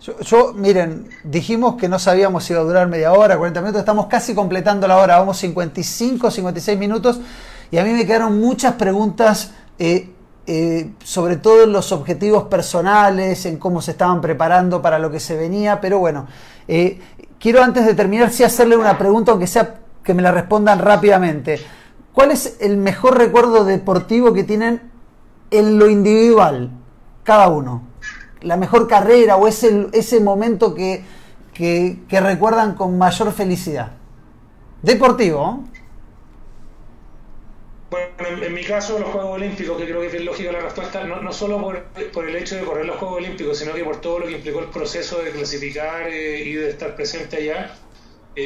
Yo, 0.00 0.52
miren, 0.54 1.08
dijimos 1.24 1.74
que 1.74 1.88
no 1.88 1.98
sabíamos 1.98 2.44
si 2.44 2.52
iba 2.52 2.62
a 2.62 2.64
durar 2.64 2.86
media 2.86 3.12
hora, 3.12 3.36
40 3.36 3.60
minutos, 3.60 3.80
estamos 3.80 4.06
casi 4.06 4.34
completando 4.34 4.86
la 4.86 4.96
hora, 4.96 5.18
vamos 5.18 5.38
55, 5.38 6.30
56 6.30 6.78
minutos 6.78 7.20
y 7.70 7.78
a 7.78 7.84
mí 7.84 7.90
me 7.90 8.06
quedaron 8.06 8.40
muchas 8.40 8.74
preguntas 8.74 9.52
eh, 9.78 10.10
eh, 10.50 10.92
sobre 11.04 11.36
todo 11.36 11.64
en 11.64 11.72
los 11.72 11.92
objetivos 11.92 12.44
personales, 12.44 13.44
en 13.44 13.58
cómo 13.58 13.82
se 13.82 13.90
estaban 13.90 14.22
preparando 14.22 14.80
para 14.80 14.98
lo 14.98 15.10
que 15.10 15.20
se 15.20 15.36
venía, 15.36 15.78
pero 15.78 15.98
bueno, 15.98 16.26
eh, 16.66 16.98
quiero 17.38 17.62
antes 17.62 17.84
de 17.84 17.92
terminar 17.92 18.30
sí 18.30 18.44
hacerle 18.44 18.74
una 18.74 18.96
pregunta, 18.96 19.32
aunque 19.32 19.46
sea 19.46 19.74
que 20.02 20.14
me 20.14 20.22
la 20.22 20.32
respondan 20.32 20.78
rápidamente. 20.78 21.60
¿Cuál 22.12 22.30
es 22.30 22.56
el 22.60 22.76
mejor 22.76 23.16
recuerdo 23.16 23.64
deportivo 23.64 24.32
que 24.32 24.44
tienen 24.44 24.90
en 25.50 25.78
lo 25.78 25.88
individual, 25.88 26.70
cada 27.22 27.48
uno? 27.48 27.82
La 28.40 28.56
mejor 28.56 28.88
carrera 28.88 29.36
o 29.36 29.46
ese, 29.46 29.88
ese 29.92 30.20
momento 30.20 30.74
que, 30.74 31.04
que, 31.52 32.20
recuerdan 32.20 32.74
con 32.74 32.98
mayor 32.98 33.32
felicidad. 33.32 33.92
Deportivo. 34.82 35.64
¿eh? 35.64 35.78
Bueno, 37.90 38.44
en, 38.44 38.52
mi 38.52 38.64
caso, 38.64 38.98
los 38.98 39.08
Juegos 39.08 39.36
Olímpicos, 39.36 39.78
que 39.78 39.84
creo 39.84 40.00
que 40.00 40.08
es 40.08 40.24
lógica 40.24 40.52
la 40.52 40.60
respuesta, 40.60 41.04
no, 41.04 41.22
no 41.22 41.32
solo 41.32 41.60
por, 42.12 42.28
el 42.28 42.36
hecho 42.36 42.56
de 42.56 42.62
correr 42.62 42.84
los 42.84 42.96
Juegos 42.96 43.16
Olímpicos, 43.18 43.58
sino 43.58 43.72
que 43.72 43.82
por 43.82 44.00
todo 44.00 44.20
lo 44.20 44.26
que 44.26 44.32
implicó 44.32 44.60
el 44.60 44.66
proceso 44.66 45.22
de 45.22 45.30
clasificar 45.30 46.06
eh, 46.08 46.42
y 46.44 46.52
de 46.52 46.70
estar 46.70 46.94
presente 46.94 47.38
allá 47.38 47.74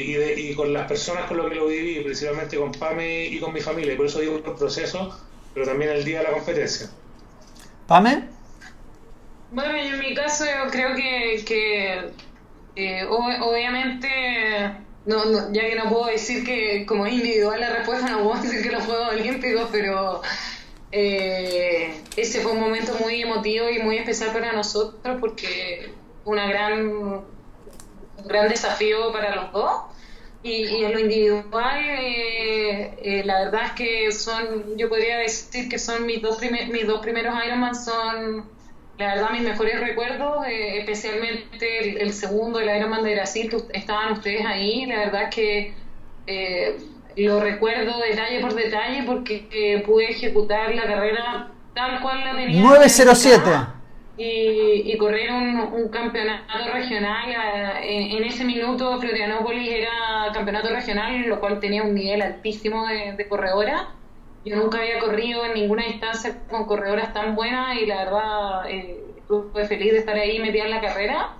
y, 0.01 0.13
de, 0.15 0.41
y, 0.41 0.55
con 0.55 0.73
las 0.73 0.87
personas 0.87 1.27
con 1.27 1.39
las 1.39 1.47
que 1.49 1.55
lo 1.55 1.67
viví, 1.67 2.01
principalmente 2.01 2.57
con 2.57 2.73
Pame 2.73 3.27
y 3.27 3.39
con 3.41 3.53
mi 3.53 3.61
familia. 3.61 3.95
Y 3.95 3.97
por 3.97 4.07
eso 4.07 4.21
digo 4.21 4.37
el 4.37 4.43
proceso, 4.43 5.19
pero 5.55 5.67
también 5.67 5.91
el 5.91 6.05
día 6.05 6.19
de 6.19 6.25
la 6.25 6.33
competencia. 6.33 6.89
¿Pame? 7.87 8.29
Bueno, 9.51 9.77
en 9.77 9.99
mi 9.99 10.15
caso, 10.15 10.45
yo 10.45 10.71
creo 10.71 10.95
que, 10.95 11.43
que 11.45 12.11
eh, 12.77 13.05
obviamente 13.09 14.09
no, 15.05 15.25
no, 15.25 15.53
ya 15.53 15.63
que 15.69 15.75
no 15.75 15.89
puedo 15.89 16.07
decir 16.07 16.45
que 16.45 16.87
como 16.87 17.07
individual 17.07 17.61
la 17.61 17.71
respuesta, 17.71 18.09
no 18.11 18.23
puedo 18.23 18.43
decir 18.43 18.63
que 18.63 18.71
los 18.71 18.85
Juegos 18.85 19.09
Olímpicos, 19.11 19.69
pero 19.73 20.23
eh, 20.91 21.95
ese 22.17 22.41
fue 22.41 22.53
un 22.53 22.61
momento 22.61 22.95
muy 23.01 23.23
emotivo 23.23 23.69
y 23.69 23.79
muy 23.81 23.99
especial 23.99 24.33
para 24.33 24.53
nosotros 24.53 25.19
porque 25.21 25.91
una 26.25 26.47
gran, 26.47 27.23
un 28.23 28.29
gran 28.29 28.49
desafío 28.49 29.13
para 29.13 29.35
los 29.37 29.53
dos. 29.53 29.83
Y, 30.45 30.83
en 30.85 30.93
lo 30.93 30.99
individual, 30.99 31.79
eh, 31.85 32.95
eh, 33.01 33.23
la 33.25 33.45
verdad 33.45 33.67
es 33.67 33.73
que 33.73 34.13
son, 34.13 34.77
yo 34.77 34.89
podría 34.89 35.19
decir 35.19 35.69
que 35.69 35.79
son 35.79 36.05
mis 36.05 36.21
dos, 36.21 36.41
mis 36.41 36.87
dos 36.87 37.01
primeros 37.01 37.35
Ironman 37.45 37.77
son 37.77 38.51
la 38.99 39.15
verdad, 39.15 39.31
mis 39.31 39.43
mejores 39.43 39.81
recuerdos, 39.81 40.47
eh, 40.47 40.79
especialmente 40.81 42.03
el, 42.03 42.13
segundo, 42.13 42.61
el 42.61 42.77
Ironman 42.77 43.03
de 43.03 43.15
Brasil, 43.15 43.51
que 43.51 43.79
estaban 43.79 44.13
ustedes 44.13 44.45
ahí, 44.45 44.85
la 44.87 44.99
verdad 44.99 45.23
es 45.25 45.35
que 45.35 45.75
eh, 46.27 46.77
lo 47.17 47.41
recuerdo 47.41 47.99
detalle 48.01 48.41
por 48.41 48.55
detalle 48.55 49.03
porque 49.05 49.83
pude 49.87 50.11
ejecutar 50.11 50.75
la 50.75 50.87
carrera 50.87 51.51
tal 51.75 52.01
cual 52.01 52.21
la 52.25 52.37
tenía. 52.37 52.63
907. 52.63 53.82
Y, 54.17 54.93
y 54.93 54.97
correr 54.99 55.33
un, 55.33 55.89
campeonato 55.89 56.73
regional. 56.73 57.31
En, 57.83 58.25
ese 58.25 58.45
minuto, 58.45 59.01
Florianópolis 59.01 59.69
era 59.69 60.33
campeonato 60.33 60.69
regional, 60.69 61.23
lo 61.29 61.41
cual 61.41 61.61
tenía 61.61 61.83
un 61.83 61.95
nivel 61.95 62.23
altísimo 62.23 62.87
de, 62.87 63.29
corredora 63.29 63.89
yo 64.45 64.57
nunca 64.57 64.79
había 64.79 64.99
corrido 64.99 65.45
en 65.45 65.55
ninguna 65.55 65.87
instancia 65.87 66.43
con 66.51 66.65
corredoras 66.67 67.13
tan 67.13 67.37
buenas 67.37 67.77
y 67.81 67.87
la 67.87 68.05
verdad 68.05 68.69
eh, 68.69 69.01
feliz 69.69 69.93
de 69.93 69.99
estar 69.99 70.17
ahí 70.17 70.39
metida 70.41 70.65
en 70.65 70.71
la 70.71 70.81
carrera. 70.81 71.37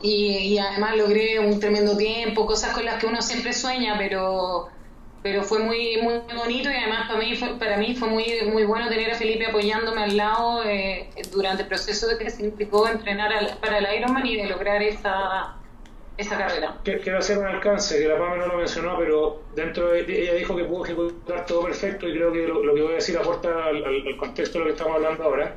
Y, 0.00 0.58
además 0.58 0.96
logré 0.96 1.38
un 1.40 1.58
tremendo 1.60 1.96
tiempo, 1.96 2.46
cosas 2.46 2.74
con 2.74 2.84
las 2.84 3.00
que 3.00 3.06
uno 3.06 3.22
siempre 3.22 3.52
sueña, 3.52 3.96
pero 3.96 4.68
pero 5.24 5.42
fue 5.42 5.58
muy 5.58 5.96
muy 6.02 6.20
bonito 6.36 6.70
y 6.70 6.74
además 6.74 7.08
para 7.08 7.18
mí 7.18 7.34
fue, 7.34 7.58
para 7.58 7.78
mí 7.78 7.96
fue 7.96 8.08
muy 8.08 8.26
muy 8.52 8.64
bueno 8.64 8.90
tener 8.90 9.10
a 9.10 9.14
Felipe 9.14 9.46
apoyándome 9.46 10.02
al 10.02 10.18
lado 10.18 10.62
eh, 10.64 11.08
durante 11.32 11.62
el 11.62 11.68
proceso 11.68 12.06
de 12.08 12.18
que 12.18 12.30
implicó 12.44 12.86
entrenar 12.86 13.32
para 13.58 13.78
el 13.78 13.86
Ironman 13.96 14.26
y 14.26 14.36
de 14.36 14.46
lograr 14.48 14.82
esa 14.82 15.56
esa 16.18 16.36
carrera. 16.36 16.76
Quiero 16.84 17.18
hacer 17.18 17.38
un 17.38 17.46
alcance, 17.46 17.98
que 17.98 18.06
la 18.06 18.18
PAME 18.18 18.36
no 18.36 18.46
lo 18.48 18.58
mencionó, 18.58 18.98
pero 18.98 19.42
dentro 19.56 19.88
de 19.88 20.00
ella 20.00 20.34
dijo 20.34 20.54
que 20.54 20.64
pudo 20.64 20.84
ejecutar 20.84 21.46
todo 21.46 21.64
perfecto 21.64 22.06
y 22.06 22.12
creo 22.12 22.30
que 22.30 22.46
lo, 22.46 22.60
que 22.74 22.82
voy 22.82 22.92
a 22.92 22.96
decir 22.96 23.16
aporta 23.16 23.64
al, 23.64 24.16
contexto 24.18 24.58
de 24.58 24.64
lo 24.64 24.66
que 24.66 24.72
estamos 24.72 24.96
hablando 24.96 25.24
ahora. 25.24 25.56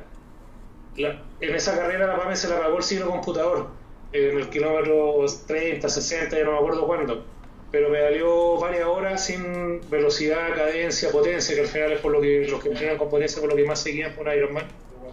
en 0.96 1.54
esa 1.54 1.76
carrera 1.76 2.06
la 2.06 2.16
PAME 2.16 2.36
se 2.36 2.48
la 2.48 2.58
pagó 2.58 2.78
el 2.78 2.82
siglo 2.82 3.10
computador, 3.10 3.68
en 4.12 4.38
el 4.38 4.48
kilómetro 4.48 5.26
30, 5.46 5.86
60, 5.88 6.38
ya 6.38 6.44
no 6.44 6.52
me 6.52 6.58
acuerdo 6.58 6.86
cuándo, 6.86 7.22
pero 7.70 7.90
me 7.90 8.00
valió 8.00 8.56
varias 8.56 8.86
horas 8.86 9.24
sin 9.24 9.80
velocidad, 9.90 10.54
cadencia, 10.54 11.10
potencia, 11.10 11.54
que 11.54 11.60
al 11.62 11.66
final 11.66 11.92
es 11.92 12.00
por 12.00 12.12
lo 12.12 12.20
que 12.20 12.46
los 12.48 12.62
que 12.62 12.70
entrenan 12.70 12.96
con 12.96 13.10
potencia 13.10 13.40
por 13.40 13.50
lo 13.50 13.56
que 13.56 13.64
más 13.64 13.80
seguían 13.80 14.14
por 14.14 14.32
Ironman, 14.34 14.66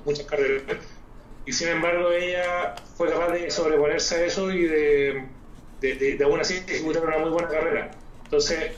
muchas 0.05 0.25
carreras. 0.25 0.63
Y 1.45 1.53
sin 1.53 1.67
embargo 1.67 2.11
ella 2.11 2.75
fue 2.97 3.09
capaz 3.09 3.33
de 3.33 3.51
sobreponerse 3.51 4.15
a 4.15 4.25
eso 4.25 4.51
y 4.51 4.65
de 4.65 5.23
de, 5.81 6.15
de, 6.17 6.23
aún 6.23 6.39
así 6.39 6.61
ejecutar 6.67 7.03
una 7.05 7.17
muy 7.17 7.29
buena 7.29 7.47
carrera. 7.47 7.91
Entonces, 8.23 8.71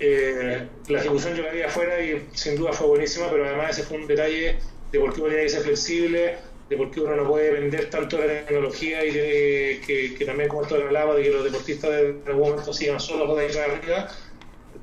eh, 0.00 0.66
la 0.88 0.98
ejecución 0.98 1.34
yo 1.34 1.42
la 1.42 1.52
vi 1.52 1.62
afuera 1.62 2.00
y 2.00 2.26
sin 2.32 2.56
duda 2.56 2.72
fue 2.72 2.86
buenísima, 2.86 3.30
pero 3.30 3.44
además 3.44 3.70
ese 3.70 3.86
fue 3.86 3.98
un 3.98 4.06
detalle 4.06 4.58
de 4.92 4.98
por 4.98 5.12
qué 5.12 5.20
tiene 5.20 5.42
que 5.42 5.48
ser 5.48 5.62
flexible, 5.62 6.36
de 6.74 6.78
por 6.78 6.90
qué 6.90 7.00
uno 7.00 7.14
no 7.14 7.28
puede 7.28 7.52
vender 7.52 7.88
tanto 7.88 8.18
la 8.18 8.26
tecnología 8.26 9.04
y 9.04 9.12
que, 9.12 10.14
que, 10.18 10.24
también 10.24 10.48
como 10.48 10.62
esto 10.62 10.74
hablaba, 10.74 11.14
de 11.14 11.22
que 11.22 11.30
los 11.30 11.44
deportistas 11.44 11.90
de 11.90 12.22
algún 12.26 12.50
momento 12.50 12.72
sigan 12.72 12.98
solos 12.98 13.30
o 13.30 13.36
de 13.36 13.46
ir 13.46 13.58
arriba, 13.58 14.08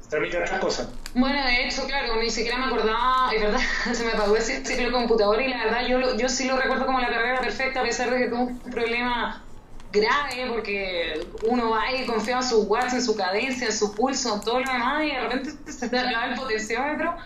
transmiten 0.10 0.44
otras 0.44 0.60
cosas. 0.60 0.90
Bueno, 1.14 1.46
de 1.46 1.68
hecho, 1.68 1.86
claro, 1.86 2.16
ni 2.16 2.30
siquiera 2.30 2.58
me 2.58 2.66
acordaba, 2.66 3.30
es 3.34 3.42
verdad, 3.42 3.60
se 3.94 4.06
me 4.06 4.12
apagó 4.12 4.38
ese 4.38 4.66
ciclo 4.66 4.92
computador 4.92 5.42
y 5.42 5.50
la 5.50 5.66
verdad 5.66 5.88
yo, 5.88 6.18
yo 6.18 6.30
sí 6.30 6.48
lo 6.48 6.58
recuerdo 6.58 6.86
como 6.86 7.00
la 7.00 7.10
carrera 7.10 7.42
perfecta, 7.42 7.82
a 7.82 7.84
pesar 7.84 8.10
de 8.10 8.20
que 8.20 8.28
tuvo 8.28 8.44
un 8.44 8.60
problema 8.72 9.44
grave 9.92 10.48
porque 10.48 11.28
uno 11.44 11.72
va 11.72 11.84
ahí 11.84 12.06
confía 12.06 12.38
en 12.38 12.44
su 12.44 12.62
watts, 12.62 12.94
en 12.94 13.04
su 13.04 13.18
cadencia, 13.18 13.68
en 13.68 13.74
su 13.74 13.94
pulso, 13.94 14.40
todo 14.40 14.62
lo 14.62 14.72
demás 14.72 15.04
y 15.04 15.08
de 15.08 15.20
repente 15.20 15.52
se 15.70 15.90
te 15.90 16.00
acaba 16.00 16.28
el 16.28 16.36
potenciómetro. 16.36 17.18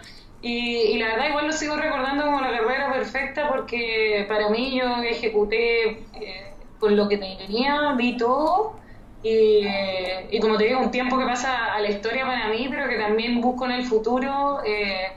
Y, 0.47 0.99
la 0.99 1.07
verdad 1.07 1.29
igual 1.29 1.47
lo 1.47 1.53
sigo 1.53 1.75
recordando 1.75 2.23
como 2.25 2.39
la 2.39 2.51
carrera 2.51 2.93
perfecta 2.93 3.49
porque 3.49 4.25
para 4.27 4.47
mí 4.49 4.77
yo 4.77 5.01
ejecuté 5.01 5.89
eh, 5.89 6.53
con 6.79 6.95
lo 6.95 7.09
que 7.09 7.17
tenía, 7.17 7.93
vi 7.97 8.15
todo 8.15 8.75
y, 9.23 9.65
y, 10.29 10.39
como 10.39 10.55
te 10.57 10.65
digo, 10.65 10.81
un 10.81 10.91
tiempo 10.91 11.17
que 11.17 11.25
pasa 11.25 11.73
a 11.73 11.79
la 11.81 11.89
historia 11.89 12.27
para 12.27 12.49
mí, 12.49 12.67
pero 12.69 12.87
que 12.87 12.95
también 12.95 13.41
busco 13.41 13.65
en 13.65 13.71
el 13.71 13.85
futuro. 13.85 14.59
Eh, 14.63 15.13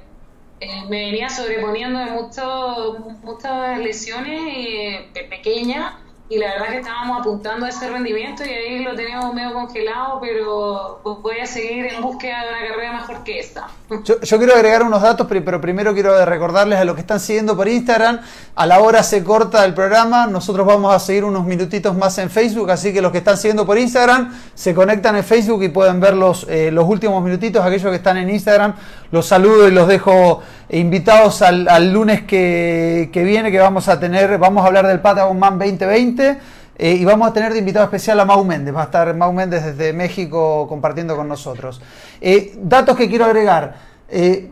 eh, 0.61 0.83
me 0.89 1.05
venía 1.05 1.29
sobreponiendo 1.29 1.99
de 1.99 2.07
mucho, 2.07 2.97
muchas 3.23 3.79
lesiones 3.81 5.13
pequeñas 5.13 5.93
y 6.31 6.39
la 6.39 6.53
verdad 6.53 6.69
que 6.69 6.79
estábamos 6.79 7.21
apuntando 7.21 7.65
a 7.65 7.71
ese 7.71 7.89
rendimiento 7.89 8.45
y 8.45 8.49
ahí 8.49 8.85
lo 8.85 8.95
teníamos 8.95 9.33
medio 9.33 9.55
congelado, 9.55 10.21
pero 10.21 11.01
voy 11.23 11.41
a 11.41 11.47
seguir 11.47 11.87
en 11.87 12.03
búsqueda 12.03 12.43
de 12.45 12.49
una 12.51 12.69
carrera 12.69 12.93
mejor 12.93 13.25
que 13.25 13.39
esta. 13.39 13.69
Yo, 14.05 14.21
yo 14.21 14.39
quiero 14.39 14.55
agregar 14.55 14.83
unos 14.83 15.01
datos, 15.01 15.27
pero 15.27 15.61
primero 15.61 15.95
quiero 15.95 16.23
recordarles 16.27 16.79
a 16.79 16.85
los 16.85 16.95
que 16.95 17.01
están 17.01 17.19
siguiendo 17.19 17.57
por 17.57 17.67
Instagram, 17.67 18.21
a 18.55 18.67
la 18.67 18.81
hora 18.81 19.03
se 19.03 19.25
corta 19.25 19.65
el 19.65 19.73
programa, 19.73 20.27
nosotros 20.27 20.67
vamos 20.67 20.95
a 20.95 20.99
seguir 20.99 21.25
unos 21.25 21.47
minutitos 21.47 21.97
más 21.97 22.19
en 22.19 22.29
Facebook, 22.29 22.71
así 22.71 22.93
que 22.93 23.01
los 23.01 23.11
que 23.11 23.19
están 23.19 23.39
siguiendo 23.39 23.65
por 23.65 23.79
Instagram 23.79 24.35
se 24.55 24.75
conectan 24.75 25.17
en 25.17 25.25
Facebook 25.25 25.63
y 25.63 25.69
pueden 25.69 25.99
ver 25.99 26.13
los, 26.13 26.47
eh, 26.51 26.71
los 26.71 26.87
últimos 26.87 27.23
minutitos, 27.25 27.65
aquellos 27.65 27.91
que 27.91 27.97
están 27.97 28.19
en 28.19 28.29
Instagram, 28.29 28.75
los 29.11 29.25
saludo 29.25 29.67
y 29.67 29.71
los 29.71 29.89
dejo 29.89 30.43
invitados 30.71 31.43
al, 31.43 31.93
lunes 31.93 32.23
que, 32.23 33.11
que 33.13 33.25
viene, 33.25 33.51
que 33.51 33.59
vamos 33.59 33.89
a 33.89 33.99
tener, 33.99 34.39
vamos 34.39 34.65
a 34.65 34.67
hablar 34.67 34.87
del 34.87 35.01
Patagon 35.01 35.39
Man 35.39 35.59
2020. 35.59 36.39
Eh, 36.81 36.95
y 36.95 37.05
vamos 37.05 37.29
a 37.29 37.33
tener 37.33 37.53
de 37.53 37.59
invitado 37.59 37.85
especial 37.85 38.21
a 38.21 38.25
Mau 38.25 38.45
Méndez. 38.45 38.75
Va 38.75 38.83
a 38.83 38.85
estar 38.85 39.13
Mau 39.17 39.33
Méndez 39.33 39.65
desde 39.65 39.93
México 39.93 40.67
compartiendo 40.69 41.17
con 41.17 41.27
nosotros. 41.27 41.81
Eh, 42.21 42.57
datos 42.63 42.97
que 42.97 43.09
quiero 43.09 43.25
agregar. 43.25 43.75
Eh, 44.09 44.51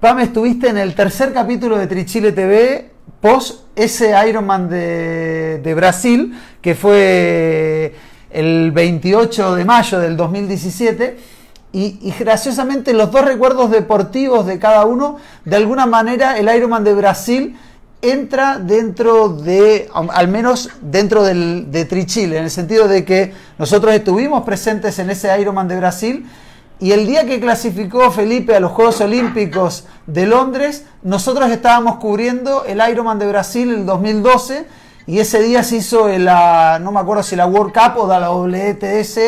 Pam, 0.00 0.20
estuviste 0.20 0.68
en 0.68 0.78
el 0.78 0.94
tercer 0.94 1.32
capítulo 1.34 1.76
de 1.76 1.86
Trichile 1.86 2.32
TV 2.32 2.90
post 3.20 3.66
ese 3.76 4.14
Ironman 4.26 4.68
de, 4.68 5.60
de 5.62 5.74
Brasil, 5.74 6.34
que 6.62 6.74
fue 6.74 7.94
el 8.30 8.70
28 8.72 9.54
de 9.54 9.64
mayo 9.66 9.98
del 9.98 10.16
2017. 10.16 11.33
Y, 11.76 12.14
graciosamente 12.20 12.92
los 12.92 13.10
dos 13.10 13.24
recuerdos 13.24 13.68
deportivos 13.68 14.46
de 14.46 14.60
cada 14.60 14.84
uno, 14.84 15.16
de 15.44 15.56
alguna 15.56 15.86
manera 15.86 16.38
el 16.38 16.48
Ironman 16.48 16.84
de 16.84 16.94
Brasil 16.94 17.58
entra 18.00 18.60
dentro 18.60 19.30
de, 19.30 19.90
al 19.92 20.28
menos 20.28 20.70
dentro 20.80 21.24
del, 21.24 21.72
de 21.72 21.84
Trichile, 21.84 22.38
en 22.38 22.44
el 22.44 22.50
sentido 22.52 22.86
de 22.86 23.04
que 23.04 23.32
nosotros 23.58 23.92
estuvimos 23.92 24.44
presentes 24.44 25.00
en 25.00 25.10
ese 25.10 25.36
Ironman 25.40 25.66
de 25.66 25.76
Brasil 25.76 26.24
y 26.78 26.92
el 26.92 27.08
día 27.08 27.26
que 27.26 27.40
clasificó 27.40 28.08
Felipe 28.12 28.54
a 28.54 28.60
los 28.60 28.70
Juegos 28.70 29.00
Olímpicos 29.00 29.84
de 30.06 30.26
Londres, 30.26 30.84
nosotros 31.02 31.50
estábamos 31.50 31.96
cubriendo 31.96 32.64
el 32.66 32.80
Ironman 32.88 33.18
de 33.18 33.26
Brasil 33.26 33.68
el 33.68 33.84
2012 33.84 34.64
y 35.08 35.18
ese 35.18 35.42
día 35.42 35.64
se 35.64 35.78
hizo 35.78 36.06
la, 36.18 36.78
no 36.80 36.92
me 36.92 37.00
acuerdo 37.00 37.24
si 37.24 37.34
la 37.34 37.46
World 37.46 37.72
Cup 37.72 38.00
o 38.00 38.06
la 38.06 38.30
WTS 38.30 39.18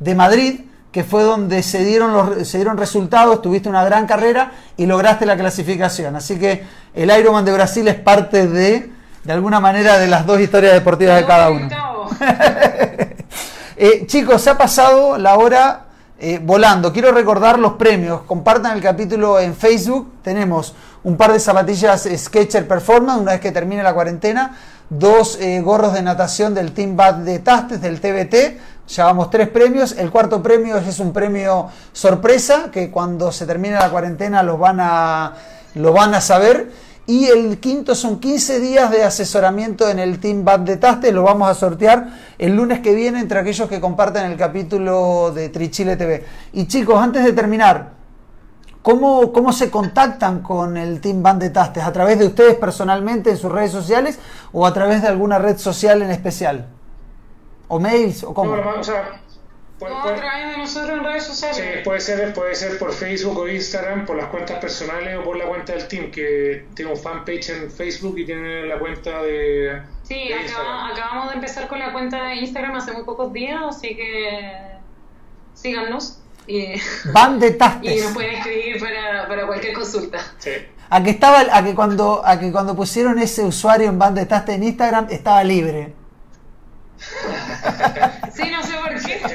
de 0.00 0.14
Madrid, 0.16 0.60
que 0.92 1.04
fue 1.04 1.22
donde 1.22 1.62
se 1.62 1.84
dieron, 1.84 2.12
los, 2.12 2.46
se 2.46 2.58
dieron 2.58 2.76
resultados, 2.76 3.40
tuviste 3.40 3.68
una 3.68 3.82
gran 3.82 4.06
carrera 4.06 4.52
y 4.76 4.84
lograste 4.84 5.24
la 5.24 5.36
clasificación. 5.36 6.14
Así 6.14 6.38
que 6.38 6.64
el 6.94 7.10
Ironman 7.10 7.46
de 7.46 7.52
Brasil 7.52 7.88
es 7.88 7.94
parte 7.94 8.46
de, 8.46 8.92
de 9.24 9.32
alguna 9.32 9.58
manera, 9.58 9.98
de 9.98 10.06
las 10.06 10.26
dos 10.26 10.38
historias 10.38 10.74
deportivas 10.74 11.16
de 11.16 11.26
cada 11.26 11.50
uno. 11.50 11.66
eh, 13.76 14.06
chicos, 14.06 14.42
se 14.42 14.50
ha 14.50 14.58
pasado 14.58 15.16
la 15.16 15.36
hora 15.36 15.86
eh, 16.24 16.38
volando. 16.40 16.92
Quiero 16.92 17.10
recordar 17.10 17.58
los 17.58 17.72
premios. 17.72 18.22
Compartan 18.22 18.76
el 18.76 18.82
capítulo 18.82 19.40
en 19.40 19.56
Facebook. 19.56 20.12
Tenemos 20.22 20.72
un 21.02 21.16
par 21.16 21.32
de 21.32 21.40
zapatillas 21.40 22.08
Sketcher 22.16 22.68
Performance 22.68 23.20
una 23.20 23.32
vez 23.32 23.40
que 23.40 23.50
termine 23.50 23.82
la 23.82 23.92
cuarentena. 23.92 24.56
Dos 24.88 25.38
eh, 25.40 25.60
gorros 25.62 25.94
de 25.94 26.02
natación 26.02 26.54
del 26.54 26.72
Team 26.72 26.96
Bad 26.96 27.14
de 27.14 27.38
Tastes, 27.38 27.80
del 27.80 28.00
TBT. 28.00 28.71
Llevamos 28.88 29.30
tres 29.30 29.48
premios. 29.48 29.92
El 29.92 30.10
cuarto 30.10 30.42
premio 30.42 30.76
es 30.76 30.98
un 30.98 31.12
premio 31.12 31.68
sorpresa, 31.92 32.70
que 32.70 32.90
cuando 32.90 33.32
se 33.32 33.46
termine 33.46 33.74
la 33.74 33.90
cuarentena 33.90 34.42
lo 34.42 34.58
van 34.58 34.78
a, 34.80 35.34
van 35.74 36.14
a 36.14 36.20
saber. 36.20 36.70
Y 37.06 37.26
el 37.26 37.58
quinto 37.58 37.94
son 37.94 38.20
15 38.20 38.60
días 38.60 38.90
de 38.90 39.02
asesoramiento 39.02 39.88
en 39.88 39.98
el 39.98 40.20
Team 40.20 40.44
Bad 40.44 40.60
de 40.60 40.76
Taste. 40.76 41.10
Lo 41.10 41.24
vamos 41.24 41.48
a 41.48 41.54
sortear 41.54 42.08
el 42.38 42.54
lunes 42.54 42.80
que 42.80 42.94
viene 42.94 43.20
entre 43.20 43.38
aquellos 43.38 43.68
que 43.68 43.80
comparten 43.80 44.24
el 44.30 44.36
capítulo 44.36 45.32
de 45.32 45.48
Trichile 45.48 45.96
TV. 45.96 46.24
Y 46.52 46.66
chicos, 46.66 47.00
antes 47.00 47.24
de 47.24 47.32
terminar, 47.32 47.92
¿cómo, 48.82 49.32
cómo 49.32 49.52
se 49.52 49.70
contactan 49.70 50.42
con 50.42 50.76
el 50.76 51.00
Team 51.00 51.22
Band 51.22 51.42
de 51.42 51.50
Tastes? 51.50 51.82
¿A 51.82 51.92
través 51.92 52.18
de 52.18 52.26
ustedes 52.26 52.54
personalmente 52.56 53.30
en 53.30 53.36
sus 53.36 53.50
redes 53.50 53.72
sociales 53.72 54.18
o 54.52 54.64
a 54.64 54.72
través 54.72 55.02
de 55.02 55.08
alguna 55.08 55.38
red 55.38 55.58
social 55.58 56.02
en 56.02 56.10
especial? 56.10 56.66
¿O 57.74 57.80
mails? 57.80 58.22
¿O 58.24 58.34
cómo? 58.34 58.54
No, 58.54 58.70
o 58.80 58.84
sea, 58.84 59.20
puede, 59.78 59.94
puede- 60.02 60.14
a 60.14 60.16
través 60.16 60.50
de 60.50 60.58
nosotros 60.58 60.90
en 60.98 61.04
redes 61.04 61.24
sociales. 61.24 61.56
sí, 61.56 61.64
puede 61.84 62.00
ser, 62.00 62.34
puede 62.34 62.54
ser 62.54 62.78
por 62.78 62.92
Facebook 62.92 63.38
o 63.38 63.48
Instagram, 63.48 64.04
por 64.04 64.16
las 64.16 64.26
cuentas 64.26 64.58
personales 64.58 65.18
o 65.18 65.24
por 65.24 65.36
la 65.38 65.46
cuenta 65.46 65.72
del 65.72 65.88
team, 65.88 66.10
que 66.10 66.66
tiene 66.74 66.90
un 66.92 66.98
fanpage 66.98 67.48
en 67.50 67.70
Facebook 67.70 68.18
y 68.18 68.26
tiene 68.26 68.66
la 68.66 68.78
cuenta 68.78 69.22
de, 69.22 69.80
Sí, 70.02 70.28
de 70.28 70.34
acaba- 70.34 70.88
acabamos 70.88 71.28
de 71.30 71.34
empezar 71.36 71.66
con 71.68 71.78
la 71.78 71.92
cuenta 71.92 72.22
de 72.24 72.34
Instagram 72.36 72.74
hace 72.76 72.92
muy 72.92 73.04
pocos 73.04 73.32
días, 73.32 73.60
así 73.66 73.96
que 73.96 74.42
síganos 75.54 76.18
y, 76.46 76.74
Band 77.12 77.40
de 77.40 77.48
y 77.50 77.52
Tastes. 77.54 78.04
nos 78.04 78.12
pueden 78.12 78.34
escribir 78.34 78.80
para, 78.80 79.26
para 79.28 79.46
cualquier 79.46 79.72
consulta. 79.74 80.18
Sí. 80.38 80.50
A 80.90 81.02
que, 81.02 81.10
estaba, 81.10 81.40
a, 81.50 81.64
que 81.64 81.74
cuando, 81.74 82.20
a 82.22 82.38
que 82.38 82.52
cuando 82.52 82.76
pusieron 82.76 83.18
ese 83.18 83.42
usuario 83.44 83.88
en 83.88 83.98
Band 83.98 84.18
de 84.18 84.26
Tastes 84.26 84.56
en 84.56 84.62
Instagram 84.64 85.06
estaba 85.10 85.42
libre. 85.42 85.94
Sí, 88.34 88.42
no 88.50 88.62
sé 88.62 88.72
por 88.78 88.98
qué. 89.02 89.20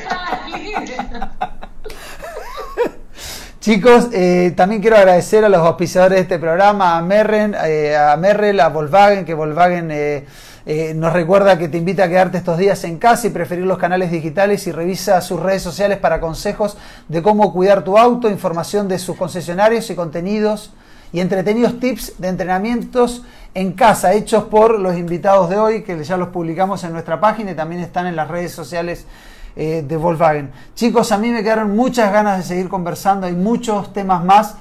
Chicos, 3.59 4.07
eh, 4.13 4.53
también 4.55 4.82
quiero 4.82 4.97
agradecer 4.97 5.43
a 5.43 5.49
los 5.49 5.59
auspiciadores 5.59 6.15
de 6.15 6.22
este 6.22 6.39
programa, 6.39 6.97
a 6.97 7.01
Merren, 7.01 7.53
eh, 7.65 7.97
a 7.97 8.15
Merrell, 8.15 8.61
a 8.61 8.70
Volkswagen, 8.70 9.26
que 9.26 9.34
Volkswagen 9.34 9.91
eh, 9.91 10.26
eh, 10.65 10.93
nos 10.93 11.11
recuerda 11.13 11.57
que 11.57 11.68
te 11.70 11.78
invita 11.78 12.03
a 12.03 12.09
quedarte 12.09 12.38
estos 12.38 12.57
días 12.57 12.84
en 12.84 12.97
casa 12.97 13.28
y 13.28 13.30
preferir 13.30 13.65
los 13.65 13.78
canales 13.78 14.11
digitales 14.11 14.68
y 14.68 14.74
revisa 14.74 15.22
sus 15.22 15.39
redes 15.39 15.61
sociales 15.61 15.97
para 15.97 16.20
consejos 16.20 16.78
de 17.07 17.22
cómo 17.22 17.53
cuidar 17.53 17.84
tu 17.84 17.97
auto, 17.97 18.30
información 18.30 18.88
de 18.88 18.99
sus 18.99 19.15
concesionarios 19.15 19.89
y 19.89 19.95
contenidos 19.95 20.74
y 21.11 21.19
entretenidos 21.19 21.79
tips 21.79 22.13
de 22.17 22.27
entrenamientos 22.27 23.23
en 23.53 23.73
casa 23.73 24.13
hechos 24.13 24.45
por 24.45 24.79
los 24.79 24.97
invitados 24.97 25.49
de 25.49 25.57
hoy, 25.57 25.83
que 25.83 26.03
ya 26.03 26.17
los 26.17 26.29
publicamos 26.29 26.83
en 26.83 26.93
nuestra 26.93 27.19
página 27.19 27.51
y 27.51 27.55
también 27.55 27.81
están 27.81 28.05
en 28.07 28.15
las 28.15 28.27
redes 28.27 28.51
sociales 28.51 29.05
eh, 29.55 29.83
de 29.87 29.97
Volkswagen. 29.97 30.51
Chicos, 30.75 31.11
a 31.11 31.17
mí 31.17 31.31
me 31.31 31.41
quedaron 31.41 31.75
muchas 31.75 32.11
ganas 32.11 32.37
de 32.37 32.43
seguir 32.43 32.69
conversando, 32.69 33.25
hay 33.25 33.33
muchos 33.33 33.91
temas 33.93 34.23
más. 34.23 34.55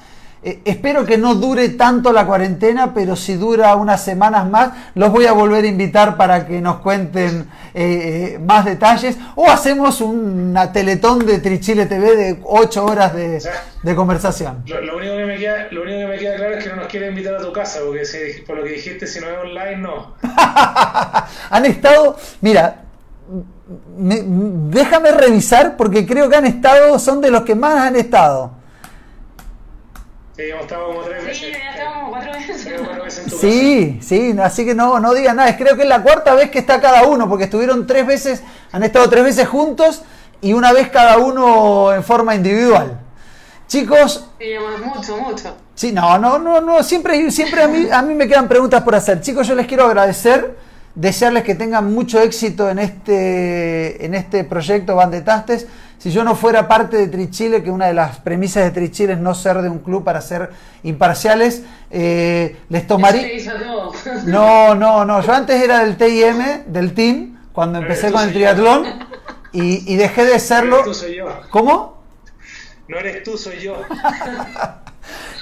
Eh, 0.48 0.60
espero 0.64 1.04
que 1.04 1.18
no 1.18 1.34
dure 1.34 1.70
tanto 1.70 2.12
la 2.12 2.24
cuarentena, 2.24 2.94
pero 2.94 3.16
si 3.16 3.34
dura 3.34 3.74
unas 3.74 4.00
semanas 4.04 4.48
más, 4.48 4.70
los 4.94 5.10
voy 5.10 5.26
a 5.26 5.32
volver 5.32 5.64
a 5.64 5.66
invitar 5.66 6.16
para 6.16 6.46
que 6.46 6.60
nos 6.60 6.76
cuenten 6.76 7.48
eh, 7.74 8.34
eh, 8.34 8.38
más 8.38 8.64
detalles. 8.64 9.16
O 9.34 9.50
hacemos 9.50 10.00
una 10.00 10.70
teletón 10.70 11.26
de 11.26 11.40
Trichile 11.40 11.86
TV 11.86 12.14
de 12.14 12.38
8 12.44 12.84
horas 12.86 13.12
de, 13.12 13.42
de 13.82 13.94
conversación. 13.96 14.62
Lo, 14.66 14.80
lo 14.82 14.96
único 14.98 15.16
que 15.16 15.24
me 15.26 15.36
queda, 15.36 15.66
lo 15.72 15.82
único 15.82 15.98
que 15.98 16.06
me 16.06 16.18
queda 16.18 16.36
claro 16.36 16.54
es 16.54 16.62
que 16.62 16.70
no 16.70 16.76
nos 16.76 16.86
quiere 16.86 17.08
invitar 17.08 17.34
a 17.34 17.38
tu 17.40 17.52
casa, 17.52 17.80
porque 17.84 18.04
si- 18.04 18.42
por 18.42 18.56
lo 18.56 18.62
que 18.62 18.70
dijiste, 18.70 19.08
si 19.08 19.18
no 19.18 19.26
es 19.28 19.38
online, 19.38 19.78
no. 19.78 20.14
han 21.50 21.64
estado, 21.66 22.16
mira, 22.40 22.82
me- 23.98 24.22
déjame 24.70 25.10
revisar 25.10 25.76
porque 25.76 26.06
creo 26.06 26.28
que 26.30 26.36
han 26.36 26.46
estado, 26.46 27.00
son 27.00 27.20
de 27.20 27.32
los 27.32 27.42
que 27.42 27.56
más 27.56 27.80
han 27.80 27.96
estado. 27.96 28.52
Sí, 30.36 30.42
hemos 30.50 30.62
estado 30.62 30.86
como 30.88 31.00
tres 31.00 31.20
Sí, 31.22 31.46
veces. 31.46 31.52
ya 31.64 31.70
estamos 31.70 31.94
como 31.96 32.10
cuatro 32.10 32.32
veces. 32.32 32.62
Tres 32.64 32.80
o 32.80 32.84
cuatro 32.84 33.04
veces 33.04 33.24
en 33.24 33.30
tu 33.30 33.36
Sí, 33.38 33.98
sí, 34.02 34.36
así 34.42 34.64
que 34.66 34.74
no, 34.74 35.00
no 35.00 35.14
digan 35.14 35.36
nada. 35.36 35.56
Creo 35.56 35.76
que 35.76 35.82
es 35.82 35.88
la 35.88 36.02
cuarta 36.02 36.34
vez 36.34 36.50
que 36.50 36.58
está 36.58 36.80
cada 36.80 37.04
uno, 37.06 37.28
porque 37.28 37.44
estuvieron 37.44 37.86
tres 37.86 38.06
veces, 38.06 38.42
han 38.70 38.82
estado 38.82 39.08
tres 39.08 39.24
veces 39.24 39.48
juntos 39.48 40.02
y 40.42 40.52
una 40.52 40.72
vez 40.72 40.88
cada 40.90 41.16
uno 41.18 41.92
en 41.94 42.04
forma 42.04 42.34
individual. 42.34 43.00
Chicos, 43.66 44.28
Sí, 44.38 44.44
mucho, 44.84 45.16
mucho. 45.16 45.56
Sí, 45.74 45.90
no, 45.92 46.18
no, 46.18 46.38
no, 46.38 46.60
no, 46.60 46.82
siempre, 46.82 47.30
siempre 47.30 47.62
a 47.62 47.68
mí, 47.68 47.88
a 47.90 48.02
mí 48.02 48.14
me 48.14 48.28
quedan 48.28 48.46
preguntas 48.46 48.82
por 48.82 48.94
hacer. 48.94 49.20
Chicos, 49.22 49.46
yo 49.48 49.54
les 49.54 49.66
quiero 49.66 49.84
agradecer, 49.86 50.56
desearles 50.94 51.42
que 51.44 51.54
tengan 51.54 51.92
mucho 51.92 52.20
éxito 52.20 52.68
en 52.70 52.78
este, 52.78 54.04
en 54.04 54.14
este 54.14 54.44
proyecto 54.44 54.94
Van 54.94 55.10
de 55.10 55.22
Tastes. 55.22 55.66
Si 55.98 56.10
yo 56.12 56.22
no 56.24 56.34
fuera 56.36 56.68
parte 56.68 56.96
de 56.96 57.08
Trichile, 57.08 57.62
que 57.62 57.70
una 57.70 57.86
de 57.86 57.94
las 57.94 58.18
premisas 58.20 58.64
de 58.64 58.70
Trichile 58.70 59.14
es 59.14 59.18
no 59.18 59.34
ser 59.34 59.62
de 59.62 59.68
un 59.68 59.78
club 59.78 60.04
para 60.04 60.20
ser 60.20 60.50
imparciales, 60.82 61.62
eh, 61.90 62.56
les 62.68 62.86
tomaría... 62.86 63.26
No, 64.24 64.74
no, 64.74 65.04
no, 65.04 65.22
yo 65.22 65.32
antes 65.32 65.62
era 65.62 65.84
del 65.84 65.96
TIM, 65.96 66.64
del 66.66 66.94
team, 66.94 67.38
cuando 67.52 67.78
empecé 67.78 68.12
con 68.12 68.22
el 68.22 68.32
triatlón, 68.32 68.84
y, 69.52 69.92
y 69.92 69.96
dejé 69.96 70.24
de 70.24 70.34
No 70.34 70.38
serlo... 70.38 70.76
eres 70.76 70.86
tú, 70.86 70.94
soy 70.94 71.14
yo. 71.16 71.40
¿Cómo? 71.50 72.02
No 72.88 72.98
eres 72.98 73.22
tú, 73.24 73.36
soy 73.38 73.60
yo. 73.60 73.80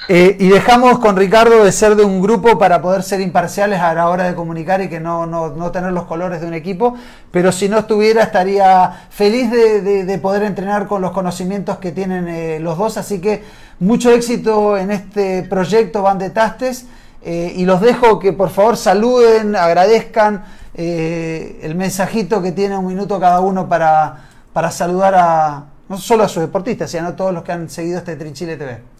Eh, 0.07 0.37
y 0.39 0.49
dejamos 0.49 0.99
con 0.99 1.15
Ricardo 1.15 1.63
de 1.63 1.71
ser 1.71 1.95
de 1.95 2.03
un 2.03 2.21
grupo 2.21 2.59
para 2.59 2.79
poder 2.79 3.01
ser 3.01 3.21
imparciales 3.21 3.79
a 3.81 3.91
la 3.95 4.07
hora 4.07 4.25
de 4.25 4.35
comunicar 4.35 4.79
y 4.81 4.87
que 4.87 4.99
no, 4.99 5.25
no, 5.25 5.49
no 5.49 5.71
tener 5.71 5.91
los 5.93 6.05
colores 6.05 6.41
de 6.41 6.47
un 6.47 6.53
equipo, 6.53 6.95
pero 7.31 7.51
si 7.51 7.67
no 7.69 7.79
estuviera 7.79 8.21
estaría 8.21 9.07
feliz 9.09 9.49
de, 9.49 9.81
de- 9.81 10.05
de 10.05 10.17
poder 10.19 10.43
entrenar 10.43 10.85
con 10.87 11.01
los 11.01 11.09
conocimientos 11.11 11.79
que 11.79 11.91
tienen 11.91 12.27
eh, 12.27 12.59
los 12.59 12.77
dos, 12.77 12.97
así 12.97 13.19
que 13.19 13.43
mucho 13.79 14.11
éxito 14.11 14.77
en 14.77 14.91
este 14.91 15.41
proyecto 15.41 16.03
Van 16.03 16.19
de 16.19 16.29
Tastes 16.29 16.85
eh, 17.23 17.53
y 17.55 17.65
los 17.65 17.81
dejo 17.81 18.19
que 18.19 18.31
por 18.31 18.51
favor 18.51 18.77
saluden, 18.77 19.55
agradezcan 19.55 20.45
eh, 20.75 21.59
el 21.63 21.73
mensajito 21.73 22.43
que 22.43 22.51
tiene 22.51 22.77
un 22.77 22.85
minuto 22.85 23.19
cada 23.19 23.39
uno 23.39 23.67
para, 23.67 24.17
para 24.53 24.69
saludar 24.69 25.15
a 25.15 25.63
no 25.89 25.97
solo 25.97 26.23
a 26.23 26.27
sus 26.27 26.41
deportistas, 26.41 26.91
sino 26.91 27.07
a 27.07 27.15
todos 27.15 27.33
los 27.33 27.41
que 27.43 27.51
han 27.53 27.69
seguido 27.71 27.97
este 27.97 28.15
Trinchile 28.15 28.55
TV. 28.55 28.94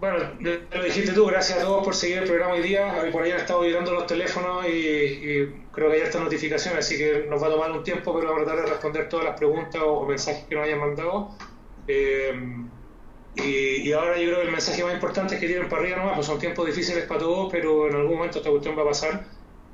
Bueno, 0.00 0.16
lo 0.40 0.82
dijiste 0.82 1.12
tú, 1.12 1.26
gracias 1.26 1.58
a 1.58 1.62
todos 1.62 1.84
por 1.84 1.94
seguir 1.94 2.18
el 2.18 2.24
programa 2.24 2.54
hoy 2.54 2.62
día. 2.62 3.06
Por 3.12 3.22
ahí 3.22 3.32
han 3.32 3.40
estado 3.40 3.60
vibrando 3.60 3.92
los 3.92 4.06
teléfonos 4.06 4.66
y, 4.66 5.46
creo 5.72 5.90
que 5.90 5.96
hay 5.96 6.00
estas 6.00 6.22
notificaciones, 6.22 6.86
así 6.86 6.96
que 6.96 7.26
nos 7.28 7.42
va 7.42 7.48
a 7.48 7.50
tomar 7.50 7.70
un 7.70 7.84
tiempo, 7.84 8.14
pero 8.14 8.28
vamos 8.28 8.42
a 8.42 8.44
tratar 8.46 8.64
de 8.64 8.70
responder 8.70 9.10
todas 9.10 9.26
las 9.26 9.36
preguntas 9.36 9.82
o, 9.84 10.06
mensajes 10.06 10.44
que 10.48 10.54
nos 10.54 10.64
hayan 10.64 10.80
mandado. 10.80 11.36
Eh, 11.86 12.32
y, 13.36 13.92
ahora 13.92 14.16
yo 14.16 14.28
creo 14.28 14.36
que 14.36 14.46
el 14.46 14.52
mensaje 14.52 14.82
más 14.82 14.94
importante 14.94 15.34
es 15.34 15.40
que 15.40 15.46
tienen 15.46 15.68
para 15.68 15.82
arriba 15.82 15.98
nomás, 15.98 16.14
pues 16.14 16.26
son 16.26 16.38
tiempos 16.38 16.66
difíciles 16.66 17.04
para 17.04 17.20
todos, 17.20 17.52
pero 17.52 17.88
en 17.88 17.96
algún 17.96 18.16
momento 18.16 18.38
esta 18.38 18.48
cuestión 18.48 18.78
va 18.78 18.82
a 18.82 18.86
pasar. 18.86 19.26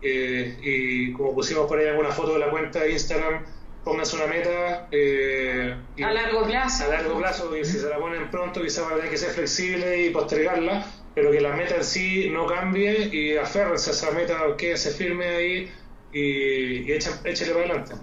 Eh, 0.03 0.59
y 0.61 1.13
como 1.13 1.35
pusimos 1.35 1.69
por 1.69 1.79
ahí 1.79 1.87
alguna 1.87 2.11
foto 2.11 2.33
de 2.33 2.41
la 2.41 2.51
cuenta 2.51 2.81
de 2.81 2.91
Instagram, 2.91 3.45
pónganse 3.87 4.17
una 4.17 4.27
meta. 4.27 4.89
Eh, 4.91 5.77
a 6.03 6.11
largo 6.11 6.45
plazo. 6.45 6.85
A 6.85 6.89
largo 6.89 7.19
plazo, 7.19 7.57
y 7.57 7.65
si 7.65 7.79
se 7.79 7.89
la 7.89 7.99
ponen 7.99 8.29
pronto, 8.33 8.61
quizás 8.61 8.85
va 8.85 8.91
a 8.91 8.97
tener 8.97 9.11
que 9.13 9.17
ser 9.17 9.31
flexible 9.31 10.07
y 10.07 10.11
postergarla, 10.11 10.85
pero 11.15 11.31
que 11.31 11.41
la 11.41 11.55
meta 11.55 11.77
en 11.77 11.85
sí 11.85 12.29
no 12.29 12.47
cambie 12.47 13.09
y 13.13 13.37
aférrense 13.37 13.91
a 13.91 13.93
esa 13.93 14.11
meta, 14.11 14.39
que 14.59 14.77
se 14.77 14.91
firme 14.91 15.27
ahí 15.27 15.73
y, 16.13 16.91
y 16.91 16.93
échale 16.93 17.53
para 17.53 17.65
adelante. 17.65 17.95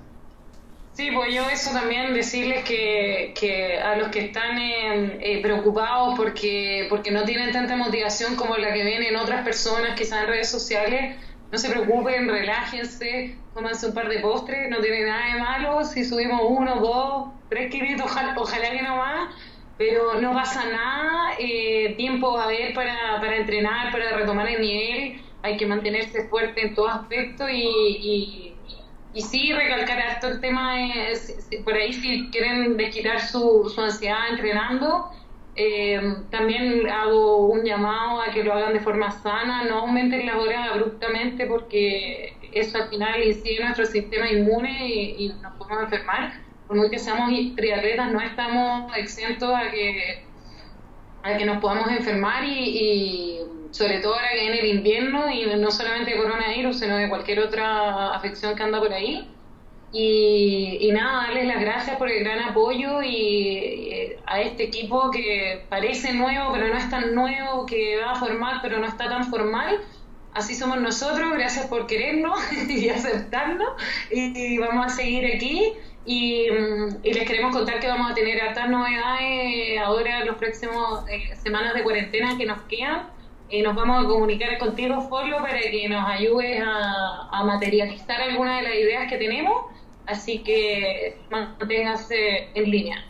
Sí, 0.93 1.11
pues 1.11 1.33
yo 1.33 1.49
eso 1.49 1.71
también 1.73 2.13
decirles 2.13 2.63
que, 2.63 3.33
que 3.37 3.77
a 3.77 3.97
los 3.97 4.07
que 4.07 4.27
están 4.27 4.57
eh, 4.59 5.39
preocupados 5.41 6.13
porque, 6.15 6.87
porque 6.89 7.11
no 7.11 7.25
tienen 7.25 7.51
tanta 7.51 7.75
motivación 7.75 8.37
como 8.37 8.55
la 8.55 8.71
que 8.71 8.85
ven 8.85 9.03
en 9.03 9.17
otras 9.17 9.43
personas, 9.43 9.99
quizás 9.99 10.21
en 10.21 10.27
redes 10.27 10.49
sociales, 10.49 11.17
no 11.51 11.57
se 11.57 11.69
preocupen, 11.69 12.29
relájense, 12.29 13.35
tómense 13.53 13.87
un 13.87 13.93
par 13.93 14.09
de 14.09 14.19
postres, 14.19 14.69
no 14.69 14.79
tiene 14.79 15.05
nada 15.05 15.33
de 15.33 15.39
malo 15.39 15.83
si 15.83 16.03
subimos 16.03 16.41
uno, 16.47 16.75
dos, 16.75 17.27
tres 17.49 17.71
kilitos, 17.71 18.05
ojalá, 18.05 18.33
ojalá 18.37 18.71
que 18.71 18.81
no 18.81 18.97
más, 18.97 19.35
pero 19.77 20.19
no 20.21 20.33
pasa 20.33 20.65
nada, 20.65 21.33
eh, 21.39 21.93
tiempo 21.97 22.37
a 22.37 22.47
ver 22.47 22.73
para, 22.73 23.19
para 23.19 23.37
entrenar, 23.37 23.91
para 23.91 24.17
retomar 24.17 24.47
el 24.47 24.61
nivel, 24.61 25.21
hay 25.41 25.57
que 25.57 25.65
mantenerse 25.65 26.27
fuerte 26.29 26.67
en 26.67 26.75
todo 26.75 26.87
aspecto 26.87 27.49
y, 27.49 27.63
y 27.65 28.53
y 29.13 29.21
sí, 29.21 29.53
recalcar 29.53 29.99
esto 29.99 30.27
el 30.27 30.41
tema 30.41 30.75
por 31.63 31.75
ahí 31.75 31.93
si 31.93 32.29
quieren 32.31 32.77
desquitar 32.77 33.21
su, 33.21 33.71
su 33.73 33.81
ansiedad 33.81 34.29
entrenando, 34.31 35.11
eh, 35.55 36.01
también 36.31 36.89
hago 36.89 37.45
un 37.47 37.63
llamado 37.63 38.21
a 38.21 38.31
que 38.31 38.43
lo 38.43 38.53
hagan 38.53 38.73
de 38.73 38.79
forma 38.79 39.11
sana, 39.11 39.63
no 39.65 39.79
aumenten 39.81 40.25
las 40.25 40.35
horas 40.37 40.67
abruptamente 40.67 41.45
porque 41.45 42.35
eso 42.55 42.77
al 42.77 42.89
final 42.89 43.23
incide 43.23 43.63
nuestro 43.63 43.85
sistema 43.85 44.29
inmune 44.29 44.87
y, 44.87 45.33
nos 45.41 45.53
podemos 45.53 45.83
enfermar. 45.83 46.33
Por 46.67 46.77
muy 46.77 46.89
que 46.89 46.99
seamos 46.99 47.29
triatletas, 47.55 48.11
no 48.11 48.21
estamos 48.21 48.95
exentos 48.97 49.53
a 49.53 49.69
que, 49.69 50.23
a 51.23 51.37
que 51.37 51.45
nos 51.45 51.57
podamos 51.59 51.89
enfermar 51.89 52.43
y 52.45 53.39
sobre 53.73 53.99
todo 54.01 54.13
ahora 54.13 54.29
que 54.29 54.39
viene 54.39 54.59
el 54.59 54.65
invierno 54.77 55.31
y 55.31 55.47
no 55.57 55.71
solamente 55.71 56.11
de 56.11 56.17
coronavirus, 56.17 56.77
sino 56.77 56.95
de 56.95 57.09
cualquier 57.09 57.39
otra 57.39 58.13
afección 58.13 58.55
que 58.55 58.61
anda 58.61 58.79
por 58.79 58.93
ahí. 58.93 59.27
Y, 59.91 60.89
nada, 60.91 61.27
darles 61.27 61.47
las 61.47 61.59
gracias 61.59 61.97
por 61.97 62.09
el 62.09 62.23
gran 62.23 62.39
apoyo 62.39 63.01
y, 63.01 64.13
a 64.27 64.41
este 64.41 64.63
equipo 64.65 65.09
que 65.11 65.65
parece 65.69 66.13
nuevo, 66.13 66.51
pero 66.53 66.67
no 66.67 66.77
es 66.77 66.89
tan 66.89 67.15
nuevo, 67.15 67.65
que 67.65 67.97
va 67.97 68.11
a 68.11 68.15
formar, 68.15 68.59
pero 68.61 68.77
no 68.77 68.85
está 68.85 69.09
tan 69.09 69.25
formal. 69.25 69.79
Así 70.33 70.55
somos 70.55 70.81
nosotros, 70.81 71.31
gracias 71.33 71.67
por 71.67 71.85
querernos 71.85 72.39
y 72.69 72.89
aceptarnos. 72.89 73.69
Y, 74.11 74.57
vamos 74.57 74.87
a 74.87 74.89
seguir 74.89 75.25
aquí. 75.35 75.73
Y, 76.05 76.47
les 77.03 77.27
queremos 77.27 77.55
contar 77.55 77.79
que 77.79 77.87
vamos 77.87 78.11
a 78.11 78.13
tener 78.13 78.41
hartas 78.41 78.69
novedades 78.69 79.79
ahora 79.79 80.21
en 80.21 80.27
las 80.27 80.35
próximas 80.37 81.07
eh, 81.09 81.35
semanas 81.41 81.73
de 81.75 81.83
cuarentena 81.83 82.37
que 82.37 82.45
nos 82.45 82.61
quedan 82.63 83.13
y 83.49 83.61
nos 83.61 83.75
vamos 83.75 84.03
a 84.03 84.07
comunicar 84.07 84.57
contigo, 84.57 85.07
Folio, 85.09 85.37
para 85.37 85.59
que 85.59 85.87
nos 85.87 86.03
ayudes 86.09 86.59
a, 86.65 87.43
materializar 87.45 88.19
algunas 88.19 88.61
de 88.61 88.63
las 88.63 88.75
ideas 88.75 89.09
que 89.09 89.17
tenemos. 89.17 89.65
Así 90.07 90.39
que 90.39 91.17
manténgase 91.29 92.49
en 92.55 92.71
línea. 92.71 93.05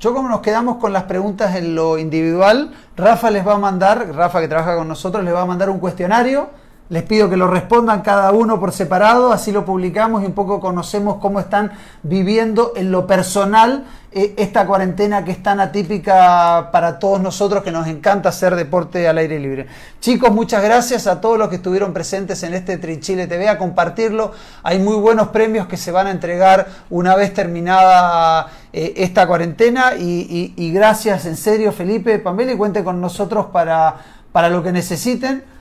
Yo 0.00 0.12
como 0.12 0.28
nos 0.28 0.40
quedamos 0.40 0.76
con 0.76 0.92
las 0.92 1.04
preguntas 1.04 1.54
en 1.56 1.74
lo 1.74 1.98
individual, 1.98 2.72
Rafa 2.96 3.30
les 3.30 3.46
va 3.46 3.54
a 3.54 3.58
mandar, 3.58 4.14
Rafa 4.14 4.40
que 4.40 4.48
trabaja 4.48 4.76
con 4.76 4.88
nosotros, 4.88 5.24
les 5.24 5.32
va 5.32 5.42
a 5.42 5.46
mandar 5.46 5.70
un 5.70 5.78
cuestionario 5.78 6.50
les 6.90 7.02
pido 7.02 7.30
que 7.30 7.36
lo 7.36 7.48
respondan 7.48 8.02
cada 8.02 8.30
uno 8.32 8.60
por 8.60 8.72
separado, 8.72 9.32
así 9.32 9.52
lo 9.52 9.64
publicamos 9.64 10.22
y 10.22 10.26
un 10.26 10.32
poco 10.32 10.60
conocemos 10.60 11.16
cómo 11.16 11.40
están 11.40 11.72
viviendo 12.02 12.72
en 12.76 12.92
lo 12.92 13.06
personal 13.06 13.84
eh, 14.12 14.34
esta 14.36 14.66
cuarentena 14.66 15.24
que 15.24 15.32
es 15.32 15.42
tan 15.42 15.60
atípica 15.60 16.68
para 16.70 16.98
todos 16.98 17.20
nosotros 17.20 17.64
que 17.64 17.72
nos 17.72 17.86
encanta 17.86 18.28
hacer 18.28 18.54
deporte 18.54 19.08
al 19.08 19.16
aire 19.16 19.40
libre. 19.40 19.66
Chicos, 19.98 20.30
muchas 20.30 20.62
gracias 20.62 21.06
a 21.06 21.20
todos 21.22 21.38
los 21.38 21.48
que 21.48 21.56
estuvieron 21.56 21.94
presentes 21.94 22.42
en 22.42 22.52
este 22.52 22.76
Trichile 22.76 23.26
TV 23.26 23.48
a 23.48 23.56
compartirlo. 23.56 24.32
Hay 24.62 24.78
muy 24.78 24.96
buenos 24.96 25.28
premios 25.28 25.66
que 25.66 25.78
se 25.78 25.90
van 25.90 26.06
a 26.06 26.10
entregar 26.10 26.68
una 26.90 27.16
vez 27.16 27.32
terminada 27.32 28.48
eh, 28.74 28.92
esta 28.98 29.26
cuarentena 29.26 29.94
y, 29.98 30.72
gracias 30.74 31.24
en 31.24 31.36
serio 31.36 31.72
Felipe 31.72 32.18
Pambeli, 32.18 32.56
cuente 32.56 32.84
con 32.84 33.00
nosotros 33.00 33.46
para, 33.46 33.96
para 34.32 34.50
lo 34.50 34.62
que 34.62 34.70
necesiten. 34.70 35.53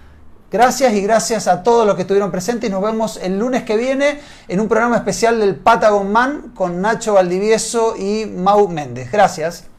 Gracias 0.54 0.94
y 0.94 1.02
gracias 1.02 1.48
a 1.48 1.64
todos 1.64 1.88
los 1.88 1.96
que 1.96 2.04
estuvieron 2.04 2.30
presentes 2.30 2.70
nos 2.70 2.84
vemos 2.84 3.18
el 3.18 3.40
lunes 3.40 3.64
que 3.64 3.76
viene 3.76 4.20
en 4.48 4.60
un 4.60 4.68
programa 4.68 4.98
especial 4.98 5.40
del 5.40 5.56
Patagon 5.56 6.12
Man 6.12 6.52
con 6.54 6.80
Nacho 6.80 7.16
Valdivieso 7.16 7.96
y 7.98 8.28
Mau 8.28 8.68
Méndez. 8.68 9.12
Gracias. 9.12 9.73